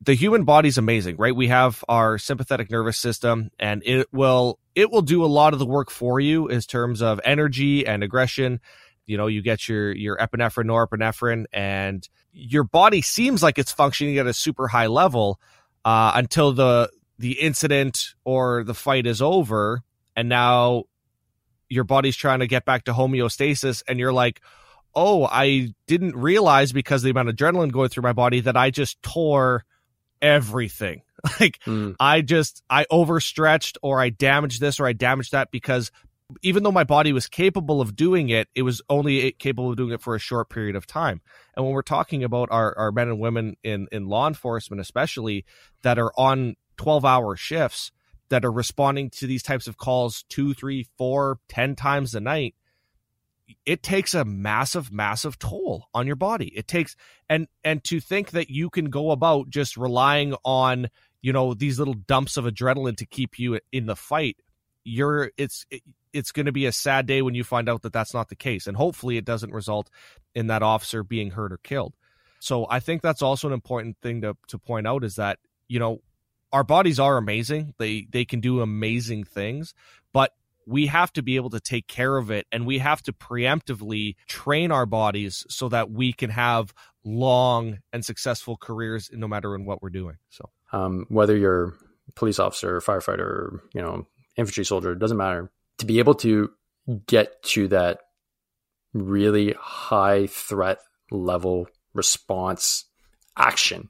the 0.04 0.14
human 0.14 0.44
body's 0.44 0.78
amazing, 0.78 1.16
right? 1.16 1.34
We 1.34 1.48
have 1.48 1.84
our 1.88 2.18
sympathetic 2.18 2.70
nervous 2.70 2.98
system 2.98 3.50
and 3.58 3.82
it 3.84 4.12
will 4.12 4.58
it 4.74 4.90
will 4.90 5.02
do 5.02 5.24
a 5.24 5.26
lot 5.26 5.52
of 5.52 5.58
the 5.58 5.66
work 5.66 5.90
for 5.90 6.20
you 6.20 6.48
in 6.48 6.60
terms 6.60 7.00
of 7.00 7.20
energy 7.24 7.86
and 7.86 8.02
aggression. 8.02 8.60
You 9.06 9.16
know, 9.16 9.26
you 9.26 9.42
get 9.42 9.68
your 9.68 9.92
your 9.92 10.16
epinephrine, 10.16 10.66
norepinephrine, 10.66 11.44
and 11.52 12.06
your 12.32 12.64
body 12.64 13.02
seems 13.02 13.42
like 13.42 13.58
it's 13.58 13.72
functioning 13.72 14.18
at 14.18 14.26
a 14.26 14.34
super 14.34 14.68
high 14.68 14.88
level 14.88 15.40
uh, 15.84 16.12
until 16.14 16.52
the 16.52 16.90
the 17.18 17.32
incident 17.40 18.14
or 18.24 18.64
the 18.64 18.74
fight 18.74 19.06
is 19.06 19.22
over, 19.22 19.82
and 20.16 20.28
now 20.28 20.84
your 21.68 21.84
body's 21.84 22.16
trying 22.16 22.40
to 22.40 22.46
get 22.46 22.64
back 22.64 22.84
to 22.84 22.92
homeostasis, 22.92 23.82
and 23.86 23.98
you're 23.98 24.12
like, 24.12 24.40
"Oh, 24.94 25.28
I 25.30 25.74
didn't 25.86 26.16
realize 26.16 26.72
because 26.72 27.02
the 27.02 27.10
amount 27.10 27.28
of 27.28 27.36
adrenaline 27.36 27.72
going 27.72 27.90
through 27.90 28.02
my 28.02 28.12
body 28.12 28.40
that 28.40 28.56
I 28.56 28.70
just 28.70 29.00
tore." 29.02 29.64
Everything. 30.24 31.02
Like 31.40 31.58
mm. 31.60 31.96
I 31.98 32.20
just 32.20 32.62
I 32.68 32.84
overstretched 32.90 33.78
or 33.80 33.98
I 33.98 34.10
damaged 34.10 34.60
this 34.60 34.78
or 34.78 34.86
I 34.86 34.92
damaged 34.92 35.32
that 35.32 35.50
because 35.50 35.90
even 36.42 36.62
though 36.62 36.70
my 36.70 36.84
body 36.84 37.14
was 37.14 37.28
capable 37.28 37.80
of 37.80 37.96
doing 37.96 38.28
it, 38.28 38.48
it 38.54 38.60
was 38.60 38.82
only 38.90 39.32
capable 39.32 39.70
of 39.70 39.78
doing 39.78 39.92
it 39.92 40.02
for 40.02 40.14
a 40.14 40.18
short 40.18 40.50
period 40.50 40.76
of 40.76 40.86
time. 40.86 41.22
And 41.56 41.64
when 41.64 41.74
we're 41.74 41.80
talking 41.80 42.24
about 42.24 42.50
our, 42.50 42.76
our 42.76 42.92
men 42.92 43.08
and 43.08 43.20
women 43.20 43.56
in, 43.64 43.88
in 43.90 44.06
law 44.06 44.28
enforcement, 44.28 44.82
especially 44.82 45.46
that 45.80 45.98
are 45.98 46.12
on 46.18 46.56
12 46.76 47.06
hour 47.06 47.36
shifts 47.36 47.90
that 48.28 48.44
are 48.44 48.52
responding 48.52 49.08
to 49.10 49.26
these 49.26 49.42
types 49.42 49.66
of 49.66 49.78
calls 49.78 50.24
two, 50.28 50.52
three, 50.52 50.86
four, 50.98 51.38
ten 51.48 51.74
times 51.74 52.14
a 52.14 52.20
night, 52.20 52.54
it 53.64 53.82
takes 53.82 54.14
a 54.14 54.24
massive 54.24 54.92
massive 54.92 55.38
toll 55.38 55.88
on 55.94 56.06
your 56.06 56.16
body. 56.16 56.52
It 56.54 56.68
takes 56.68 56.96
and 57.28 57.46
and 57.62 57.82
to 57.84 58.00
think 58.00 58.32
that 58.32 58.50
you 58.50 58.70
can 58.70 58.90
go 58.90 59.10
about 59.10 59.48
just 59.50 59.76
relying 59.76 60.34
on 60.44 60.88
you 61.22 61.32
know 61.32 61.54
these 61.54 61.78
little 61.78 61.94
dumps 61.94 62.36
of 62.36 62.44
adrenaline 62.44 62.96
to 62.98 63.06
keep 63.06 63.38
you 63.38 63.58
in 63.72 63.86
the 63.86 63.96
fight 63.96 64.36
you're 64.84 65.30
it's 65.36 65.66
it's 66.12 66.30
going 66.30 66.46
to 66.46 66.52
be 66.52 66.66
a 66.66 66.72
sad 66.72 67.06
day 67.06 67.22
when 67.22 67.34
you 67.34 67.42
find 67.42 67.68
out 67.68 67.82
that 67.82 67.92
that's 67.92 68.14
not 68.14 68.28
the 68.28 68.36
case. 68.36 68.66
And 68.68 68.76
hopefully 68.76 69.16
it 69.16 69.24
doesn't 69.24 69.52
result 69.52 69.90
in 70.34 70.46
that 70.46 70.62
officer 70.62 71.02
being 71.02 71.32
hurt 71.32 71.52
or 71.52 71.58
killed. 71.58 71.94
So 72.38 72.66
i 72.68 72.78
think 72.78 73.02
that's 73.02 73.22
also 73.22 73.48
an 73.48 73.54
important 73.54 73.96
thing 74.02 74.20
to 74.20 74.36
to 74.48 74.58
point 74.58 74.86
out 74.86 75.02
is 75.02 75.16
that 75.16 75.38
you 75.68 75.78
know 75.78 76.02
our 76.52 76.64
bodies 76.64 77.00
are 77.00 77.16
amazing. 77.16 77.74
They 77.78 78.06
they 78.10 78.24
can 78.24 78.40
do 78.40 78.60
amazing 78.60 79.24
things 79.24 79.74
but 80.12 80.32
we 80.66 80.86
have 80.86 81.12
to 81.12 81.22
be 81.22 81.36
able 81.36 81.50
to 81.50 81.60
take 81.60 81.86
care 81.86 82.16
of 82.16 82.30
it 82.30 82.46
and 82.52 82.66
we 82.66 82.78
have 82.78 83.02
to 83.02 83.12
preemptively 83.12 84.14
train 84.26 84.72
our 84.72 84.86
bodies 84.86 85.44
so 85.48 85.68
that 85.68 85.90
we 85.90 86.12
can 86.12 86.30
have 86.30 86.72
long 87.04 87.78
and 87.92 88.04
successful 88.04 88.56
careers 88.56 89.10
no 89.12 89.28
matter 89.28 89.54
in 89.54 89.64
what 89.64 89.82
we're 89.82 89.90
doing 89.90 90.16
so 90.30 90.48
um, 90.72 91.06
whether 91.08 91.36
you're 91.36 91.74
police 92.14 92.38
officer, 92.38 92.80
firefighter, 92.80 93.60
you 93.72 93.80
know, 93.80 94.06
infantry 94.36 94.64
soldier, 94.64 94.92
it 94.92 94.98
doesn't 94.98 95.16
matter. 95.16 95.50
To 95.78 95.86
be 95.86 95.98
able 95.98 96.14
to 96.16 96.50
get 97.06 97.42
to 97.44 97.68
that 97.68 98.00
really 98.92 99.54
high 99.58 100.26
threat 100.26 100.78
level 101.10 101.66
response 101.94 102.84
action 103.36 103.88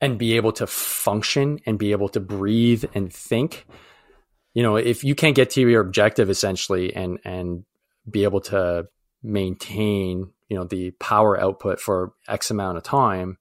and 0.00 0.18
be 0.18 0.36
able 0.36 0.52
to 0.52 0.66
function 0.66 1.58
and 1.66 1.78
be 1.78 1.92
able 1.92 2.08
to 2.10 2.20
breathe 2.20 2.84
and 2.94 3.12
think 3.12 3.66
you 4.54 4.62
know 4.62 4.76
if 4.76 5.04
you 5.04 5.14
can't 5.14 5.36
get 5.36 5.50
to 5.50 5.60
your 5.60 5.80
objective 5.80 6.30
essentially 6.30 6.94
and 6.94 7.18
and 7.24 7.64
be 8.10 8.24
able 8.24 8.40
to 8.40 8.86
maintain 9.22 10.30
you 10.48 10.56
know 10.56 10.64
the 10.64 10.90
power 10.92 11.40
output 11.40 11.80
for 11.80 12.12
x 12.28 12.50
amount 12.50 12.76
of 12.76 12.82
time 12.82 13.38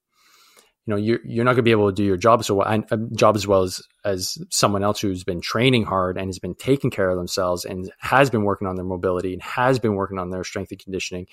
you 0.89 0.95
know 0.95 0.97
you're 0.97 1.19
you're 1.23 1.45
not 1.45 1.51
going 1.51 1.57
to 1.57 1.63
be 1.63 1.71
able 1.71 1.89
to 1.89 1.95
do 1.95 2.03
your 2.03 2.17
job 2.17 2.43
so 2.43 2.55
well 2.55 2.67
and 2.67 3.15
job 3.15 3.35
as 3.35 3.45
well 3.45 3.61
as 3.61 3.81
as 4.05 4.37
someone 4.49 4.83
else 4.83 4.99
who's 4.99 5.23
been 5.23 5.39
training 5.39 5.83
hard 5.83 6.17
and 6.17 6.27
has 6.27 6.39
been 6.39 6.55
taking 6.55 6.89
care 6.89 7.09
of 7.09 7.17
themselves 7.17 7.63
and 7.63 7.91
has 7.99 8.29
been 8.29 8.43
working 8.43 8.67
on 8.67 8.75
their 8.75 8.85
mobility 8.85 9.33
and 9.33 9.41
has 9.43 9.77
been 9.77 9.93
working 9.93 10.17
on 10.17 10.29
their 10.29 10.43
strength 10.43 10.71
and 10.71 10.79
conditioning. 10.79 11.27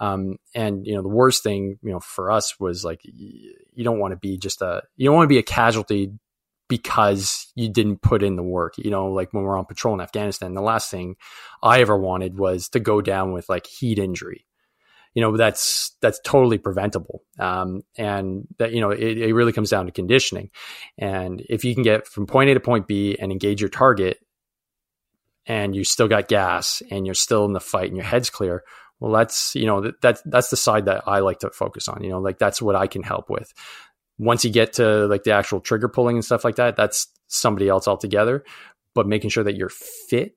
Um, 0.00 0.36
and 0.54 0.86
you 0.86 0.94
know 0.94 1.02
the 1.02 1.08
worst 1.08 1.42
thing 1.42 1.78
you 1.82 1.90
know 1.90 2.00
for 2.00 2.30
us 2.30 2.58
was 2.58 2.84
like 2.84 3.00
you 3.04 3.84
don't 3.84 3.98
want 3.98 4.12
to 4.12 4.16
be 4.16 4.38
just 4.38 4.62
a 4.62 4.82
you 4.96 5.06
don't 5.06 5.16
want 5.16 5.24
to 5.24 5.34
be 5.34 5.38
a 5.38 5.42
casualty 5.42 6.12
because 6.68 7.52
you 7.54 7.68
didn't 7.68 8.02
put 8.02 8.22
in 8.22 8.36
the 8.36 8.42
work. 8.42 8.74
You 8.78 8.90
know, 8.90 9.08
like 9.08 9.32
when 9.32 9.44
we're 9.44 9.58
on 9.58 9.66
patrol 9.66 9.94
in 9.94 10.00
Afghanistan, 10.00 10.54
the 10.54 10.62
last 10.62 10.90
thing 10.90 11.16
I 11.62 11.80
ever 11.80 11.96
wanted 11.96 12.38
was 12.38 12.68
to 12.70 12.80
go 12.80 13.00
down 13.00 13.32
with 13.32 13.48
like 13.48 13.66
heat 13.66 13.98
injury. 13.98 14.46
You 15.14 15.22
know, 15.22 15.36
that's 15.36 15.92
that's 16.00 16.20
totally 16.24 16.58
preventable. 16.58 17.22
Um, 17.38 17.82
and 17.96 18.48
that 18.58 18.72
you 18.72 18.80
know, 18.80 18.90
it, 18.90 19.18
it 19.18 19.34
really 19.34 19.52
comes 19.52 19.70
down 19.70 19.86
to 19.86 19.92
conditioning. 19.92 20.50
And 20.98 21.42
if 21.48 21.64
you 21.64 21.74
can 21.74 21.84
get 21.84 22.08
from 22.08 22.26
point 22.26 22.50
A 22.50 22.54
to 22.54 22.60
point 22.60 22.88
B 22.88 23.16
and 23.20 23.30
engage 23.30 23.60
your 23.60 23.70
target, 23.70 24.18
and 25.46 25.76
you 25.76 25.84
still 25.84 26.08
got 26.08 26.28
gas 26.28 26.82
and 26.90 27.06
you're 27.06 27.14
still 27.14 27.44
in 27.44 27.52
the 27.52 27.60
fight 27.60 27.88
and 27.88 27.96
your 27.96 28.06
head's 28.06 28.30
clear, 28.30 28.64
well, 28.98 29.12
that's 29.12 29.54
you 29.54 29.66
know 29.66 29.82
that, 29.82 30.00
that 30.00 30.18
that's 30.24 30.48
the 30.48 30.56
side 30.56 30.86
that 30.86 31.04
I 31.06 31.20
like 31.20 31.40
to 31.40 31.50
focus 31.50 31.86
on. 31.88 32.02
You 32.02 32.10
know, 32.10 32.20
like 32.20 32.38
that's 32.38 32.62
what 32.62 32.74
I 32.74 32.86
can 32.86 33.02
help 33.02 33.28
with 33.28 33.52
once 34.18 34.44
you 34.44 34.50
get 34.50 34.74
to 34.74 35.06
like 35.06 35.24
the 35.24 35.32
actual 35.32 35.60
trigger 35.60 35.88
pulling 35.88 36.16
and 36.16 36.24
stuff 36.24 36.44
like 36.44 36.56
that, 36.56 36.76
that's 36.76 37.08
somebody 37.26 37.68
else 37.68 37.88
altogether. 37.88 38.44
But 38.94 39.08
making 39.08 39.30
sure 39.30 39.44
that 39.44 39.56
you're 39.56 39.68
fit 39.68 40.36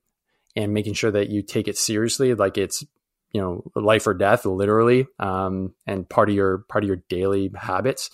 and 0.55 0.73
making 0.73 0.95
sure 0.95 1.11
that 1.11 1.29
you 1.29 1.43
take 1.43 1.67
it 1.67 1.77
seriously, 1.77 2.33
like 2.33 2.57
it's 2.57 2.83
you 3.31 3.41
know 3.41 3.63
life 3.75 4.07
or 4.07 4.13
death, 4.13 4.45
literally, 4.45 5.07
um, 5.19 5.73
and 5.85 6.09
part 6.09 6.29
of 6.29 6.35
your 6.35 6.59
part 6.69 6.83
of 6.83 6.87
your 6.87 7.03
daily 7.09 7.51
habits 7.55 8.09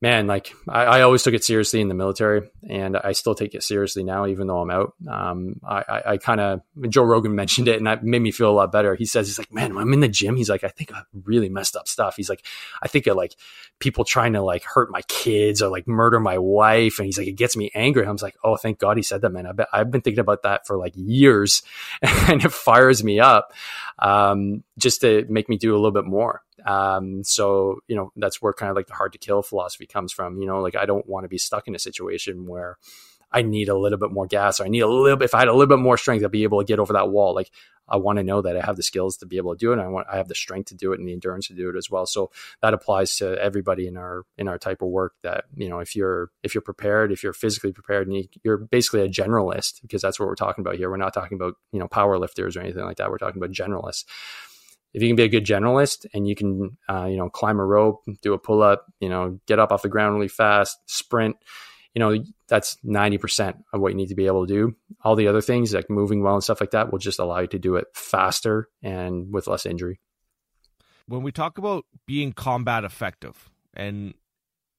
man, 0.00 0.26
like 0.26 0.52
I, 0.68 0.84
I, 0.84 1.02
always 1.02 1.22
took 1.22 1.34
it 1.34 1.42
seriously 1.42 1.80
in 1.80 1.88
the 1.88 1.94
military, 1.94 2.48
and 2.68 2.96
I 2.96 3.12
still 3.12 3.34
take 3.34 3.54
it 3.54 3.62
seriously 3.62 4.04
now, 4.04 4.26
even 4.26 4.46
though 4.46 4.60
I'm 4.60 4.70
out. 4.70 4.94
Um, 5.08 5.60
I, 5.66 5.84
I, 5.88 6.02
I 6.12 6.16
kind 6.18 6.40
of 6.40 6.60
Joe 6.88 7.02
Rogan 7.02 7.34
mentioned 7.36 7.68
it, 7.68 7.76
and 7.76 7.86
that 7.86 8.04
made 8.04 8.22
me 8.22 8.30
feel 8.30 8.50
a 8.50 8.52
lot 8.52 8.70
better. 8.70 8.94
He 8.94 9.06
says 9.06 9.26
he's 9.26 9.38
like, 9.38 9.52
man, 9.52 9.74
when 9.74 9.82
I'm 9.82 9.92
in 9.92 10.00
the 10.00 10.08
gym, 10.08 10.36
he's 10.36 10.50
like, 10.50 10.64
I 10.64 10.68
think 10.68 10.90
of 10.90 11.04
really 11.24 11.48
messed 11.48 11.76
up 11.76 11.88
stuff. 11.88 12.16
He's 12.16 12.28
like, 12.28 12.44
I 12.82 12.88
think 12.88 13.06
of 13.06 13.16
like 13.16 13.34
people 13.80 14.04
trying 14.04 14.34
to 14.34 14.42
like 14.42 14.64
hurt 14.64 14.90
my 14.90 15.02
kids 15.02 15.62
or 15.62 15.68
like 15.68 15.88
murder 15.88 16.20
my 16.20 16.38
wife, 16.38 16.98
and 16.98 17.06
he's 17.06 17.18
like, 17.18 17.28
it 17.28 17.32
gets 17.32 17.56
me 17.56 17.70
angry. 17.74 18.06
I 18.06 18.10
was 18.10 18.22
like, 18.22 18.36
oh, 18.44 18.56
thank 18.56 18.78
God 18.78 18.96
he 18.96 19.02
said 19.02 19.22
that, 19.22 19.30
man. 19.30 19.46
I 19.46 19.52
bet 19.52 19.68
I've 19.72 19.90
been 19.90 20.00
thinking 20.00 20.20
about 20.20 20.42
that 20.44 20.66
for 20.66 20.76
like 20.76 20.94
years, 20.96 21.62
and 22.02 22.44
it 22.44 22.52
fires 22.52 23.02
me 23.02 23.20
up 23.20 23.52
um, 23.98 24.62
just 24.78 25.00
to 25.02 25.26
make 25.28 25.48
me 25.48 25.56
do 25.56 25.72
a 25.72 25.78
little 25.78 25.90
bit 25.90 26.06
more. 26.06 26.42
Um, 26.64 27.24
so, 27.24 27.80
you 27.88 27.96
know, 27.96 28.12
that's 28.16 28.40
where 28.40 28.52
kind 28.52 28.70
of 28.70 28.76
like 28.76 28.86
the 28.86 28.94
hard 28.94 29.12
to 29.12 29.18
kill 29.18 29.42
philosophy 29.42 29.86
comes 29.86 30.12
from. 30.12 30.40
You 30.40 30.46
know, 30.46 30.60
like 30.60 30.76
I 30.76 30.86
don't 30.86 31.06
want 31.06 31.24
to 31.24 31.28
be 31.28 31.38
stuck 31.38 31.68
in 31.68 31.74
a 31.74 31.78
situation 31.78 32.46
where 32.46 32.78
I 33.30 33.42
need 33.42 33.68
a 33.68 33.76
little 33.76 33.98
bit 33.98 34.10
more 34.10 34.26
gas 34.26 34.60
or 34.60 34.64
I 34.64 34.68
need 34.68 34.80
a 34.80 34.88
little 34.88 35.20
if 35.22 35.34
I 35.34 35.40
had 35.40 35.48
a 35.48 35.52
little 35.52 35.66
bit 35.66 35.82
more 35.82 35.98
strength, 35.98 36.24
I'd 36.24 36.30
be 36.30 36.44
able 36.44 36.60
to 36.60 36.64
get 36.64 36.78
over 36.78 36.94
that 36.94 37.10
wall. 37.10 37.34
Like 37.34 37.50
I 37.88 37.96
want 37.96 38.18
to 38.18 38.22
know 38.22 38.42
that 38.42 38.56
I 38.56 38.64
have 38.64 38.76
the 38.76 38.82
skills 38.82 39.16
to 39.18 39.26
be 39.26 39.38
able 39.38 39.54
to 39.54 39.58
do 39.58 39.70
it. 39.70 39.74
And 39.74 39.82
I 39.82 39.88
want, 39.88 40.06
I 40.10 40.16
have 40.16 40.28
the 40.28 40.34
strength 40.34 40.68
to 40.68 40.74
do 40.74 40.92
it 40.92 40.98
and 40.98 41.08
the 41.08 41.12
endurance 41.12 41.48
to 41.48 41.54
do 41.54 41.70
it 41.70 41.76
as 41.76 41.90
well. 41.90 42.06
So 42.06 42.30
that 42.60 42.74
applies 42.74 43.16
to 43.16 43.40
everybody 43.40 43.86
in 43.86 43.96
our, 43.96 44.24
in 44.36 44.48
our 44.48 44.58
type 44.58 44.82
of 44.82 44.88
work 44.88 45.14
that, 45.22 45.44
you 45.56 45.68
know, 45.68 45.78
if 45.78 45.96
you're, 45.96 46.30
if 46.42 46.54
you're 46.54 46.62
prepared, 46.62 47.12
if 47.12 47.22
you're 47.22 47.32
physically 47.32 47.72
prepared 47.72 48.06
and 48.06 48.16
you, 48.16 48.50
are 48.50 48.58
basically 48.58 49.00
a 49.02 49.08
generalist, 49.08 49.80
because 49.82 50.02
that's 50.02 50.20
what 50.20 50.28
we're 50.28 50.34
talking 50.34 50.62
about 50.62 50.76
here. 50.76 50.90
We're 50.90 50.96
not 50.98 51.14
talking 51.14 51.36
about, 51.36 51.54
you 51.72 51.78
know, 51.78 51.88
power 51.88 52.18
lifters 52.18 52.56
or 52.56 52.60
anything 52.60 52.84
like 52.84 52.98
that. 52.98 53.10
We're 53.10 53.18
talking 53.18 53.42
about 53.42 53.54
generalists 53.54 54.04
if 54.94 55.02
you 55.02 55.08
can 55.08 55.16
be 55.16 55.24
a 55.24 55.28
good 55.28 55.44
generalist 55.44 56.06
and 56.14 56.26
you 56.26 56.34
can, 56.34 56.76
uh, 56.88 57.04
you 57.04 57.16
know, 57.16 57.28
climb 57.28 57.60
a 57.60 57.64
rope, 57.64 58.02
do 58.22 58.32
a 58.32 58.38
pull 58.38 58.62
up, 58.62 58.86
you 59.00 59.08
know, 59.08 59.38
get 59.46 59.58
up 59.58 59.72
off 59.72 59.82
the 59.82 59.88
ground 59.88 60.14
really 60.14 60.28
fast, 60.28 60.78
sprint, 60.86 61.36
you 61.94 62.00
know, 62.00 62.22
that's 62.48 62.76
90% 62.84 63.62
of 63.72 63.80
what 63.80 63.90
you 63.90 63.96
need 63.96 64.08
to 64.08 64.14
be 64.14 64.26
able 64.26 64.46
to 64.46 64.52
do. 64.52 64.76
All 65.02 65.16
the 65.16 65.28
other 65.28 65.40
things 65.40 65.74
like 65.74 65.90
moving 65.90 66.22
well 66.22 66.34
and 66.34 66.44
stuff 66.44 66.60
like 66.60 66.70
that 66.70 66.90
will 66.90 66.98
just 66.98 67.18
allow 67.18 67.40
you 67.40 67.46
to 67.48 67.58
do 67.58 67.76
it 67.76 67.86
faster 67.94 68.68
and 68.82 69.32
with 69.32 69.46
less 69.46 69.66
injury. 69.66 70.00
When 71.06 71.22
we 71.22 71.32
talk 71.32 71.58
about 71.58 71.86
being 72.06 72.32
combat 72.32 72.84
effective 72.84 73.50
and 73.74 74.14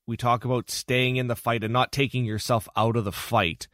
we 0.08 0.18
talk 0.18 0.46
about 0.46 0.72
staying 0.72 1.18
in 1.18 1.28
the 1.28 1.36
fight 1.36 1.64
and 1.64 1.74
not 1.74 1.92
taking 1.92 2.26
yourself 2.26 2.68
out 2.76 2.96
of 2.96 3.06
the 3.06 3.12
fight, 3.12 3.68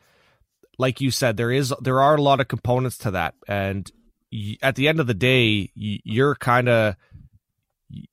like 0.77 0.99
you 0.99 1.11
said, 1.11 1.38
there 1.38 1.51
is 1.51 1.73
there 1.81 2.01
are 2.01 2.15
a 2.15 2.21
lot 2.21 2.41
of 2.41 2.47
components 2.47 2.97
to 2.99 3.11
that, 3.11 3.36
and 3.47 3.89
at 4.61 4.76
the 4.76 4.88
end 4.88 4.99
of 4.99 5.07
the 5.07 5.13
day, 5.13 5.71
you're 5.76 6.36
kind 6.36 6.69
of 6.69 6.95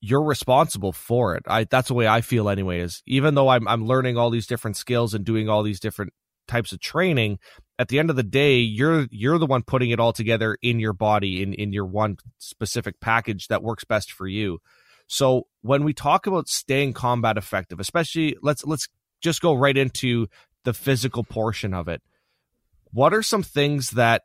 you're 0.01 0.23
responsible 0.23 0.93
for 0.93 1.35
it. 1.37 1.45
I 1.47 1.65
that's 1.65 1.89
the 1.89 1.95
way 1.95 2.07
I 2.07 2.21
feel 2.21 2.49
anyway. 2.49 2.81
Is 2.81 3.03
even 3.07 3.35
though 3.35 3.49
I'm 3.49 3.67
I'm 3.67 3.87
learning 3.87 4.17
all 4.17 4.31
these 4.31 4.47
different 4.47 4.77
skills 4.77 5.15
and 5.15 5.25
doing 5.25 5.49
all 5.49 5.63
these 5.63 5.81
different 5.81 6.13
types 6.49 6.73
of 6.73 6.81
training, 6.81 7.39
at 7.79 7.89
the 7.89 7.99
end 7.99 8.11
of 8.11 8.17
the 8.17 8.23
day, 8.23 8.59
you're 8.59 9.07
you're 9.11 9.39
the 9.39 9.47
one 9.47 9.63
putting 9.63 9.91
it 9.91 10.01
all 10.01 10.13
together 10.13 10.57
in 10.63 10.79
your 10.79 10.93
body 10.93 11.43
in 11.43 11.55
in 11.55 11.73
your 11.73 11.87
one 11.87 12.17
specific 12.39 13.01
package 13.01 13.49
that 13.49 13.63
works 13.63 13.85
best 13.85 14.13
for 14.13 14.27
you. 14.27 14.59
So 15.07 15.47
when 15.63 15.85
we 15.85 15.93
talk 15.93 16.27
about 16.27 16.49
staying 16.49 16.93
combat 16.93 17.37
effective, 17.37 17.81
especially 17.81 18.37
let's 18.43 18.65
let's 18.65 18.89
just 19.21 19.41
go 19.41 19.55
right 19.55 19.77
into 19.77 20.29
the 20.65 20.75
physical 20.75 21.25
portion 21.25 21.75
of 21.75 21.89
it. 21.89 22.03
What 22.93 23.15
are 23.15 23.23
some 23.23 23.43
things 23.43 23.91
that 23.91 24.23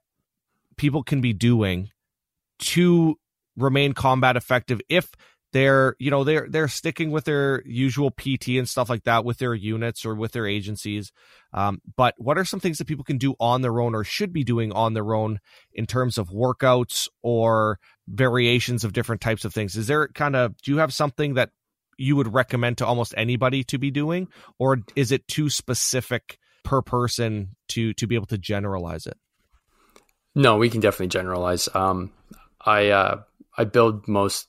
people 0.78 1.03
can 1.03 1.21
be 1.21 1.34
doing 1.34 1.89
to 2.59 3.15
remain 3.55 3.93
combat 3.93 4.38
effective 4.38 4.80
if 4.89 5.11
they're 5.53 5.95
you 5.97 6.11
know 6.11 6.23
they're 6.23 6.47
they're 6.49 6.67
sticking 6.67 7.09
with 7.09 7.23
their 7.23 7.63
usual 7.65 8.11
pt 8.11 8.49
and 8.49 8.67
stuff 8.67 8.89
like 8.89 9.03
that 9.03 9.23
with 9.23 9.38
their 9.38 9.53
units 9.53 10.05
or 10.05 10.13
with 10.13 10.34
their 10.34 10.45
agencies. 10.45 11.11
Um, 11.53 11.82
but 11.95 12.13
what 12.17 12.38
are 12.38 12.45
some 12.45 12.59
things 12.59 12.78
that 12.78 12.88
people 12.88 13.05
can 13.05 13.17
do 13.17 13.34
on 13.39 13.61
their 13.61 13.80
own 13.80 13.95
or 13.95 14.03
should 14.03 14.34
be 14.34 14.43
doing 14.43 14.71
on 14.73 14.93
their 14.93 15.13
own 15.15 15.39
in 15.73 15.86
terms 15.86 16.17
of 16.17 16.30
workouts 16.30 17.07
or 17.23 17.80
variations 18.07 18.84
of 18.84 18.93
different 18.93 19.21
types 19.21 19.45
of 19.45 19.53
things? 19.53 19.78
Is 19.78 19.88
there 19.88 20.09
kind 20.09 20.36
of 20.36 20.57
do 20.61 20.71
you 20.71 20.78
have 20.78 20.93
something 20.93 21.36
that 21.36 21.51
you 21.97 22.15
would 22.15 22.34
recommend 22.34 22.78
to 22.78 22.86
almost 22.86 23.13
anybody 23.17 23.63
to 23.63 23.78
be 23.78 23.89
doing 23.89 24.28
or 24.59 24.80
is 24.95 25.11
it 25.11 25.28
too 25.28 25.49
specific 25.49 26.38
per 26.63 26.82
person 26.82 27.55
to 27.69 27.93
to 27.93 28.05
be 28.05 28.15
able 28.15 28.25
to 28.28 28.38
generalize 28.38 29.07
it 29.07 29.17
no, 30.38 30.57
we 30.57 30.69
can 30.69 30.81
definitely 30.81 31.07
generalize. 31.07 31.67
Um, 31.73 32.11
I 32.63 32.89
uh, 32.89 33.21
I 33.57 33.63
build 33.63 34.07
most 34.07 34.47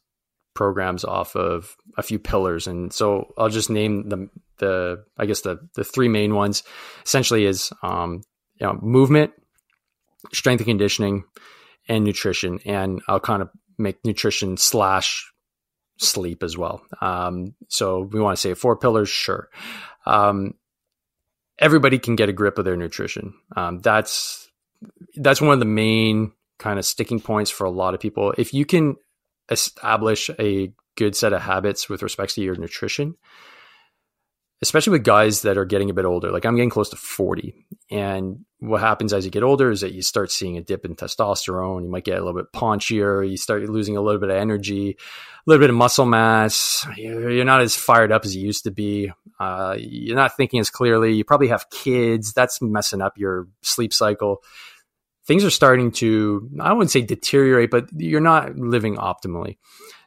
programs 0.52 1.02
off 1.02 1.34
of 1.34 1.76
a 1.96 2.02
few 2.02 2.18
pillars, 2.18 2.66
and 2.66 2.92
so 2.92 3.32
I'll 3.38 3.48
just 3.48 3.70
name 3.70 4.10
the 4.10 4.28
the 4.58 5.04
I 5.16 5.24
guess 5.24 5.40
the 5.40 5.66
the 5.74 5.84
three 5.84 6.08
main 6.08 6.34
ones. 6.34 6.62
Essentially, 7.06 7.46
is 7.46 7.72
um, 7.82 8.20
you 8.60 8.66
know 8.66 8.78
movement, 8.82 9.32
strength 10.30 10.60
and 10.60 10.68
conditioning, 10.68 11.24
and 11.88 12.04
nutrition, 12.04 12.60
and 12.66 13.00
I'll 13.08 13.18
kind 13.18 13.40
of 13.40 13.48
make 13.78 14.04
nutrition 14.04 14.58
slash 14.58 15.32
sleep 15.96 16.42
as 16.42 16.54
well. 16.58 16.82
Um, 17.00 17.54
so 17.68 18.02
we 18.02 18.20
want 18.20 18.36
to 18.36 18.40
say 18.40 18.52
four 18.52 18.76
pillars, 18.76 19.08
sure. 19.08 19.48
Um, 20.04 20.52
everybody 21.58 21.98
can 21.98 22.14
get 22.14 22.28
a 22.28 22.32
grip 22.34 22.58
of 22.58 22.66
their 22.66 22.76
nutrition. 22.76 23.32
Um, 23.56 23.78
that's 23.80 24.47
that's 25.16 25.40
one 25.40 25.52
of 25.52 25.58
the 25.58 25.64
main 25.64 26.32
kind 26.58 26.78
of 26.78 26.84
sticking 26.84 27.20
points 27.20 27.50
for 27.50 27.64
a 27.64 27.70
lot 27.70 27.94
of 27.94 28.00
people. 28.00 28.34
If 28.36 28.52
you 28.52 28.64
can 28.64 28.96
establish 29.50 30.30
a 30.38 30.72
good 30.96 31.16
set 31.16 31.32
of 31.32 31.42
habits 31.42 31.88
with 31.88 32.02
respects 32.02 32.34
to 32.34 32.42
your 32.42 32.56
nutrition, 32.56 33.16
especially 34.60 34.90
with 34.90 35.04
guys 35.04 35.42
that 35.42 35.56
are 35.56 35.64
getting 35.64 35.88
a 35.90 35.94
bit 35.94 36.04
older, 36.04 36.32
like 36.32 36.44
I'm 36.44 36.56
getting 36.56 36.70
close 36.70 36.90
to 36.90 36.96
40. 36.96 37.54
And 37.90 38.44
what 38.58 38.80
happens 38.80 39.12
as 39.12 39.24
you 39.24 39.30
get 39.30 39.44
older 39.44 39.70
is 39.70 39.82
that 39.82 39.92
you 39.92 40.02
start 40.02 40.32
seeing 40.32 40.56
a 40.56 40.60
dip 40.60 40.84
in 40.84 40.96
testosterone. 40.96 41.84
You 41.84 41.88
might 41.88 42.04
get 42.04 42.18
a 42.18 42.24
little 42.24 42.40
bit 42.40 42.52
paunchier. 42.52 43.28
You 43.28 43.36
start 43.36 43.62
losing 43.62 43.96
a 43.96 44.00
little 44.00 44.20
bit 44.20 44.30
of 44.30 44.36
energy, 44.36 44.90
a 44.90 44.96
little 45.46 45.62
bit 45.62 45.70
of 45.70 45.76
muscle 45.76 46.06
mass. 46.06 46.84
You're 46.96 47.44
not 47.44 47.60
as 47.60 47.76
fired 47.76 48.10
up 48.10 48.24
as 48.24 48.34
you 48.34 48.44
used 48.44 48.64
to 48.64 48.72
be. 48.72 49.12
Uh, 49.38 49.76
you're 49.78 50.16
not 50.16 50.36
thinking 50.36 50.58
as 50.58 50.70
clearly. 50.70 51.12
You 51.12 51.24
probably 51.24 51.48
have 51.48 51.70
kids. 51.70 52.32
That's 52.32 52.60
messing 52.60 53.00
up 53.00 53.16
your 53.16 53.46
sleep 53.62 53.92
cycle 53.92 54.42
things 55.28 55.44
are 55.44 55.50
starting 55.50 55.92
to, 55.92 56.50
I 56.58 56.72
wouldn't 56.72 56.90
say 56.90 57.02
deteriorate, 57.02 57.70
but 57.70 57.88
you're 57.94 58.20
not 58.20 58.56
living 58.56 58.96
optimally. 58.96 59.58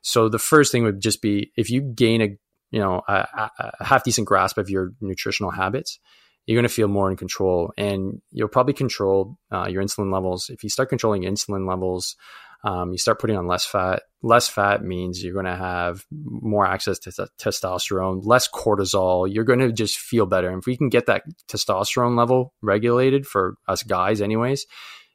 So 0.02 0.28
the 0.28 0.40
first 0.40 0.72
thing 0.72 0.84
would 0.84 1.00
just 1.00 1.22
be 1.22 1.54
if 1.56 1.70
you 1.70 1.82
gain 1.82 2.22
a, 2.22 2.38
you 2.72 2.80
know 2.80 3.02
a, 3.08 3.50
a 3.60 3.84
half 3.84 4.04
decent 4.04 4.28
grasp 4.28 4.58
of 4.58 4.70
your 4.70 4.92
nutritional 5.00 5.52
habits, 5.52 6.00
you're 6.46 6.56
going 6.56 6.68
to 6.68 6.74
feel 6.74 6.88
more 6.88 7.12
in 7.12 7.18
control, 7.18 7.72
and 7.78 8.22
you'll 8.32 8.48
probably 8.48 8.74
control 8.74 9.38
uh, 9.52 9.68
your 9.70 9.84
insulin 9.84 10.12
levels. 10.12 10.50
If 10.50 10.64
you 10.64 10.70
start 10.70 10.90
controlling 10.90 11.24
insulin 11.24 11.68
levels, 11.68 12.16
um, 12.64 12.92
you 12.92 12.98
start 12.98 13.20
putting 13.20 13.38
on 13.38 13.48
less 13.48 13.66
fat. 13.66 14.04
Less 14.24 14.48
fat 14.48 14.84
means 14.84 15.24
you're 15.24 15.34
going 15.34 15.46
to 15.46 15.56
have 15.56 16.06
more 16.12 16.66
access 16.66 17.00
to 17.00 17.28
testosterone, 17.40 18.22
less 18.24 18.48
cortisol. 18.50 19.32
You're 19.32 19.44
going 19.44 19.60
to 19.60 19.72
just 19.72 19.98
feel 19.98 20.26
better. 20.26 20.50
And 20.50 20.60
if 20.60 20.66
we 20.66 20.78
can 20.78 20.90
get 20.90 21.08
that 21.08 21.24
testosterone 21.48 22.18
level 22.18 22.54
regulated 22.62 23.28
for 23.28 23.56
us 23.68 23.84
guys, 23.84 24.22
anyways, 24.22 24.66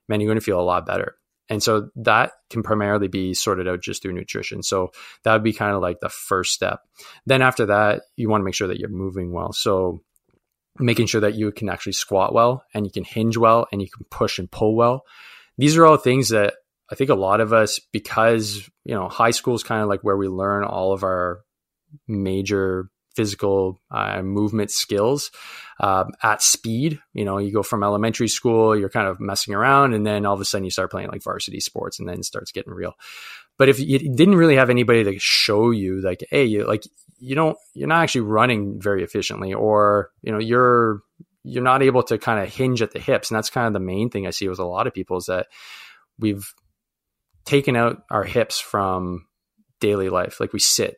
man, 0.08 0.20
you're 0.20 0.28
going 0.28 0.38
to 0.38 0.44
feel 0.44 0.60
a 0.60 0.62
lot 0.62 0.86
better. 0.86 1.16
And 1.48 1.62
so 1.62 1.90
that 1.96 2.32
can 2.50 2.62
primarily 2.62 3.08
be 3.08 3.32
sorted 3.32 3.68
out 3.68 3.80
just 3.80 4.02
through 4.02 4.14
nutrition. 4.14 4.62
So 4.62 4.90
that 5.22 5.32
would 5.32 5.44
be 5.44 5.52
kind 5.52 5.76
of 5.76 5.80
like 5.80 6.00
the 6.00 6.08
first 6.08 6.52
step. 6.52 6.80
Then 7.24 7.40
after 7.40 7.66
that, 7.66 8.02
you 8.16 8.28
want 8.28 8.40
to 8.40 8.44
make 8.44 8.54
sure 8.54 8.68
that 8.68 8.80
you're 8.80 8.88
moving 8.88 9.32
well. 9.32 9.52
So 9.52 10.02
making 10.78 11.06
sure 11.06 11.20
that 11.20 11.34
you 11.34 11.52
can 11.52 11.68
actually 11.68 11.92
squat 11.92 12.34
well 12.34 12.64
and 12.74 12.84
you 12.84 12.90
can 12.90 13.04
hinge 13.04 13.36
well 13.36 13.66
and 13.70 13.80
you 13.80 13.88
can 13.88 14.04
push 14.10 14.38
and 14.38 14.50
pull 14.50 14.74
well. 14.74 15.04
These 15.56 15.76
are 15.76 15.86
all 15.86 15.96
things 15.96 16.30
that 16.30 16.54
I 16.90 16.96
think 16.96 17.10
a 17.10 17.14
lot 17.14 17.40
of 17.40 17.52
us, 17.52 17.80
because, 17.92 18.68
you 18.84 18.94
know, 18.94 19.08
high 19.08 19.30
school 19.30 19.54
is 19.54 19.62
kind 19.62 19.82
of 19.82 19.88
like 19.88 20.02
where 20.02 20.16
we 20.16 20.28
learn 20.28 20.64
all 20.64 20.92
of 20.92 21.02
our 21.02 21.40
major 22.06 22.90
physical 23.16 23.80
uh, 23.90 24.22
movement 24.22 24.70
skills 24.70 25.30
uh, 25.80 26.04
at 26.22 26.42
speed. 26.42 27.00
You 27.14 27.24
know, 27.24 27.38
you 27.38 27.52
go 27.52 27.62
from 27.62 27.82
elementary 27.82 28.28
school, 28.28 28.78
you're 28.78 28.90
kind 28.90 29.08
of 29.08 29.18
messing 29.18 29.54
around, 29.54 29.94
and 29.94 30.06
then 30.06 30.26
all 30.26 30.34
of 30.34 30.40
a 30.40 30.44
sudden 30.44 30.64
you 30.64 30.70
start 30.70 30.90
playing 30.90 31.08
like 31.08 31.22
varsity 31.22 31.60
sports, 31.60 31.98
and 31.98 32.08
then 32.08 32.20
it 32.20 32.24
starts 32.24 32.52
getting 32.52 32.72
real. 32.72 32.94
But 33.58 33.70
if 33.70 33.80
you 33.80 33.98
didn't 34.14 34.36
really 34.36 34.56
have 34.56 34.70
anybody 34.70 35.02
to 35.04 35.18
show 35.18 35.70
you, 35.70 36.02
like, 36.02 36.24
hey, 36.30 36.44
you 36.44 36.66
like 36.66 36.84
you 37.18 37.34
don't, 37.34 37.56
you're 37.74 37.88
not 37.88 38.02
actually 38.02 38.20
running 38.22 38.80
very 38.80 39.02
efficiently, 39.02 39.54
or 39.54 40.10
you 40.22 40.30
know, 40.30 40.38
you're 40.38 41.00
you're 41.42 41.62
not 41.62 41.82
able 41.82 42.02
to 42.02 42.18
kind 42.18 42.42
of 42.42 42.52
hinge 42.52 42.82
at 42.82 42.92
the 42.92 42.98
hips, 42.98 43.30
and 43.30 43.36
that's 43.36 43.50
kind 43.50 43.66
of 43.66 43.72
the 43.72 43.80
main 43.80 44.10
thing 44.10 44.26
I 44.26 44.30
see 44.30 44.48
with 44.48 44.58
a 44.58 44.64
lot 44.64 44.86
of 44.86 44.94
people 44.94 45.16
is 45.16 45.26
that 45.26 45.46
we've 46.18 46.52
taken 47.44 47.76
out 47.76 48.02
our 48.10 48.24
hips 48.24 48.58
from 48.58 49.26
daily 49.80 50.08
life. 50.10 50.40
Like 50.40 50.52
we 50.52 50.58
sit 50.58 50.96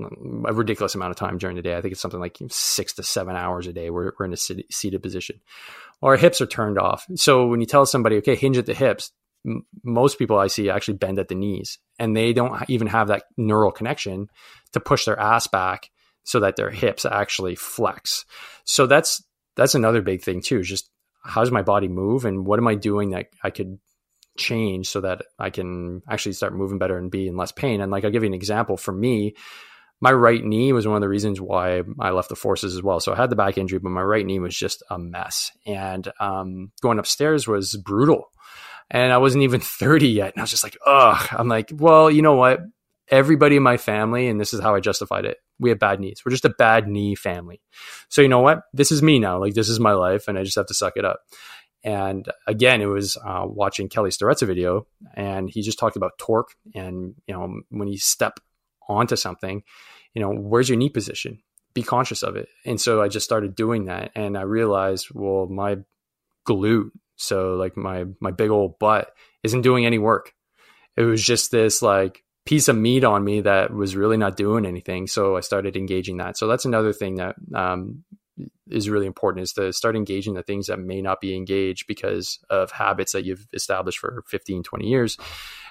a 0.00 0.52
ridiculous 0.52 0.94
amount 0.94 1.10
of 1.10 1.16
time 1.16 1.38
during 1.38 1.56
the 1.56 1.62
day. 1.62 1.76
I 1.76 1.80
think 1.80 1.92
it's 1.92 2.00
something 2.00 2.20
like 2.20 2.38
six 2.48 2.94
to 2.94 3.02
seven 3.02 3.36
hours 3.36 3.66
a 3.66 3.72
day. 3.72 3.90
We're, 3.90 4.12
we're 4.18 4.26
in 4.26 4.32
a 4.32 4.36
seated 4.36 5.02
position. 5.02 5.40
Our 6.02 6.16
hips 6.16 6.40
are 6.40 6.46
turned 6.46 6.78
off. 6.78 7.06
So 7.14 7.46
when 7.46 7.60
you 7.60 7.66
tell 7.66 7.86
somebody, 7.86 8.16
okay, 8.16 8.34
hinge 8.34 8.58
at 8.58 8.66
the 8.66 8.74
hips, 8.74 9.12
m- 9.46 9.64
most 9.84 10.18
people 10.18 10.38
I 10.38 10.48
see 10.48 10.68
actually 10.68 10.98
bend 10.98 11.18
at 11.18 11.28
the 11.28 11.34
knees 11.34 11.78
and 11.98 12.16
they 12.16 12.32
don't 12.32 12.68
even 12.68 12.88
have 12.88 13.08
that 13.08 13.24
neural 13.36 13.70
connection 13.70 14.28
to 14.72 14.80
push 14.80 15.04
their 15.04 15.18
ass 15.18 15.46
back 15.46 15.90
so 16.24 16.40
that 16.40 16.56
their 16.56 16.70
hips 16.70 17.04
actually 17.04 17.54
flex. 17.54 18.24
So 18.64 18.86
that's, 18.86 19.22
that's 19.56 19.74
another 19.74 20.02
big 20.02 20.22
thing 20.22 20.40
too. 20.40 20.60
is 20.60 20.68
Just 20.68 20.90
how 21.22 21.40
does 21.42 21.52
my 21.52 21.62
body 21.62 21.88
move 21.88 22.24
and 22.24 22.44
what 22.44 22.58
am 22.58 22.66
I 22.66 22.74
doing 22.74 23.10
that 23.10 23.28
I 23.42 23.50
could 23.50 23.78
change 24.36 24.88
so 24.88 25.00
that 25.02 25.22
I 25.38 25.50
can 25.50 26.02
actually 26.08 26.32
start 26.32 26.54
moving 26.54 26.78
better 26.78 26.98
and 26.98 27.10
be 27.10 27.28
in 27.28 27.36
less 27.36 27.52
pain. 27.52 27.80
And 27.80 27.92
like 27.92 28.04
I'll 28.04 28.10
give 28.10 28.24
you 28.24 28.28
an 28.28 28.34
example 28.34 28.76
for 28.76 28.92
me, 28.92 29.34
my 30.00 30.12
right 30.12 30.44
knee 30.44 30.72
was 30.72 30.86
one 30.86 30.96
of 30.96 31.00
the 31.00 31.08
reasons 31.08 31.40
why 31.40 31.82
I 31.98 32.10
left 32.10 32.28
the 32.28 32.36
forces 32.36 32.74
as 32.74 32.82
well. 32.82 33.00
So 33.00 33.12
I 33.12 33.16
had 33.16 33.30
the 33.30 33.36
back 33.36 33.56
injury, 33.56 33.78
but 33.78 33.90
my 33.90 34.02
right 34.02 34.24
knee 34.24 34.38
was 34.38 34.56
just 34.56 34.82
a 34.90 34.98
mess. 34.98 35.50
And 35.66 36.10
um, 36.20 36.72
going 36.82 36.98
upstairs 36.98 37.46
was 37.46 37.76
brutal. 37.76 38.30
And 38.90 39.12
I 39.12 39.18
wasn't 39.18 39.44
even 39.44 39.60
30 39.62 40.08
yet. 40.08 40.32
And 40.32 40.40
I 40.40 40.42
was 40.42 40.50
just 40.50 40.64
like, 40.64 40.76
ugh. 40.84 41.28
I'm 41.32 41.48
like, 41.48 41.70
well, 41.72 42.10
you 42.10 42.22
know 42.22 42.34
what? 42.34 42.60
Everybody 43.08 43.56
in 43.56 43.62
my 43.62 43.76
family, 43.76 44.28
and 44.28 44.40
this 44.40 44.54
is 44.54 44.60
how 44.60 44.74
I 44.74 44.80
justified 44.80 45.26
it, 45.26 45.36
we 45.58 45.70
have 45.70 45.78
bad 45.78 46.00
knees. 46.00 46.22
We're 46.24 46.32
just 46.32 46.46
a 46.46 46.54
bad 46.56 46.88
knee 46.88 47.14
family. 47.14 47.60
So 48.08 48.22
you 48.22 48.28
know 48.28 48.40
what? 48.40 48.62
This 48.72 48.90
is 48.90 49.02
me 49.02 49.18
now. 49.18 49.38
Like 49.38 49.54
this 49.54 49.68
is 49.68 49.78
my 49.78 49.92
life, 49.92 50.26
and 50.26 50.38
I 50.38 50.42
just 50.42 50.56
have 50.56 50.66
to 50.66 50.74
suck 50.74 50.94
it 50.96 51.04
up. 51.04 51.20
And 51.84 52.26
again, 52.46 52.80
it 52.80 52.86
was 52.86 53.18
uh, 53.18 53.44
watching 53.44 53.90
Kelly 53.90 54.10
Starrett's 54.10 54.40
video, 54.40 54.86
and 55.14 55.50
he 55.50 55.60
just 55.60 55.78
talked 55.78 55.96
about 55.96 56.18
torque. 56.18 56.54
And 56.74 57.14
you 57.26 57.34
know, 57.34 57.60
when 57.68 57.88
you 57.88 57.98
step 57.98 58.40
onto 58.88 59.16
something, 59.16 59.62
you 60.14 60.22
know, 60.22 60.30
where's 60.30 60.68
your 60.68 60.78
knee 60.78 60.90
position? 60.90 61.40
Be 61.74 61.82
conscious 61.82 62.22
of 62.22 62.36
it. 62.36 62.48
And 62.64 62.80
so 62.80 63.02
I 63.02 63.08
just 63.08 63.24
started 63.24 63.54
doing 63.56 63.86
that, 63.86 64.12
and 64.14 64.38
I 64.38 64.42
realized, 64.42 65.08
well, 65.12 65.46
my 65.46 65.78
glute, 66.48 66.90
so 67.16 67.54
like 67.54 67.76
my 67.76 68.04
my 68.20 68.30
big 68.30 68.50
old 68.50 68.78
butt, 68.78 69.12
isn't 69.42 69.62
doing 69.62 69.86
any 69.86 69.98
work. 69.98 70.32
It 70.96 71.02
was 71.02 71.22
just 71.22 71.50
this 71.50 71.82
like 71.82 72.22
piece 72.46 72.68
of 72.68 72.76
meat 72.76 73.04
on 73.04 73.24
me 73.24 73.40
that 73.40 73.72
was 73.72 73.96
really 73.96 74.16
not 74.16 74.36
doing 74.36 74.66
anything. 74.66 75.06
So 75.06 75.36
I 75.36 75.40
started 75.40 75.76
engaging 75.76 76.18
that. 76.18 76.36
So 76.36 76.46
that's 76.46 76.66
another 76.66 76.92
thing 76.92 77.16
that 77.16 77.36
um, 77.54 78.04
is 78.68 78.90
really 78.90 79.06
important 79.06 79.42
is 79.42 79.52
to 79.52 79.72
start 79.72 79.96
engaging 79.96 80.34
the 80.34 80.42
things 80.42 80.66
that 80.66 80.78
may 80.78 81.00
not 81.00 81.20
be 81.20 81.36
engaged 81.36 81.86
because 81.86 82.38
of 82.50 82.70
habits 82.70 83.12
that 83.12 83.24
you've 83.24 83.46
established 83.52 83.98
for 83.98 84.24
15 84.28 84.62
20 84.62 84.86
years 84.86 85.16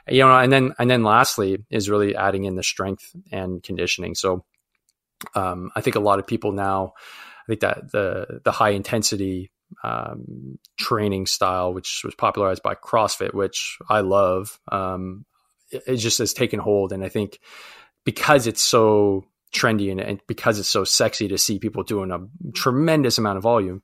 you 0.08 0.20
know 0.20 0.38
and 0.38 0.52
then 0.52 0.74
and 0.80 0.90
then 0.90 1.04
lastly 1.04 1.64
is 1.70 1.90
really 1.90 2.16
adding 2.16 2.46
in 2.46 2.56
the 2.56 2.64
strength 2.64 3.16
and 3.32 3.64
conditioning 3.64 4.16
so 4.16 4.44
um, 5.36 5.72
i 5.76 5.82
think 5.82 5.96
a 5.96 6.02
lot 6.02 6.20
of 6.20 6.28
people 6.28 6.52
now 6.52 6.94
i 6.98 7.46
think 7.48 7.62
that 7.62 7.92
the 7.92 8.42
the 8.44 8.52
high 8.52 8.72
intensity 8.72 9.52
um, 9.84 10.60
training 10.78 11.26
style 11.26 11.74
which 11.74 12.02
was 12.04 12.14
popularized 12.16 12.64
by 12.64 12.76
crossfit 12.76 13.34
which 13.34 13.78
i 13.90 14.02
love 14.02 14.60
um, 14.72 15.26
it, 15.72 15.84
it 15.88 15.98
just 15.98 16.20
has 16.20 16.34
taken 16.34 16.60
hold 16.60 16.92
and 16.92 17.04
i 17.04 17.10
think 17.10 17.40
because 18.06 18.48
it's 18.48 18.62
so 18.62 19.26
trendy 19.54 19.92
and, 19.92 20.02
and 20.02 20.20
because 20.28 20.60
it's 20.60 20.70
so 20.70 20.84
sexy 20.84 21.28
to 21.28 21.38
see 21.38 21.60
people 21.60 21.84
doing 21.84 22.12
a 22.12 22.20
tremendous 22.54 23.18
amount 23.18 23.38
of 23.38 23.44
volume. 23.44 23.82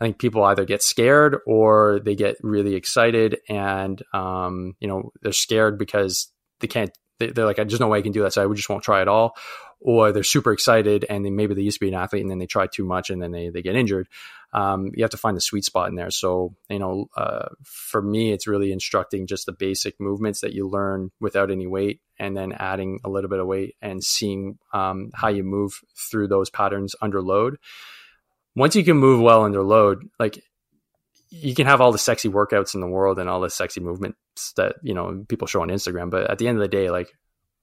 I 0.00 0.04
think 0.04 0.18
people 0.18 0.44
either 0.44 0.64
get 0.64 0.82
scared 0.82 1.38
or 1.46 2.00
they 2.04 2.14
get 2.14 2.36
really 2.42 2.74
excited, 2.74 3.38
and 3.48 4.00
um, 4.12 4.76
you 4.80 4.88
know 4.88 5.12
they're 5.22 5.32
scared 5.32 5.78
because 5.78 6.30
they 6.60 6.68
can't. 6.68 6.96
They, 7.18 7.28
are 7.30 7.46
like, 7.46 7.56
"There's 7.56 7.80
no 7.80 7.88
way 7.88 7.98
I 7.98 8.02
can 8.02 8.12
do 8.12 8.22
that," 8.22 8.32
so 8.32 8.48
I 8.48 8.54
just 8.54 8.68
won't 8.68 8.84
try 8.84 9.00
at 9.00 9.08
all. 9.08 9.36
Or 9.80 10.10
they're 10.10 10.24
super 10.24 10.52
excited, 10.52 11.04
and 11.08 11.24
then 11.24 11.36
maybe 11.36 11.54
they 11.54 11.62
used 11.62 11.78
to 11.78 11.84
be 11.84 11.88
an 11.88 11.94
athlete, 11.94 12.22
and 12.22 12.30
then 12.30 12.38
they 12.38 12.46
try 12.46 12.66
too 12.66 12.84
much, 12.84 13.10
and 13.10 13.22
then 13.22 13.32
they 13.32 13.48
they 13.50 13.62
get 13.62 13.76
injured 13.76 14.08
um, 14.52 14.90
you 14.94 15.04
have 15.04 15.10
to 15.10 15.18
find 15.18 15.36
the 15.36 15.42
sweet 15.42 15.64
spot 15.64 15.88
in 15.88 15.94
there. 15.94 16.10
So, 16.10 16.54
you 16.70 16.78
know, 16.78 17.06
uh, 17.16 17.48
for 17.64 18.00
me, 18.00 18.32
it's 18.32 18.46
really 18.46 18.72
instructing 18.72 19.26
just 19.26 19.46
the 19.46 19.52
basic 19.52 20.00
movements 20.00 20.40
that 20.40 20.54
you 20.54 20.68
learn 20.68 21.10
without 21.20 21.50
any 21.50 21.66
weight, 21.66 22.00
and 22.18 22.36
then 22.36 22.52
adding 22.52 23.00
a 23.04 23.10
little 23.10 23.28
bit 23.28 23.40
of 23.40 23.46
weight 23.46 23.76
and 23.82 24.02
seeing 24.02 24.58
um, 24.72 25.10
how 25.14 25.28
you 25.28 25.44
move 25.44 25.80
through 26.10 26.28
those 26.28 26.48
patterns 26.48 26.94
under 27.02 27.20
load. 27.20 27.58
Once 28.58 28.74
you 28.76 28.84
can 28.84 28.96
move 28.96 29.20
well 29.20 29.44
under 29.44 29.62
load, 29.62 30.08
like 30.18 30.42
you 31.30 31.54
can 31.54 31.66
have 31.66 31.80
all 31.80 31.92
the 31.92 31.98
sexy 31.98 32.28
workouts 32.28 32.74
in 32.74 32.80
the 32.80 32.86
world 32.86 33.18
and 33.18 33.28
all 33.28 33.40
the 33.40 33.50
sexy 33.50 33.80
movements 33.80 34.52
that 34.56 34.76
you 34.82 34.94
know 34.94 35.24
people 35.28 35.46
show 35.46 35.62
on 35.62 35.68
Instagram, 35.68 36.10
but 36.10 36.30
at 36.30 36.38
the 36.38 36.48
end 36.48 36.58
of 36.58 36.62
the 36.62 36.68
day, 36.68 36.90
like, 36.90 37.12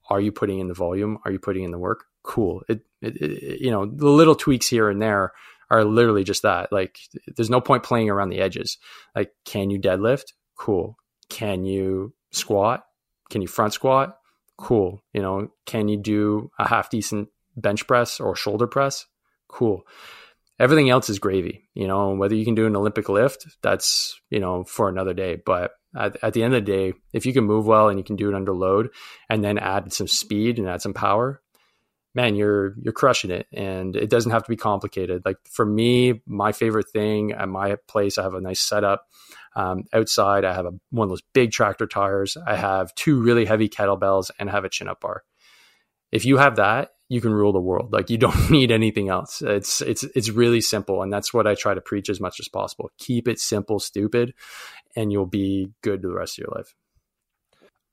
are 0.08 0.20
you 0.20 0.32
putting 0.32 0.58
in 0.58 0.68
the 0.68 0.74
volume? 0.74 1.18
Are 1.24 1.30
you 1.30 1.38
putting 1.38 1.64
in 1.64 1.70
the 1.70 1.78
work? 1.78 2.04
Cool. 2.22 2.62
It, 2.68 2.80
it, 3.02 3.16
it 3.16 3.60
you 3.60 3.70
know, 3.70 3.86
the 3.86 4.08
little 4.08 4.34
tweaks 4.34 4.68
here 4.68 4.88
and 4.88 5.00
there 5.02 5.32
are 5.70 5.84
literally 5.84 6.24
just 6.24 6.42
that. 6.42 6.72
Like, 6.72 6.98
there's 7.36 7.50
no 7.50 7.60
point 7.60 7.82
playing 7.82 8.08
around 8.08 8.30
the 8.30 8.40
edges. 8.40 8.78
Like, 9.14 9.32
can 9.44 9.70
you 9.70 9.80
deadlift? 9.80 10.32
Cool. 10.56 10.96
Can 11.28 11.64
you 11.64 12.14
squat? 12.30 12.84
Can 13.30 13.42
you 13.42 13.48
front 13.48 13.72
squat? 13.74 14.16
Cool. 14.56 15.02
You 15.12 15.22
know, 15.22 15.48
can 15.66 15.88
you 15.88 15.96
do 15.96 16.50
a 16.58 16.68
half 16.68 16.88
decent 16.88 17.28
bench 17.56 17.86
press 17.86 18.20
or 18.20 18.36
shoulder 18.36 18.66
press? 18.66 19.06
Cool. 19.48 19.82
Everything 20.58 20.88
else 20.88 21.10
is 21.10 21.18
gravy. 21.18 21.68
You 21.74 21.86
know, 21.86 22.14
whether 22.14 22.34
you 22.34 22.44
can 22.44 22.54
do 22.54 22.66
an 22.66 22.76
Olympic 22.76 23.08
lift, 23.08 23.46
that's, 23.62 24.18
you 24.30 24.40
know, 24.40 24.64
for 24.64 24.88
another 24.88 25.14
day. 25.14 25.36
But 25.44 25.72
at, 25.94 26.16
at 26.22 26.32
the 26.32 26.42
end 26.42 26.54
of 26.54 26.64
the 26.64 26.72
day, 26.72 26.94
if 27.12 27.26
you 27.26 27.32
can 27.32 27.44
move 27.44 27.66
well 27.66 27.88
and 27.88 27.98
you 27.98 28.04
can 28.04 28.16
do 28.16 28.28
it 28.28 28.34
under 28.34 28.54
load 28.54 28.90
and 29.28 29.44
then 29.44 29.58
add 29.58 29.92
some 29.92 30.08
speed 30.08 30.58
and 30.58 30.68
add 30.68 30.82
some 30.82 30.94
power, 30.94 31.42
man, 32.14 32.34
you're 32.34 32.74
you're 32.80 32.94
crushing 32.94 33.30
it, 33.30 33.46
and 33.52 33.94
it 33.94 34.08
doesn't 34.08 34.32
have 34.32 34.42
to 34.42 34.48
be 34.48 34.56
complicated. 34.56 35.20
Like 35.26 35.36
for 35.50 35.66
me, 35.66 36.22
my 36.26 36.52
favorite 36.52 36.88
thing 36.90 37.32
at 37.32 37.46
my 37.46 37.76
place, 37.86 38.16
I 38.16 38.22
have 38.22 38.32
a 38.32 38.40
nice 38.40 38.60
setup. 38.60 39.06
Um, 39.54 39.84
outside, 39.92 40.46
I 40.46 40.54
have 40.54 40.64
a, 40.64 40.72
one 40.90 41.04
of 41.04 41.10
those 41.10 41.22
big 41.34 41.50
tractor 41.50 41.86
tires. 41.86 42.36
I 42.46 42.56
have 42.56 42.94
two 42.94 43.20
really 43.20 43.44
heavy 43.44 43.68
kettlebells, 43.68 44.30
and 44.38 44.48
I 44.48 44.52
have 44.52 44.64
a 44.64 44.70
chin 44.70 44.88
up 44.88 45.02
bar. 45.02 45.24
If 46.10 46.24
you 46.24 46.38
have 46.38 46.56
that, 46.56 46.92
you 47.08 47.20
can 47.20 47.32
rule 47.32 47.52
the 47.52 47.60
world. 47.60 47.92
Like 47.92 48.10
you 48.10 48.18
don't 48.26 48.50
need 48.50 48.70
anything 48.70 49.08
else. 49.08 49.42
It's 49.42 49.80
it's 49.80 50.02
it's 50.02 50.30
really 50.30 50.60
simple, 50.60 51.02
and 51.02 51.12
that's 51.12 51.32
what 51.32 51.46
I 51.46 51.54
try 51.54 51.74
to 51.74 51.80
preach 51.80 52.08
as 52.08 52.20
much 52.20 52.40
as 52.40 52.48
possible. 52.48 52.90
Keep 52.98 53.28
it 53.28 53.38
simple, 53.38 53.78
stupid, 53.78 54.34
and 54.94 55.12
you'll 55.12 55.26
be 55.26 55.72
good 55.82 56.02
the 56.02 56.10
rest 56.10 56.38
of 56.38 56.44
your 56.44 56.54
life. 56.56 56.74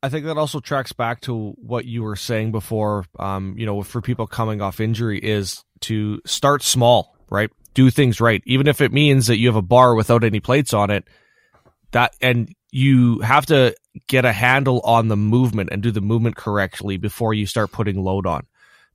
I 0.01 0.09
think 0.09 0.25
that 0.25 0.37
also 0.37 0.59
tracks 0.59 0.91
back 0.91 1.21
to 1.21 1.51
what 1.51 1.85
you 1.85 2.03
were 2.03 2.17
saying 2.17 2.51
before. 2.51 3.05
Um, 3.19 3.55
you 3.57 3.65
know, 3.65 3.81
for 3.83 4.01
people 4.01 4.27
coming 4.27 4.61
off 4.61 4.81
injury, 4.81 5.17
is 5.17 5.63
to 5.81 6.19
start 6.25 6.61
small, 6.61 7.15
right? 7.29 7.49
Do 7.73 7.89
things 7.89 8.19
right, 8.19 8.43
even 8.45 8.67
if 8.67 8.81
it 8.81 8.91
means 8.91 9.27
that 9.27 9.37
you 9.37 9.47
have 9.47 9.55
a 9.55 9.61
bar 9.61 9.95
without 9.95 10.23
any 10.23 10.39
plates 10.39 10.73
on 10.73 10.91
it. 10.91 11.07
That 11.91 12.15
and 12.21 12.53
you 12.71 13.19
have 13.19 13.45
to 13.45 13.75
get 14.07 14.25
a 14.25 14.33
handle 14.33 14.81
on 14.81 15.07
the 15.07 15.15
movement 15.15 15.69
and 15.71 15.83
do 15.83 15.91
the 15.91 16.01
movement 16.01 16.35
correctly 16.35 16.97
before 16.97 17.33
you 17.33 17.45
start 17.45 17.71
putting 17.71 18.03
load 18.03 18.25
on, 18.25 18.47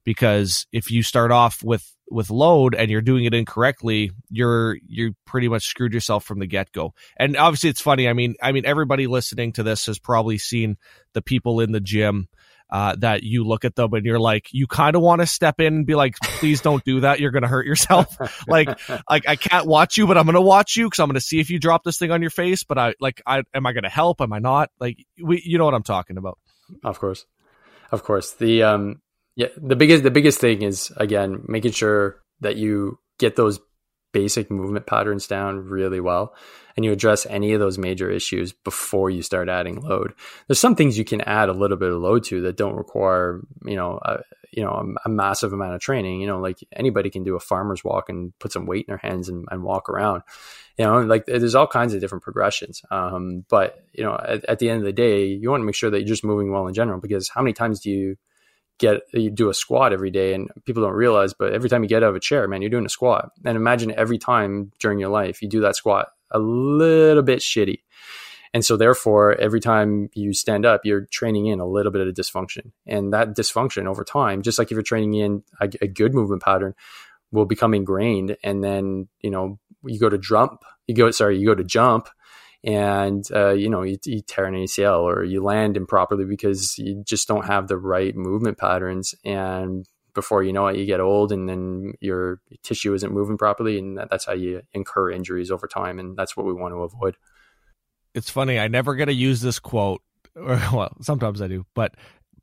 because 0.08 0.66
if 0.72 0.90
you 0.90 1.02
start 1.02 1.30
off 1.30 1.62
with 1.62 1.86
with 2.10 2.30
load 2.30 2.74
and 2.74 2.90
you're 2.90 3.02
doing 3.02 3.26
it 3.26 3.34
incorrectly, 3.34 4.10
you're 4.30 4.78
you 4.86 5.14
pretty 5.26 5.48
much 5.50 5.66
screwed 5.66 5.92
yourself 5.92 6.24
from 6.24 6.38
the 6.38 6.46
get 6.46 6.72
go. 6.72 6.94
And 7.18 7.36
obviously, 7.36 7.68
it's 7.68 7.82
funny. 7.82 8.08
I 8.08 8.14
mean, 8.14 8.34
I 8.42 8.52
mean, 8.52 8.64
everybody 8.64 9.06
listening 9.06 9.52
to 9.52 9.62
this 9.62 9.84
has 9.84 9.98
probably 9.98 10.38
seen 10.38 10.78
the 11.12 11.20
people 11.20 11.60
in 11.60 11.72
the 11.72 11.80
gym. 11.80 12.28
Uh, 12.70 12.94
that 12.96 13.22
you 13.22 13.44
look 13.44 13.64
at 13.64 13.74
them 13.76 13.94
and 13.94 14.04
you're 14.04 14.20
like, 14.20 14.48
you 14.52 14.66
kind 14.66 14.94
of 14.94 15.00
want 15.00 15.22
to 15.22 15.26
step 15.26 15.58
in 15.58 15.72
and 15.72 15.86
be 15.86 15.94
like, 15.94 16.14
please 16.20 16.60
don't 16.60 16.84
do 16.84 17.00
that. 17.00 17.18
You're 17.18 17.30
going 17.30 17.42
to 17.42 17.48
hurt 17.48 17.64
yourself. 17.64 18.14
like, 18.46 18.78
like 19.08 19.26
I 19.26 19.36
can't 19.36 19.66
watch 19.66 19.96
you, 19.96 20.06
but 20.06 20.18
I'm 20.18 20.26
going 20.26 20.34
to 20.34 20.42
watch 20.42 20.76
you 20.76 20.84
because 20.84 20.98
I'm 20.98 21.08
going 21.08 21.14
to 21.14 21.20
see 21.22 21.40
if 21.40 21.48
you 21.48 21.58
drop 21.58 21.82
this 21.82 21.96
thing 21.96 22.10
on 22.10 22.20
your 22.20 22.30
face. 22.30 22.64
But 22.64 22.76
I 22.76 22.94
like, 23.00 23.22
I 23.26 23.42
am 23.54 23.64
I 23.64 23.72
going 23.72 23.84
to 23.84 23.88
help? 23.88 24.20
Am 24.20 24.34
I 24.34 24.38
not? 24.38 24.70
Like, 24.78 24.98
we, 25.22 25.42
you 25.46 25.56
know 25.56 25.64
what 25.64 25.72
I'm 25.72 25.82
talking 25.82 26.18
about. 26.18 26.38
Of 26.84 26.98
course, 26.98 27.24
of 27.90 28.02
course. 28.02 28.32
The 28.32 28.64
um, 28.64 29.00
yeah, 29.38 29.46
the 29.56 29.76
biggest 29.76 30.02
the 30.02 30.10
biggest 30.10 30.40
thing 30.40 30.62
is 30.62 30.92
again 30.96 31.44
making 31.46 31.70
sure 31.70 32.20
that 32.40 32.56
you 32.56 32.98
get 33.20 33.36
those 33.36 33.60
basic 34.12 34.50
movement 34.50 34.84
patterns 34.84 35.28
down 35.28 35.60
really 35.60 36.00
well 36.00 36.34
and 36.76 36.84
you 36.84 36.90
address 36.90 37.24
any 37.26 37.52
of 37.52 37.60
those 37.60 37.78
major 37.78 38.10
issues 38.10 38.52
before 38.52 39.10
you 39.10 39.22
start 39.22 39.48
adding 39.48 39.80
load. 39.80 40.12
There's 40.48 40.58
some 40.58 40.74
things 40.74 40.98
you 40.98 41.04
can 41.04 41.20
add 41.20 41.48
a 41.48 41.52
little 41.52 41.76
bit 41.76 41.92
of 41.92 42.00
load 42.00 42.24
to 42.24 42.40
that 42.42 42.56
don't 42.56 42.74
require, 42.74 43.40
you 43.64 43.76
know, 43.76 44.00
a, 44.02 44.18
you 44.50 44.64
know, 44.64 44.70
a, 44.70 45.08
a 45.08 45.08
massive 45.08 45.52
amount 45.52 45.74
of 45.74 45.80
training. 45.80 46.20
You 46.20 46.26
know, 46.26 46.40
like 46.40 46.58
anybody 46.72 47.08
can 47.08 47.22
do 47.22 47.36
a 47.36 47.40
farmer's 47.40 47.84
walk 47.84 48.08
and 48.08 48.36
put 48.40 48.52
some 48.52 48.66
weight 48.66 48.86
in 48.88 48.92
their 48.92 49.10
hands 49.10 49.28
and, 49.28 49.44
and 49.52 49.62
walk 49.62 49.88
around. 49.88 50.22
You 50.78 50.84
know, 50.84 51.00
like 51.02 51.26
there's 51.26 51.54
all 51.54 51.68
kinds 51.68 51.94
of 51.94 52.00
different 52.00 52.24
progressions. 52.24 52.82
Um, 52.90 53.44
but 53.48 53.84
you 53.92 54.02
know, 54.02 54.14
at, 54.14 54.44
at 54.46 54.58
the 54.58 54.68
end 54.68 54.80
of 54.80 54.84
the 54.84 54.92
day, 54.92 55.26
you 55.26 55.48
want 55.48 55.60
to 55.60 55.66
make 55.66 55.76
sure 55.76 55.90
that 55.90 56.00
you're 56.00 56.08
just 56.08 56.24
moving 56.24 56.50
well 56.50 56.66
in 56.66 56.74
general 56.74 57.00
because 57.00 57.28
how 57.28 57.42
many 57.42 57.52
times 57.52 57.78
do 57.78 57.90
you 57.90 58.16
get 58.78 59.00
you 59.12 59.30
do 59.30 59.50
a 59.50 59.54
squat 59.54 59.92
every 59.92 60.10
day 60.10 60.34
and 60.34 60.50
people 60.64 60.82
don't 60.82 60.92
realize 60.92 61.34
but 61.34 61.52
every 61.52 61.68
time 61.68 61.82
you 61.82 61.88
get 61.88 62.02
out 62.02 62.10
of 62.10 62.16
a 62.16 62.20
chair 62.20 62.46
man 62.48 62.62
you're 62.62 62.70
doing 62.70 62.86
a 62.86 62.90
squat. 62.90 63.30
And 63.44 63.56
imagine 63.56 63.92
every 63.92 64.18
time 64.18 64.72
during 64.78 64.98
your 64.98 65.08
life 65.08 65.42
you 65.42 65.48
do 65.48 65.60
that 65.60 65.76
squat 65.76 66.08
a 66.30 66.38
little 66.38 67.22
bit 67.22 67.40
shitty. 67.40 67.80
And 68.54 68.64
so 68.64 68.76
therefore 68.76 69.34
every 69.34 69.60
time 69.60 70.10
you 70.14 70.32
stand 70.32 70.64
up 70.64 70.82
you're 70.84 71.06
training 71.06 71.46
in 71.46 71.60
a 71.60 71.66
little 71.66 71.92
bit 71.92 72.06
of 72.06 72.14
dysfunction. 72.14 72.70
And 72.86 73.12
that 73.12 73.36
dysfunction 73.36 73.86
over 73.86 74.04
time 74.04 74.42
just 74.42 74.58
like 74.58 74.68
if 74.68 74.72
you're 74.72 74.82
training 74.82 75.14
in 75.14 75.42
a, 75.60 75.68
a 75.82 75.88
good 75.88 76.14
movement 76.14 76.42
pattern 76.42 76.74
will 77.30 77.46
become 77.46 77.74
ingrained. 77.74 78.36
And 78.42 78.62
then 78.62 79.08
you 79.20 79.30
know 79.30 79.58
you 79.84 79.98
go 79.98 80.08
to 80.08 80.18
jump 80.18 80.62
you 80.86 80.94
go 80.94 81.10
sorry 81.10 81.38
you 81.38 81.46
go 81.46 81.54
to 81.54 81.64
jump 81.64 82.08
and 82.64 83.24
uh, 83.34 83.50
you 83.50 83.68
know 83.68 83.82
you, 83.82 83.98
you, 84.04 84.20
tear 84.20 84.46
an 84.46 84.54
ACL 84.54 85.02
or 85.02 85.24
you 85.24 85.42
land 85.42 85.76
improperly 85.76 86.24
because 86.24 86.76
you 86.78 87.02
just 87.06 87.28
don't 87.28 87.46
have 87.46 87.68
the 87.68 87.78
right 87.78 88.16
movement 88.16 88.58
patterns 88.58 89.14
and 89.24 89.86
before 90.14 90.42
you 90.42 90.52
know 90.52 90.66
it 90.66 90.76
you 90.76 90.84
get 90.84 91.00
old 91.00 91.30
and 91.30 91.48
then 91.48 91.92
your 92.00 92.40
tissue 92.62 92.94
isn't 92.94 93.12
moving 93.12 93.38
properly 93.38 93.78
and 93.78 93.98
that, 93.98 94.10
that's 94.10 94.26
how 94.26 94.32
you 94.32 94.62
incur 94.72 95.10
injuries 95.10 95.50
over 95.50 95.68
time 95.68 95.98
and 95.98 96.16
that's 96.16 96.36
what 96.36 96.46
we 96.46 96.52
want 96.52 96.72
to 96.74 96.82
avoid. 96.82 97.16
It's 98.14 98.30
funny 98.30 98.58
i 98.58 98.68
never 98.68 98.94
get 98.94 99.06
to 99.06 99.12
use 99.12 99.40
this 99.40 99.58
quote 99.58 100.02
well 100.34 100.96
sometimes 101.00 101.40
i 101.40 101.46
do 101.46 101.64
but 101.74 101.94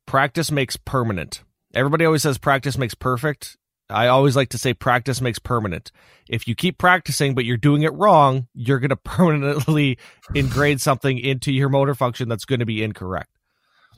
practice 0.06 0.52
makes 0.52 0.78
permanent. 0.78 1.44
Everybody 1.74 2.06
always 2.06 2.24
says 2.24 2.38
practice 2.38 2.78
makes 2.78 2.96
perfect 2.96 3.58
I 3.90 4.08
always 4.08 4.36
like 4.36 4.50
to 4.50 4.58
say 4.58 4.74
practice 4.74 5.22
makes 5.22 5.40
permanent. 5.40 5.92
If 6.28 6.48
you 6.48 6.56
keep 6.56 6.78
practicing 6.78 7.36
but 7.36 7.46
you're 7.46 7.58
doing 7.58 7.84
it 7.84 7.94
wrong, 7.94 8.48
you're 8.54 8.80
going 8.80 8.90
to 8.90 8.96
permanently 8.96 9.98
ingrade 10.34 10.82
something 10.82 11.18
into 11.18 11.52
your 11.52 11.70
motor 11.70 11.96
function 11.96 12.30
that's 12.30 12.46
going 12.46 12.60
to 12.60 12.66
be 12.66 12.84
incorrect. 12.84 13.30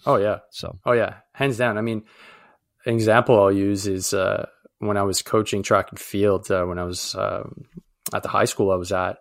Oh 0.06 0.18
yeah. 0.18 0.40
So. 0.52 0.78
Oh 0.86 0.94
yeah, 0.94 1.16
hands 1.34 1.58
down. 1.58 1.78
I 1.78 1.82
mean, 1.82 2.04
an 2.86 2.94
example 2.94 3.40
I'll 3.40 3.52
use 3.52 3.88
is 3.88 4.14
uh, 4.14 4.48
when 4.80 4.98
I 4.98 5.04
was 5.04 5.22
coaching 5.22 5.64
track 5.64 5.88
and 5.90 6.00
field 6.00 6.50
uh, 6.52 6.66
when 6.66 6.80
I 6.80 6.84
was 6.84 7.16
uh, 7.16 7.48
at 8.14 8.24
the 8.24 8.30
high 8.30 8.46
school 8.46 8.72
I 8.72 8.76
was 8.76 8.92
at. 8.92 9.18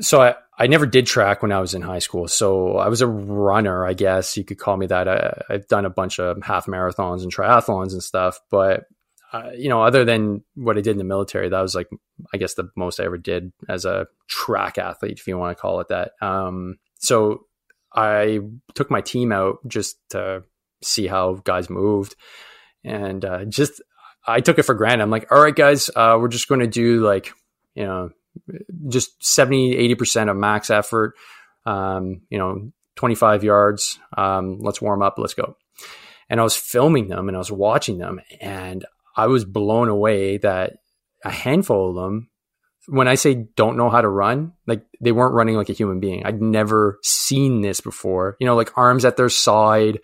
So 0.00 0.20
I, 0.20 0.34
I 0.56 0.68
never 0.68 0.86
did 0.86 1.06
track 1.06 1.42
when 1.42 1.52
I 1.52 1.60
was 1.60 1.74
in 1.74 1.82
high 1.82 1.98
school. 1.98 2.28
So 2.28 2.78
I 2.78 2.88
was 2.88 3.00
a 3.00 3.06
runner, 3.06 3.84
I 3.84 3.94
guess 3.94 4.36
you 4.36 4.44
could 4.44 4.58
call 4.58 4.76
me 4.76 4.86
that. 4.86 5.08
I, 5.08 5.40
I've 5.50 5.68
done 5.68 5.84
a 5.84 5.90
bunch 5.90 6.20
of 6.20 6.42
half 6.42 6.66
marathons 6.66 7.22
and 7.22 7.34
triathlons 7.34 7.92
and 7.92 8.02
stuff, 8.02 8.40
but 8.50 8.84
uh, 9.32 9.50
you 9.54 9.68
know, 9.68 9.82
other 9.82 10.04
than 10.04 10.42
what 10.54 10.78
I 10.78 10.80
did 10.80 10.92
in 10.92 10.98
the 10.98 11.04
military, 11.04 11.48
that 11.48 11.60
was 11.60 11.74
like, 11.74 11.88
I 12.32 12.38
guess 12.38 12.54
the 12.54 12.70
most 12.76 12.98
I 12.98 13.04
ever 13.04 13.18
did 13.18 13.52
as 13.68 13.84
a 13.84 14.06
track 14.26 14.78
athlete, 14.78 15.18
if 15.18 15.26
you 15.26 15.36
want 15.36 15.56
to 15.56 15.60
call 15.60 15.80
it 15.80 15.88
that. 15.88 16.12
Um, 16.22 16.78
so 16.98 17.46
I 17.92 18.40
took 18.74 18.90
my 18.90 19.00
team 19.00 19.32
out 19.32 19.58
just 19.66 19.96
to 20.10 20.44
see 20.82 21.06
how 21.06 21.34
guys 21.44 21.68
moved. 21.68 22.16
And 22.84 23.24
uh, 23.24 23.44
just, 23.44 23.82
I 24.26 24.40
took 24.40 24.58
it 24.58 24.62
for 24.62 24.74
granted. 24.74 25.02
I'm 25.02 25.10
like, 25.10 25.30
all 25.30 25.42
right, 25.42 25.54
guys, 25.54 25.90
uh, 25.94 26.16
we're 26.18 26.28
just 26.28 26.48
going 26.48 26.60
to 26.60 26.66
do 26.66 27.00
like, 27.00 27.32
you 27.74 27.84
know, 27.84 28.10
just 28.88 29.22
70, 29.24 29.74
80% 29.94 30.30
of 30.30 30.36
max 30.36 30.70
effort, 30.70 31.14
um, 31.66 32.22
you 32.30 32.38
know, 32.38 32.72
25 32.96 33.44
yards. 33.44 33.98
Um, 34.16 34.58
let's 34.60 34.80
warm 34.80 35.02
up. 35.02 35.16
Let's 35.18 35.34
go. 35.34 35.56
And 36.30 36.40
I 36.40 36.42
was 36.42 36.56
filming 36.56 37.08
them 37.08 37.28
and 37.28 37.36
I 37.36 37.38
was 37.38 37.52
watching 37.52 37.98
them 37.98 38.20
and 38.40 38.84
I 39.18 39.26
was 39.26 39.44
blown 39.44 39.88
away 39.88 40.38
that 40.38 40.74
a 41.24 41.30
handful 41.30 41.90
of 41.90 41.96
them, 41.96 42.30
when 42.86 43.08
I 43.08 43.16
say 43.16 43.46
don't 43.56 43.76
know 43.76 43.90
how 43.90 44.00
to 44.00 44.08
run, 44.08 44.52
like 44.66 44.86
they 45.00 45.10
weren't 45.10 45.34
running 45.34 45.56
like 45.56 45.68
a 45.68 45.74
human 45.74 45.98
being. 45.98 46.24
I'd 46.24 46.40
never 46.40 47.00
seen 47.02 47.60
this 47.60 47.80
before. 47.80 48.36
You 48.38 48.46
know, 48.46 48.54
like 48.54 48.78
arms 48.78 49.04
at 49.04 49.16
their 49.16 49.28
side, 49.28 49.98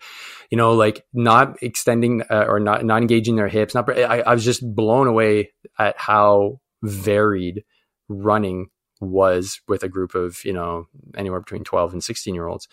you 0.51 0.57
know, 0.57 0.73
like 0.73 1.05
not 1.13 1.63
extending 1.63 2.23
uh, 2.29 2.45
or 2.47 2.59
not 2.59 2.83
not 2.83 3.01
engaging 3.01 3.37
their 3.37 3.47
hips. 3.47 3.73
Not, 3.73 3.89
I, 3.89 4.19
I 4.19 4.33
was 4.33 4.43
just 4.43 4.61
blown 4.75 5.07
away 5.07 5.51
at 5.79 5.95
how 5.97 6.59
varied 6.83 7.63
running 8.09 8.67
was 8.99 9.61
with 9.67 9.83
a 9.83 9.89
group 9.89 10.13
of 10.13 10.43
you 10.43 10.53
know 10.53 10.87
anywhere 11.15 11.39
between 11.39 11.63
12 11.63 11.93
and 11.93 12.03
16 12.03 12.33
year 12.33 12.47
olds 12.47 12.67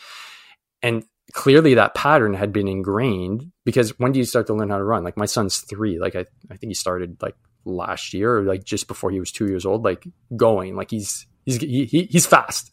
and 0.83 1.05
clearly 1.33 1.75
that 1.75 1.95
pattern 1.95 2.35
had 2.35 2.53
been 2.53 2.69
ingrained 2.69 3.51
because 3.65 3.99
when 3.99 4.13
do 4.13 4.19
you 4.19 4.25
start 4.25 4.47
to 4.49 4.55
learn 4.55 4.71
how 4.71 4.79
to 4.79 4.85
run? 4.85 5.05
Like 5.05 5.17
my 5.17 5.27
son's 5.27 5.59
three, 5.59 5.99
like 5.99 6.17
I, 6.17 6.25
I 6.51 6.57
think 6.57 6.71
he 6.71 6.75
started 6.75 7.17
like 7.23 7.37
last 7.65 8.13
year 8.13 8.39
or 8.39 8.43
like 8.43 8.65
just 8.65 8.89
before 8.89 9.11
he 9.11 9.21
was 9.21 9.33
two 9.33 9.47
years 9.47 9.65
old, 9.65 9.85
like 9.85 10.07
going, 10.37 10.75
like 10.75 10.91
he's, 10.91 11.27
he's, 11.45 11.59
he, 11.59 12.09
he's 12.11 12.27
fast. 12.27 12.73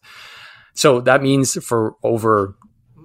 So 0.74 1.02
that 1.02 1.22
means 1.22 1.64
for 1.64 1.96
over 2.04 2.56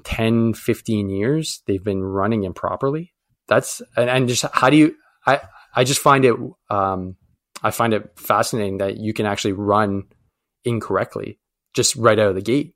10, 0.05 0.55
15 0.55 1.09
years, 1.09 1.63
they've 1.67 1.85
been 1.85 2.03
running 2.03 2.45
improperly. 2.45 3.13
That's, 3.47 3.83
and, 3.97 4.09
and 4.09 4.29
just 4.29 4.45
how 4.53 4.71
do 4.71 4.77
you, 4.77 4.95
I, 5.27 5.41
I 5.75 5.85
just 5.85 6.01
find 6.01 6.25
it, 6.25 6.35
um, 6.71 7.17
I 7.63 7.71
find 7.71 7.95
it 7.95 8.19
fascinating 8.19 8.79
that 8.79 8.97
you 8.97 9.13
can 9.13 9.27
actually 9.27 9.53
run 9.53 10.05
incorrectly 10.65 11.39
just 11.75 11.97
right 11.97 12.19
out 12.19 12.29
of 12.29 12.35
the 12.35 12.43
gate. 12.43 12.75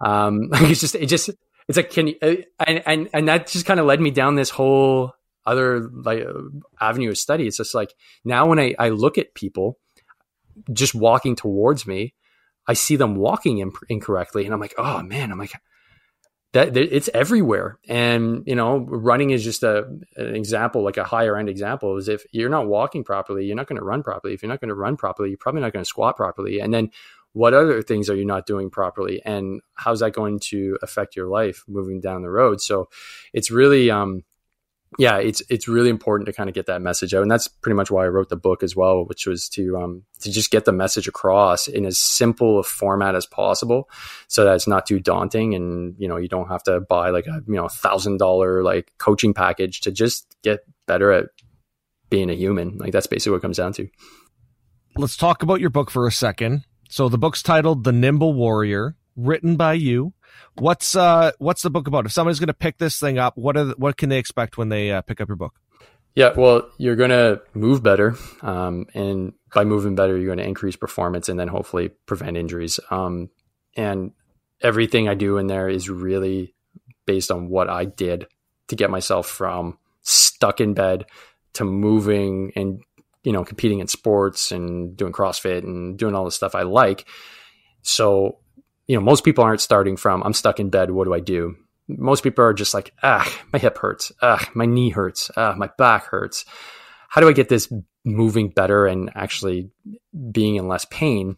Um, 0.00 0.48
it's 0.52 0.80
just, 0.80 0.94
it 0.94 1.06
just, 1.06 1.30
it's 1.68 1.76
like 1.76 1.90
can 1.90 2.08
you 2.08 2.16
uh, 2.22 2.36
and 2.66 2.82
and 2.86 3.08
and 3.12 3.28
that 3.28 3.46
just 3.46 3.66
kind 3.66 3.78
of 3.78 3.86
led 3.86 4.00
me 4.00 4.10
down 4.10 4.34
this 4.34 4.50
whole 4.50 5.12
other 5.46 5.80
like 5.80 6.24
avenue 6.80 7.10
of 7.10 7.18
study. 7.18 7.46
It's 7.46 7.58
just 7.58 7.74
like 7.74 7.94
now 8.24 8.46
when 8.48 8.58
I 8.58 8.74
I 8.78 8.88
look 8.90 9.18
at 9.18 9.34
people 9.34 9.78
just 10.72 10.94
walking 10.94 11.36
towards 11.36 11.86
me, 11.86 12.14
I 12.66 12.74
see 12.74 12.96
them 12.96 13.16
walking 13.16 13.72
incorrectly, 13.88 14.44
and 14.44 14.54
I'm 14.54 14.60
like, 14.60 14.74
oh 14.78 15.02
man, 15.02 15.30
I'm 15.30 15.38
like 15.38 15.52
that 16.52 16.76
it's 16.76 17.10
everywhere. 17.12 17.78
And 17.88 18.44
you 18.46 18.54
know 18.54 18.78
running 18.78 19.30
is 19.30 19.44
just 19.44 19.62
a 19.62 19.84
an 20.16 20.34
example 20.34 20.82
like 20.82 20.96
a 20.96 21.04
higher 21.04 21.36
end 21.36 21.48
example 21.48 21.96
is 21.98 22.08
if 22.08 22.24
you're 22.32 22.48
not 22.48 22.66
walking 22.66 23.04
properly 23.04 23.44
you're 23.44 23.56
not 23.56 23.66
going 23.66 23.78
to 23.78 23.84
run 23.84 24.02
properly. 24.02 24.34
If 24.34 24.42
you're 24.42 24.48
not 24.48 24.60
going 24.60 24.70
to 24.70 24.74
run 24.74 24.96
properly 24.96 25.28
you're 25.30 25.38
probably 25.38 25.60
not 25.60 25.72
going 25.72 25.84
to 25.84 25.88
squat 25.88 26.16
properly. 26.16 26.60
And 26.60 26.72
then 26.72 26.90
what 27.32 27.54
other 27.54 27.82
things 27.82 28.10
are 28.10 28.16
you 28.16 28.24
not 28.24 28.46
doing 28.46 28.70
properly? 28.70 29.22
And 29.24 29.60
how's 29.74 30.00
that 30.00 30.12
going 30.12 30.40
to 30.44 30.78
affect 30.82 31.16
your 31.16 31.28
life 31.28 31.64
moving 31.68 32.00
down 32.00 32.22
the 32.22 32.30
road? 32.30 32.60
So 32.60 32.88
it's 33.32 33.50
really 33.50 33.90
um 33.90 34.24
yeah 34.98 35.18
it's 35.18 35.42
it's 35.50 35.68
really 35.68 35.90
important 35.90 36.26
to 36.26 36.32
kind 36.32 36.48
of 36.48 36.54
get 36.54 36.66
that 36.66 36.80
message 36.80 37.12
out. 37.12 37.22
And 37.22 37.30
that's 37.30 37.46
pretty 37.46 37.76
much 37.76 37.90
why 37.90 38.04
i 38.04 38.08
wrote 38.08 38.30
the 38.30 38.36
book 38.36 38.62
as 38.62 38.74
well 38.74 39.04
which 39.04 39.26
was 39.26 39.48
to 39.50 39.76
um 39.76 40.04
to 40.20 40.32
just 40.32 40.50
get 40.50 40.64
the 40.64 40.72
message 40.72 41.06
across 41.06 41.68
in 41.68 41.84
as 41.84 41.98
simple 41.98 42.58
a 42.58 42.62
format 42.62 43.14
as 43.14 43.26
possible 43.26 43.90
so 44.28 44.44
that 44.44 44.54
it's 44.54 44.66
not 44.66 44.86
too 44.86 44.98
daunting 44.98 45.54
and 45.54 45.94
you 45.98 46.08
know 46.08 46.16
you 46.16 46.28
don't 46.28 46.48
have 46.48 46.62
to 46.62 46.80
buy 46.80 47.10
like 47.10 47.26
a 47.26 47.42
you 47.46 47.54
know 47.54 47.68
thousand 47.68 48.16
dollar 48.16 48.62
like 48.62 48.90
coaching 48.96 49.34
package 49.34 49.82
to 49.82 49.92
just 49.92 50.34
get 50.42 50.60
better 50.86 51.12
at 51.12 51.26
being 52.10 52.30
a 52.30 52.34
human. 52.34 52.78
Like 52.78 52.92
that's 52.92 53.06
basically 53.06 53.32
what 53.32 53.38
it 53.38 53.42
comes 53.42 53.58
down 53.58 53.72
to. 53.74 53.88
Let's 54.96 55.16
talk 55.16 55.42
about 55.42 55.60
your 55.60 55.70
book 55.70 55.90
for 55.90 56.06
a 56.06 56.12
second 56.12 56.64
so 56.88 57.08
the 57.08 57.18
book's 57.18 57.42
titled 57.42 57.84
The 57.84 57.92
Nimble 57.92 58.34
Warrior, 58.34 58.96
written 59.16 59.56
by 59.56 59.74
you. 59.74 60.14
What's 60.54 60.96
uh 60.96 61.32
what's 61.38 61.62
the 61.62 61.70
book 61.70 61.86
about? 61.86 62.06
If 62.06 62.12
somebody's 62.12 62.40
going 62.40 62.48
to 62.48 62.54
pick 62.54 62.78
this 62.78 62.98
thing 62.98 63.18
up, 63.18 63.36
what 63.36 63.56
are 63.56 63.64
the, 63.64 63.74
what 63.76 63.96
can 63.96 64.08
they 64.08 64.18
expect 64.18 64.58
when 64.58 64.68
they 64.68 64.90
uh, 64.90 65.02
pick 65.02 65.20
up 65.20 65.28
your 65.28 65.36
book? 65.36 65.54
Yeah, 66.14 66.32
well, 66.36 66.68
you're 66.78 66.96
going 66.96 67.10
to 67.10 67.40
move 67.54 67.82
better, 67.82 68.16
um, 68.42 68.86
and 68.92 69.34
by 69.54 69.64
moving 69.64 69.94
better, 69.94 70.16
you're 70.16 70.26
going 70.26 70.38
to 70.38 70.44
increase 70.44 70.74
performance 70.74 71.28
and 71.28 71.38
then 71.38 71.46
hopefully 71.46 71.90
prevent 72.06 72.36
injuries. 72.36 72.80
Um, 72.90 73.30
and 73.76 74.12
everything 74.60 75.08
I 75.08 75.14
do 75.14 75.38
in 75.38 75.46
there 75.46 75.68
is 75.68 75.88
really 75.88 76.56
based 77.06 77.30
on 77.30 77.48
what 77.48 77.68
I 77.70 77.84
did 77.84 78.26
to 78.68 78.76
get 78.76 78.90
myself 78.90 79.28
from 79.28 79.78
stuck 80.02 80.60
in 80.60 80.74
bed 80.74 81.04
to 81.54 81.64
moving 81.64 82.52
and 82.56 82.82
you 83.24 83.32
know 83.32 83.44
competing 83.44 83.80
in 83.80 83.88
sports 83.88 84.52
and 84.52 84.96
doing 84.96 85.12
CrossFit 85.12 85.62
and 85.64 85.98
doing 85.98 86.14
all 86.14 86.24
the 86.24 86.30
stuff 86.30 86.54
I 86.54 86.62
like. 86.62 87.06
So 87.82 88.38
you 88.86 88.96
know 88.96 89.02
most 89.02 89.24
people 89.24 89.44
aren't 89.44 89.60
starting 89.60 89.96
from 89.96 90.22
I'm 90.22 90.32
stuck 90.32 90.60
in 90.60 90.70
bed. 90.70 90.90
What 90.90 91.04
do 91.04 91.14
I 91.14 91.20
do? 91.20 91.56
Most 91.88 92.22
people 92.22 92.44
are 92.44 92.54
just 92.54 92.74
like 92.74 92.92
ah 93.02 93.26
my 93.52 93.58
hip 93.58 93.78
hurts 93.78 94.12
ah 94.22 94.48
my 94.54 94.66
knee 94.66 94.90
hurts 94.90 95.30
ah 95.36 95.54
my 95.56 95.70
back 95.78 96.06
hurts. 96.06 96.44
How 97.08 97.20
do 97.20 97.28
I 97.28 97.32
get 97.32 97.48
this 97.48 97.72
moving 98.04 98.50
better 98.50 98.86
and 98.86 99.10
actually 99.14 99.70
being 100.30 100.56
in 100.56 100.68
less 100.68 100.84
pain? 100.90 101.36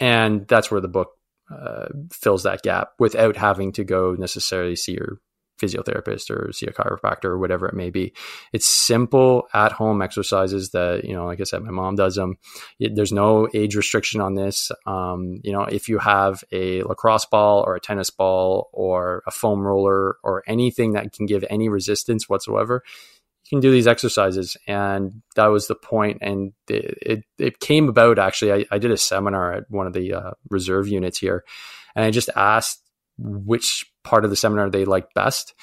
And 0.00 0.46
that's 0.48 0.70
where 0.70 0.80
the 0.80 0.88
book 0.88 1.10
uh, 1.50 1.86
fills 2.10 2.42
that 2.42 2.62
gap 2.62 2.88
without 2.98 3.36
having 3.36 3.72
to 3.72 3.84
go 3.84 4.14
necessarily 4.18 4.76
see 4.76 4.92
your 4.92 5.20
physiotherapist 5.60 6.30
or 6.30 6.52
see 6.52 6.66
a 6.66 6.72
chiropractor 6.72 7.26
or 7.26 7.38
whatever 7.38 7.66
it 7.66 7.74
may 7.74 7.90
be. 7.90 8.12
It's 8.52 8.66
simple 8.66 9.46
at 9.54 9.72
home 9.72 10.02
exercises 10.02 10.70
that, 10.70 11.04
you 11.04 11.14
know, 11.14 11.26
like 11.26 11.40
I 11.40 11.44
said, 11.44 11.62
my 11.62 11.70
mom 11.70 11.94
does 11.94 12.16
them. 12.16 12.38
There's 12.80 13.12
no 13.12 13.48
age 13.54 13.76
restriction 13.76 14.20
on 14.20 14.34
this. 14.34 14.70
Um, 14.86 15.40
you 15.42 15.52
know, 15.52 15.62
if 15.62 15.88
you 15.88 15.98
have 15.98 16.42
a 16.52 16.82
lacrosse 16.82 17.26
ball 17.26 17.62
or 17.66 17.76
a 17.76 17.80
tennis 17.80 18.10
ball 18.10 18.68
or 18.72 19.22
a 19.26 19.30
foam 19.30 19.60
roller 19.60 20.16
or 20.22 20.42
anything 20.46 20.92
that 20.92 21.12
can 21.12 21.26
give 21.26 21.44
any 21.48 21.68
resistance 21.68 22.28
whatsoever, 22.28 22.82
you 23.44 23.56
can 23.56 23.60
do 23.60 23.70
these 23.70 23.86
exercises. 23.86 24.56
And 24.66 25.22
that 25.36 25.46
was 25.46 25.66
the 25.66 25.74
point. 25.74 26.18
And 26.20 26.52
it, 26.68 26.98
it, 27.02 27.24
it 27.38 27.60
came 27.60 27.88
about 27.88 28.18
actually. 28.18 28.52
I, 28.52 28.64
I, 28.70 28.78
did 28.78 28.90
a 28.90 28.96
seminar 28.96 29.52
at 29.52 29.70
one 29.70 29.86
of 29.86 29.92
the 29.92 30.14
uh, 30.14 30.30
reserve 30.48 30.88
units 30.88 31.18
here, 31.18 31.44
and 31.94 32.04
I 32.04 32.10
just 32.10 32.30
asked 32.34 32.80
which 33.18 33.86
part 34.02 34.24
of 34.24 34.30
the 34.30 34.36
seminar 34.36 34.70
they 34.70 34.84
liked 34.84 35.14
best. 35.14 35.54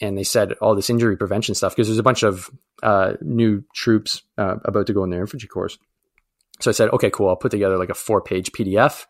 And 0.00 0.16
they 0.16 0.24
said 0.24 0.52
all 0.60 0.76
this 0.76 0.90
injury 0.90 1.16
prevention 1.16 1.54
stuff 1.54 1.74
because 1.74 1.88
there's 1.88 1.98
a 1.98 2.04
bunch 2.04 2.22
of 2.22 2.50
uh, 2.82 3.14
new 3.20 3.64
troops 3.74 4.22
uh, 4.36 4.56
about 4.64 4.86
to 4.86 4.92
go 4.92 5.02
in 5.04 5.10
their 5.10 5.20
infantry 5.20 5.48
course. 5.48 5.76
So 6.60 6.70
I 6.70 6.72
said, 6.72 6.90
okay, 6.90 7.10
cool. 7.10 7.28
I'll 7.28 7.36
put 7.36 7.50
together 7.50 7.78
like 7.78 7.90
a 7.90 7.94
four 7.94 8.20
page 8.20 8.52
PDF 8.52 9.06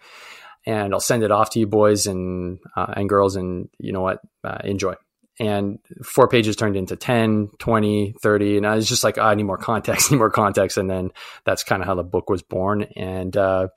and 0.66 0.94
I'll 0.94 1.00
send 1.00 1.22
it 1.22 1.30
off 1.30 1.50
to 1.50 1.60
you 1.60 1.66
boys 1.66 2.06
and, 2.06 2.58
uh, 2.74 2.92
and 2.96 3.08
girls. 3.08 3.36
And 3.36 3.68
you 3.78 3.92
know 3.92 4.00
what? 4.00 4.20
Uh, 4.42 4.58
enjoy 4.64 4.94
and 5.40 5.78
four 6.02 6.28
pages 6.28 6.56
turned 6.56 6.76
into 6.76 6.96
10 6.96 7.50
20 7.58 8.14
30 8.20 8.56
and 8.56 8.66
i 8.66 8.74
was 8.74 8.88
just 8.88 9.04
like 9.04 9.18
oh, 9.18 9.22
i 9.22 9.34
need 9.34 9.44
more 9.44 9.58
context 9.58 10.10
need 10.10 10.18
more 10.18 10.30
context 10.30 10.76
and 10.76 10.90
then 10.90 11.10
that's 11.44 11.64
kind 11.64 11.82
of 11.82 11.86
how 11.86 11.94
the 11.94 12.02
book 12.02 12.28
was 12.28 12.42
born 12.42 12.82
and 12.96 13.36
uh, 13.36 13.68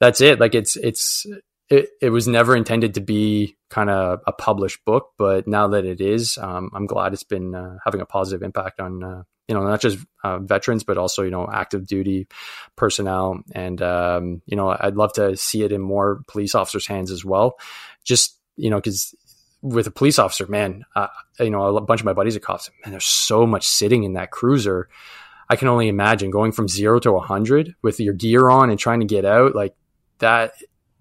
that's 0.00 0.20
it 0.20 0.40
like 0.40 0.54
it's 0.54 0.76
it's 0.76 1.26
it, 1.68 1.90
it 2.00 2.10
was 2.10 2.28
never 2.28 2.56
intended 2.56 2.94
to 2.94 3.00
be 3.00 3.56
kind 3.70 3.90
of 3.90 4.20
a 4.26 4.32
published 4.32 4.84
book 4.84 5.12
but 5.18 5.46
now 5.46 5.68
that 5.68 5.84
it 5.84 6.00
is 6.00 6.38
um, 6.38 6.70
i'm 6.74 6.86
glad 6.86 7.12
it's 7.12 7.22
been 7.22 7.54
uh, 7.54 7.76
having 7.84 8.00
a 8.00 8.06
positive 8.06 8.42
impact 8.42 8.80
on 8.80 9.02
uh, 9.02 9.22
you 9.48 9.54
know 9.54 9.62
not 9.62 9.80
just 9.80 9.98
uh, 10.24 10.38
veterans 10.38 10.84
but 10.84 10.98
also 10.98 11.22
you 11.22 11.30
know 11.30 11.48
active 11.52 11.86
duty 11.86 12.26
personnel 12.76 13.40
and 13.52 13.82
um, 13.82 14.42
you 14.46 14.56
know 14.56 14.76
i'd 14.80 14.96
love 14.96 15.12
to 15.12 15.36
see 15.36 15.62
it 15.62 15.72
in 15.72 15.80
more 15.80 16.22
police 16.28 16.54
officers 16.54 16.86
hands 16.86 17.10
as 17.10 17.24
well 17.24 17.58
just 18.04 18.38
you 18.56 18.70
know 18.70 18.76
because 18.76 19.14
with 19.62 19.86
a 19.86 19.90
police 19.90 20.18
officer, 20.18 20.46
man, 20.46 20.84
uh, 20.94 21.08
you 21.40 21.50
know, 21.50 21.76
a 21.76 21.80
bunch 21.80 22.00
of 22.00 22.04
my 22.04 22.12
buddies 22.12 22.36
are 22.36 22.40
cops. 22.40 22.70
Man, 22.84 22.92
there's 22.92 23.04
so 23.04 23.46
much 23.46 23.66
sitting 23.66 24.04
in 24.04 24.12
that 24.12 24.30
cruiser. 24.30 24.88
I 25.48 25.56
can 25.56 25.68
only 25.68 25.88
imagine 25.88 26.30
going 26.30 26.52
from 26.52 26.68
zero 26.68 26.98
to 27.00 27.12
100 27.12 27.74
with 27.82 28.00
your 28.00 28.14
gear 28.14 28.48
on 28.48 28.70
and 28.70 28.78
trying 28.78 29.00
to 29.00 29.06
get 29.06 29.24
out. 29.24 29.54
Like 29.54 29.74
that 30.18 30.52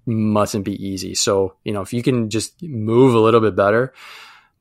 mustn't 0.05 0.65
be 0.65 0.85
easy. 0.85 1.15
So, 1.15 1.55
you 1.63 1.73
know, 1.73 1.81
if 1.81 1.93
you 1.93 2.03
can 2.03 2.29
just 2.29 2.61
move 2.61 3.15
a 3.15 3.19
little 3.19 3.41
bit 3.41 3.55
better, 3.55 3.93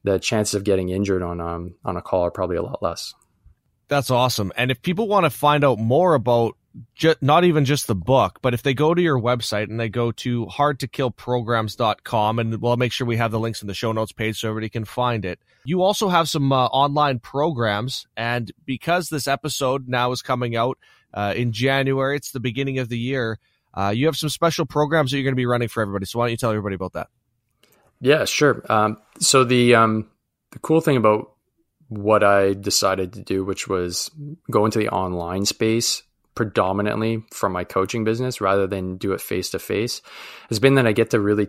the 0.03 0.19
chances 0.19 0.55
of 0.55 0.65
getting 0.65 0.91
injured 0.91 1.23
on 1.23 1.41
um, 1.41 1.75
on 1.85 1.97
a 1.97 2.03
call 2.03 2.23
are 2.23 2.31
probably 2.31 2.57
a 2.57 2.63
lot 2.63 2.83
less. 2.83 3.15
That's 3.89 4.11
awesome. 4.11 4.53
And 4.57 4.71
if 4.71 4.81
people 4.83 5.09
want 5.09 5.25
to 5.25 5.31
find 5.31 5.65
out 5.65 5.79
more 5.79 6.15
about 6.15 6.57
ju- 6.95 7.15
not 7.21 7.45
even 7.45 7.65
just 7.65 7.87
the 7.87 7.95
book, 7.95 8.39
but 8.43 8.55
if 8.55 8.63
they 8.63 8.75
go 8.75 8.95
to 8.95 9.03
your 9.03 9.21
website 9.21 9.65
and 9.65 9.79
they 9.79 9.89
go 9.89 10.13
to 10.13 10.47
hardtokillprograms.com, 10.47 12.39
and 12.39 12.61
we'll 12.61 12.77
make 12.77 12.93
sure 12.93 13.07
we 13.07 13.17
have 13.17 13.31
the 13.31 13.39
links 13.39 13.63
in 13.63 13.69
the 13.69 13.75
show 13.75 13.93
notes 13.93 14.13
page 14.13 14.41
so 14.41 14.49
everybody 14.49 14.71
can 14.71 14.85
find 14.85 15.25
it. 15.25 15.39
You 15.65 15.83
also 15.83 16.09
have 16.09 16.29
some 16.29 16.53
uh, 16.53 16.67
online 16.67 17.19
programs. 17.19 18.07
And 18.17 18.51
because 18.65 19.09
this 19.09 19.29
episode 19.29 19.89
now 19.89 20.13
is 20.13 20.23
coming 20.23 20.57
out 20.57 20.79
uh, 21.13 21.35
in 21.37 21.53
January, 21.53 22.17
it's 22.17 22.33
the 22.33 22.41
beginning 22.41 22.79
of 22.79 22.89
the 22.89 22.99
year, 22.99 23.39
uh, 23.75 23.93
you 23.95 24.07
have 24.07 24.17
some 24.17 24.29
special 24.29 24.67
programs 24.67 25.11
that 25.11 25.19
you're 25.19 25.25
going 25.25 25.35
to 25.35 25.37
be 25.37 25.47
running 25.47 25.69
for 25.69 25.83
everybody. 25.83 26.07
So 26.07 26.19
why 26.19 26.27
don't 26.27 26.33
you 26.33 26.37
tell 26.37 26.51
everybody 26.51 26.77
about 26.77 26.93
that? 26.95 27.09
Yeah, 28.01 28.25
sure. 28.25 28.65
Um, 28.69 28.99
so 29.19 29.45
the 29.45 29.75
um, 29.75 30.11
the 30.53 30.59
cool 30.61 30.81
thing 30.81 30.97
about 30.97 31.33
what 31.89 32.25
I 32.25 32.55
decided 32.55 33.13
to 33.15 33.23
do, 33.23 33.45
which 33.45 33.69
was 33.69 34.11
go 34.51 34.65
into 34.65 34.79
the 34.79 34.89
online 34.89 35.45
space 35.45 36.03
predominantly 36.35 37.25
from 37.33 37.53
my 37.53 37.65
coaching 37.65 38.05
business 38.05 38.41
rather 38.41 38.67
than 38.67 38.97
do 38.97 39.13
it 39.13 39.21
face 39.21 39.51
to 39.51 39.59
face 39.59 40.03
has 40.49 40.59
been 40.59 40.75
that 40.75 40.87
I 40.87 40.93
get 40.93 41.11
to 41.11 41.21
really 41.21 41.47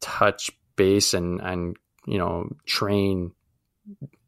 touch 0.00 0.50
base 0.76 1.14
and 1.14 1.40
and 1.40 1.76
you 2.06 2.18
know 2.18 2.50
train 2.66 3.32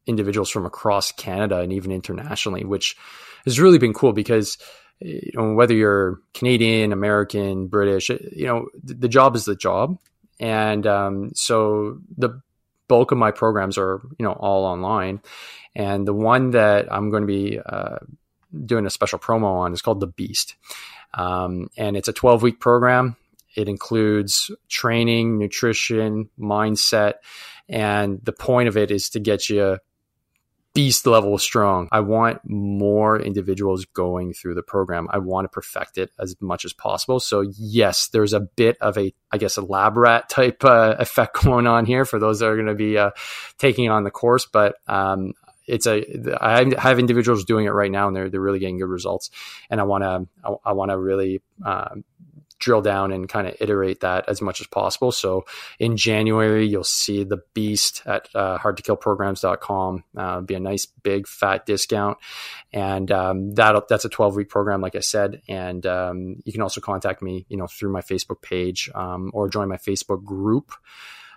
individuals 0.06 0.50
from 0.50 0.66
across 0.66 1.12
Canada 1.12 1.58
and 1.58 1.72
even 1.72 1.92
internationally, 1.92 2.64
which 2.64 2.96
has 3.44 3.60
really 3.60 3.78
been 3.78 3.92
cool 3.92 4.12
because 4.12 4.58
you 5.04 5.32
know 5.34 5.54
whether 5.54 5.74
you're 5.74 6.20
Canadian, 6.34 6.92
American, 6.92 7.66
British, 7.66 8.08
you 8.08 8.46
know 8.46 8.68
the, 8.82 8.94
the 8.94 9.08
job 9.08 9.36
is 9.36 9.44
the 9.44 9.56
job, 9.56 9.98
and 10.40 10.86
um, 10.86 11.32
so 11.34 11.98
the 12.16 12.40
bulk 12.88 13.12
of 13.12 13.18
my 13.18 13.30
programs 13.30 13.78
are 13.78 14.00
you 14.18 14.24
know 14.24 14.32
all 14.32 14.64
online, 14.64 15.20
and 15.74 16.06
the 16.06 16.14
one 16.14 16.50
that 16.50 16.92
I'm 16.92 17.10
going 17.10 17.22
to 17.22 17.26
be 17.26 17.58
uh, 17.58 17.98
doing 18.64 18.86
a 18.86 18.90
special 18.90 19.18
promo 19.18 19.56
on 19.56 19.72
is 19.72 19.82
called 19.82 20.00
The 20.00 20.06
Beast. 20.06 20.56
Um, 21.14 21.68
and 21.76 21.96
it's 21.96 22.08
a 22.08 22.12
12 22.12 22.42
week 22.42 22.60
program. 22.60 23.16
It 23.54 23.68
includes 23.68 24.50
training, 24.68 25.38
nutrition, 25.38 26.30
mindset. 26.38 27.14
And 27.68 28.20
the 28.22 28.32
point 28.32 28.68
of 28.68 28.76
it 28.76 28.90
is 28.90 29.10
to 29.10 29.20
get 29.20 29.48
you 29.48 29.78
beast 30.74 31.06
level 31.06 31.36
strong. 31.38 31.88
I 31.92 32.00
want 32.00 32.40
more 32.44 33.20
individuals 33.20 33.84
going 33.84 34.32
through 34.32 34.54
the 34.54 34.62
program. 34.62 35.06
I 35.10 35.18
want 35.18 35.44
to 35.44 35.48
perfect 35.48 35.98
it 35.98 36.10
as 36.18 36.34
much 36.40 36.64
as 36.64 36.72
possible. 36.72 37.20
So 37.20 37.42
yes, 37.58 38.08
there's 38.08 38.32
a 38.32 38.40
bit 38.40 38.78
of 38.80 38.96
a, 38.96 39.12
I 39.30 39.38
guess, 39.38 39.56
a 39.56 39.62
lab 39.62 39.96
rat 39.96 40.28
type 40.28 40.64
uh, 40.64 40.96
effect 40.98 41.42
going 41.42 41.66
on 41.66 41.84
here 41.84 42.04
for 42.04 42.18
those 42.18 42.38
that 42.38 42.46
are 42.46 42.56
going 42.56 42.66
to 42.68 42.74
be 42.74 42.96
uh, 42.96 43.10
taking 43.58 43.90
on 43.90 44.04
the 44.04 44.10
course. 44.10 44.46
But 44.46 44.76
um, 44.86 45.34
it's 45.66 45.86
a 45.86 46.04
I 46.40 46.72
have 46.78 46.98
individuals 46.98 47.44
doing 47.44 47.66
it 47.66 47.70
right 47.70 47.90
now, 47.90 48.08
and 48.08 48.16
they're 48.16 48.28
they're 48.28 48.40
really 48.40 48.58
getting 48.58 48.78
good 48.78 48.88
results. 48.88 49.30
And 49.70 49.80
I 49.80 49.84
want 49.84 50.02
to 50.02 50.26
I, 50.44 50.70
I 50.70 50.72
want 50.72 50.90
to 50.90 50.98
really 50.98 51.40
uh, 51.64 51.94
drill 52.62 52.80
down 52.80 53.12
and 53.12 53.28
kind 53.28 53.46
of 53.46 53.54
iterate 53.60 54.00
that 54.00 54.28
as 54.28 54.40
much 54.40 54.60
as 54.60 54.66
possible. 54.66 55.12
So 55.12 55.44
in 55.78 55.96
January, 55.96 56.66
you'll 56.66 56.84
see 56.84 57.24
the 57.24 57.42
beast 57.52 58.02
at 58.06 58.28
uh, 58.34 58.58
hardtokillprograms.com. 58.58 60.04
Uh, 60.16 60.40
be 60.40 60.54
a 60.54 60.60
nice 60.60 60.86
big 60.86 61.26
fat 61.26 61.66
discount. 61.66 62.18
And 62.72 63.10
um, 63.10 63.54
that 63.54 63.88
that's 63.88 64.04
a 64.04 64.08
12 64.08 64.36
week 64.36 64.48
program, 64.48 64.80
like 64.80 64.96
I 64.96 65.00
said. 65.00 65.42
And 65.48 65.84
um, 65.84 66.36
you 66.44 66.52
can 66.52 66.62
also 66.62 66.80
contact 66.80 67.20
me, 67.20 67.44
you 67.48 67.56
know, 67.56 67.66
through 67.66 67.92
my 67.92 68.00
Facebook 68.00 68.40
page 68.40 68.90
um, 68.94 69.30
or 69.34 69.48
join 69.48 69.68
my 69.68 69.76
Facebook 69.76 70.24
group 70.24 70.72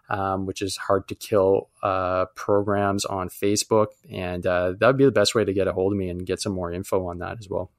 um, 0.09 0.45
which 0.45 0.61
is 0.61 0.77
hard 0.77 1.07
to 1.07 1.15
kill 1.15 1.69
uh, 1.81 2.25
programs 2.35 3.05
on 3.05 3.29
Facebook. 3.29 3.87
And 4.11 4.45
uh, 4.45 4.73
that 4.79 4.87
would 4.87 4.97
be 4.97 5.05
the 5.05 5.11
best 5.11 5.35
way 5.35 5.43
to 5.43 5.53
get 5.53 5.67
a 5.67 5.73
hold 5.73 5.93
of 5.93 5.97
me 5.97 6.09
and 6.09 6.25
get 6.25 6.41
some 6.41 6.53
more 6.53 6.71
info 6.71 7.07
on 7.07 7.19
that 7.19 7.37
as 7.39 7.49
well. 7.49 7.71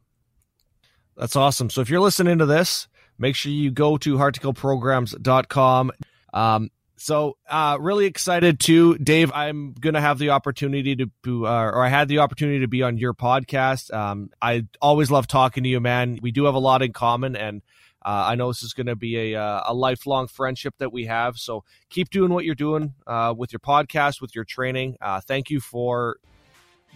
That's 1.17 1.37
awesome. 1.37 1.71
So 1.71 1.81
if 1.81 1.89
you're 1.89 2.01
listening 2.01 2.39
to 2.39 2.47
this, 2.47 2.89
make 3.19 3.37
sure 3.37 3.53
you 3.53 3.71
go 3.71 3.97
to 3.99 4.17
hardtokillprograms.com. 4.17 5.93
Um, 6.33 6.71
so, 6.99 7.37
uh, 7.49 7.77
really 7.79 8.07
excited 8.07 8.59
to 8.61 8.97
Dave. 8.97 9.31
I'm 9.35 9.75
gonna 9.75 10.01
have 10.01 10.19
the 10.19 10.31
opportunity 10.31 10.97
to, 10.97 11.47
uh, 11.47 11.51
or 11.51 11.85
I 11.85 11.89
had 11.89 12.09
the 12.09 12.21
opportunity 12.21 12.61
to 12.61 12.69
be 12.69 12.83
on 12.83 12.97
your 12.97 13.13
podcast. 13.13 13.93
Um, 13.93 14.31
I 14.41 14.65
always 14.81 15.11
love 15.11 15.27
talking 15.27 15.63
to 15.65 15.69
you, 15.69 15.79
man. 15.79 16.19
We 16.23 16.31
do 16.33 16.45
have 16.45 16.55
a 16.55 16.59
lot 16.59 16.81
in 16.83 16.95
common, 16.95 17.37
and 17.37 17.61
uh, 18.07 18.27
I 18.29 18.35
know 18.37 18.49
this 18.49 18.63
is 18.63 18.73
to 18.87 18.95
be 18.95 19.35
a, 19.35 19.41
uh, 19.41 19.65
a 19.67 19.75
lifelong 19.75 20.29
friendship 20.29 20.75
that 20.79 20.93
we 20.93 21.07
have. 21.07 21.37
So 21.39 21.65
keep 21.91 22.09
doing 22.09 22.33
what 22.33 22.45
you're 22.45 22.55
doing 22.55 22.95
uh, 23.07 23.35
with 23.37 23.53
your 23.53 23.61
podcast, 23.61 24.21
with 24.21 24.33
your 24.35 24.45
training. 24.45 24.97
Uh, 25.01 25.21
thank 25.21 25.51
you 25.51 25.59
for 25.59 26.19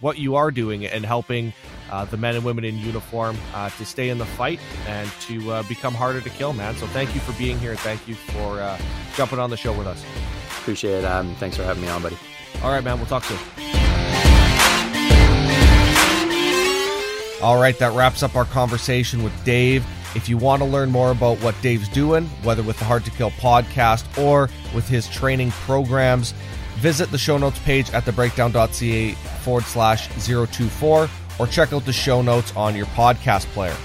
what 0.01 0.17
you 0.17 0.35
are 0.35 0.51
doing 0.51 0.85
and 0.85 1.05
helping 1.05 1.53
uh, 1.91 2.05
the 2.05 2.17
men 2.17 2.35
and 2.35 2.43
women 2.43 2.63
in 2.63 2.77
uniform 2.77 3.37
uh, 3.53 3.69
to 3.69 3.85
stay 3.85 4.09
in 4.09 4.17
the 4.17 4.25
fight 4.25 4.59
and 4.87 5.09
to 5.21 5.63
become 5.63 5.93
harder 5.93 6.19
to 6.21 6.29
kill, 6.29 6.53
man. 6.53 6.75
So 6.75 6.87
thank 6.87 7.15
you 7.15 7.21
for 7.21 7.31
being 7.39 7.57
here 7.59 7.71
and 7.71 7.79
thank 7.79 8.07
you 8.07 8.15
for 8.15 8.77
jumping 9.15 9.39
on 9.39 9.49
the 9.49 9.57
show 9.57 9.77
with 9.77 9.87
us. 9.87 10.03
Appreciate 10.59 10.99
it, 10.99 11.03
Adam. 11.03 11.33
Thanks 11.35 11.57
for 11.57 11.63
having 11.63 11.81
me 11.81 11.89
on, 11.89 12.01
buddy. 12.01 12.17
All 12.63 12.71
right, 12.71 12.83
man. 12.83 12.97
We'll 12.97 13.07
talk 13.07 13.23
soon. 13.23 13.39
All 17.41 17.59
right, 17.59 17.77
that 17.79 17.93
wraps 17.95 18.21
up 18.21 18.35
our 18.35 18.45
conversation 18.45 19.23
with 19.23 19.33
Dave. 19.43 19.83
If 20.13 20.29
you 20.29 20.37
want 20.37 20.61
to 20.61 20.67
learn 20.67 20.91
more 20.91 21.09
about 21.09 21.39
what 21.39 21.59
Dave's 21.63 21.89
doing, 21.89 22.25
whether 22.43 22.61
with 22.61 22.77
the 22.77 22.85
Hard 22.85 23.03
to 23.05 23.11
Kill 23.11 23.31
podcast 23.31 24.05
or 24.23 24.47
with 24.75 24.87
his 24.87 25.09
training 25.09 25.49
programs, 25.51 26.35
visit 26.81 27.11
the 27.11 27.17
show 27.17 27.37
notes 27.37 27.59
page 27.59 27.89
at 27.91 28.03
thebreakdown.ca 28.03 29.11
forward 29.43 29.63
slash 29.63 30.07
024 30.25 31.09
or 31.39 31.47
check 31.47 31.71
out 31.73 31.85
the 31.85 31.93
show 31.93 32.21
notes 32.21 32.53
on 32.55 32.75
your 32.75 32.87
podcast 32.87 33.45
player. 33.47 33.75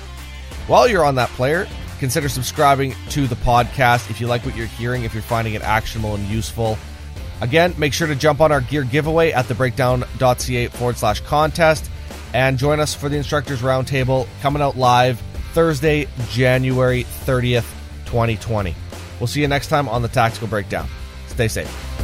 While 0.66 0.88
you're 0.88 1.04
on 1.04 1.14
that 1.16 1.28
player, 1.30 1.68
consider 1.98 2.28
subscribing 2.28 2.94
to 3.10 3.26
the 3.26 3.36
podcast 3.36 4.10
if 4.10 4.20
you 4.20 4.26
like 4.26 4.44
what 4.44 4.56
you're 4.56 4.66
hearing, 4.66 5.04
if 5.04 5.14
you're 5.14 5.22
finding 5.22 5.54
it 5.54 5.62
actionable 5.62 6.14
and 6.14 6.24
useful. 6.26 6.76
Again, 7.40 7.74
make 7.76 7.92
sure 7.92 8.08
to 8.08 8.14
jump 8.14 8.40
on 8.40 8.50
our 8.50 8.62
gear 8.62 8.82
giveaway 8.82 9.30
at 9.30 9.44
thebreakdown.ca 9.44 10.68
forward 10.68 10.96
slash 10.96 11.20
contest 11.20 11.90
and 12.32 12.58
join 12.58 12.80
us 12.80 12.94
for 12.94 13.08
the 13.08 13.16
Instructors 13.16 13.60
Roundtable 13.60 14.26
coming 14.40 14.62
out 14.62 14.76
live 14.76 15.20
Thursday, 15.52 16.08
January 16.30 17.04
30th, 17.04 17.70
2020. 18.06 18.74
We'll 19.20 19.26
see 19.26 19.40
you 19.40 19.48
next 19.48 19.68
time 19.68 19.88
on 19.88 20.02
the 20.02 20.08
Tactical 20.08 20.48
Breakdown. 20.48 20.88
Stay 21.28 21.48
safe. 21.48 21.95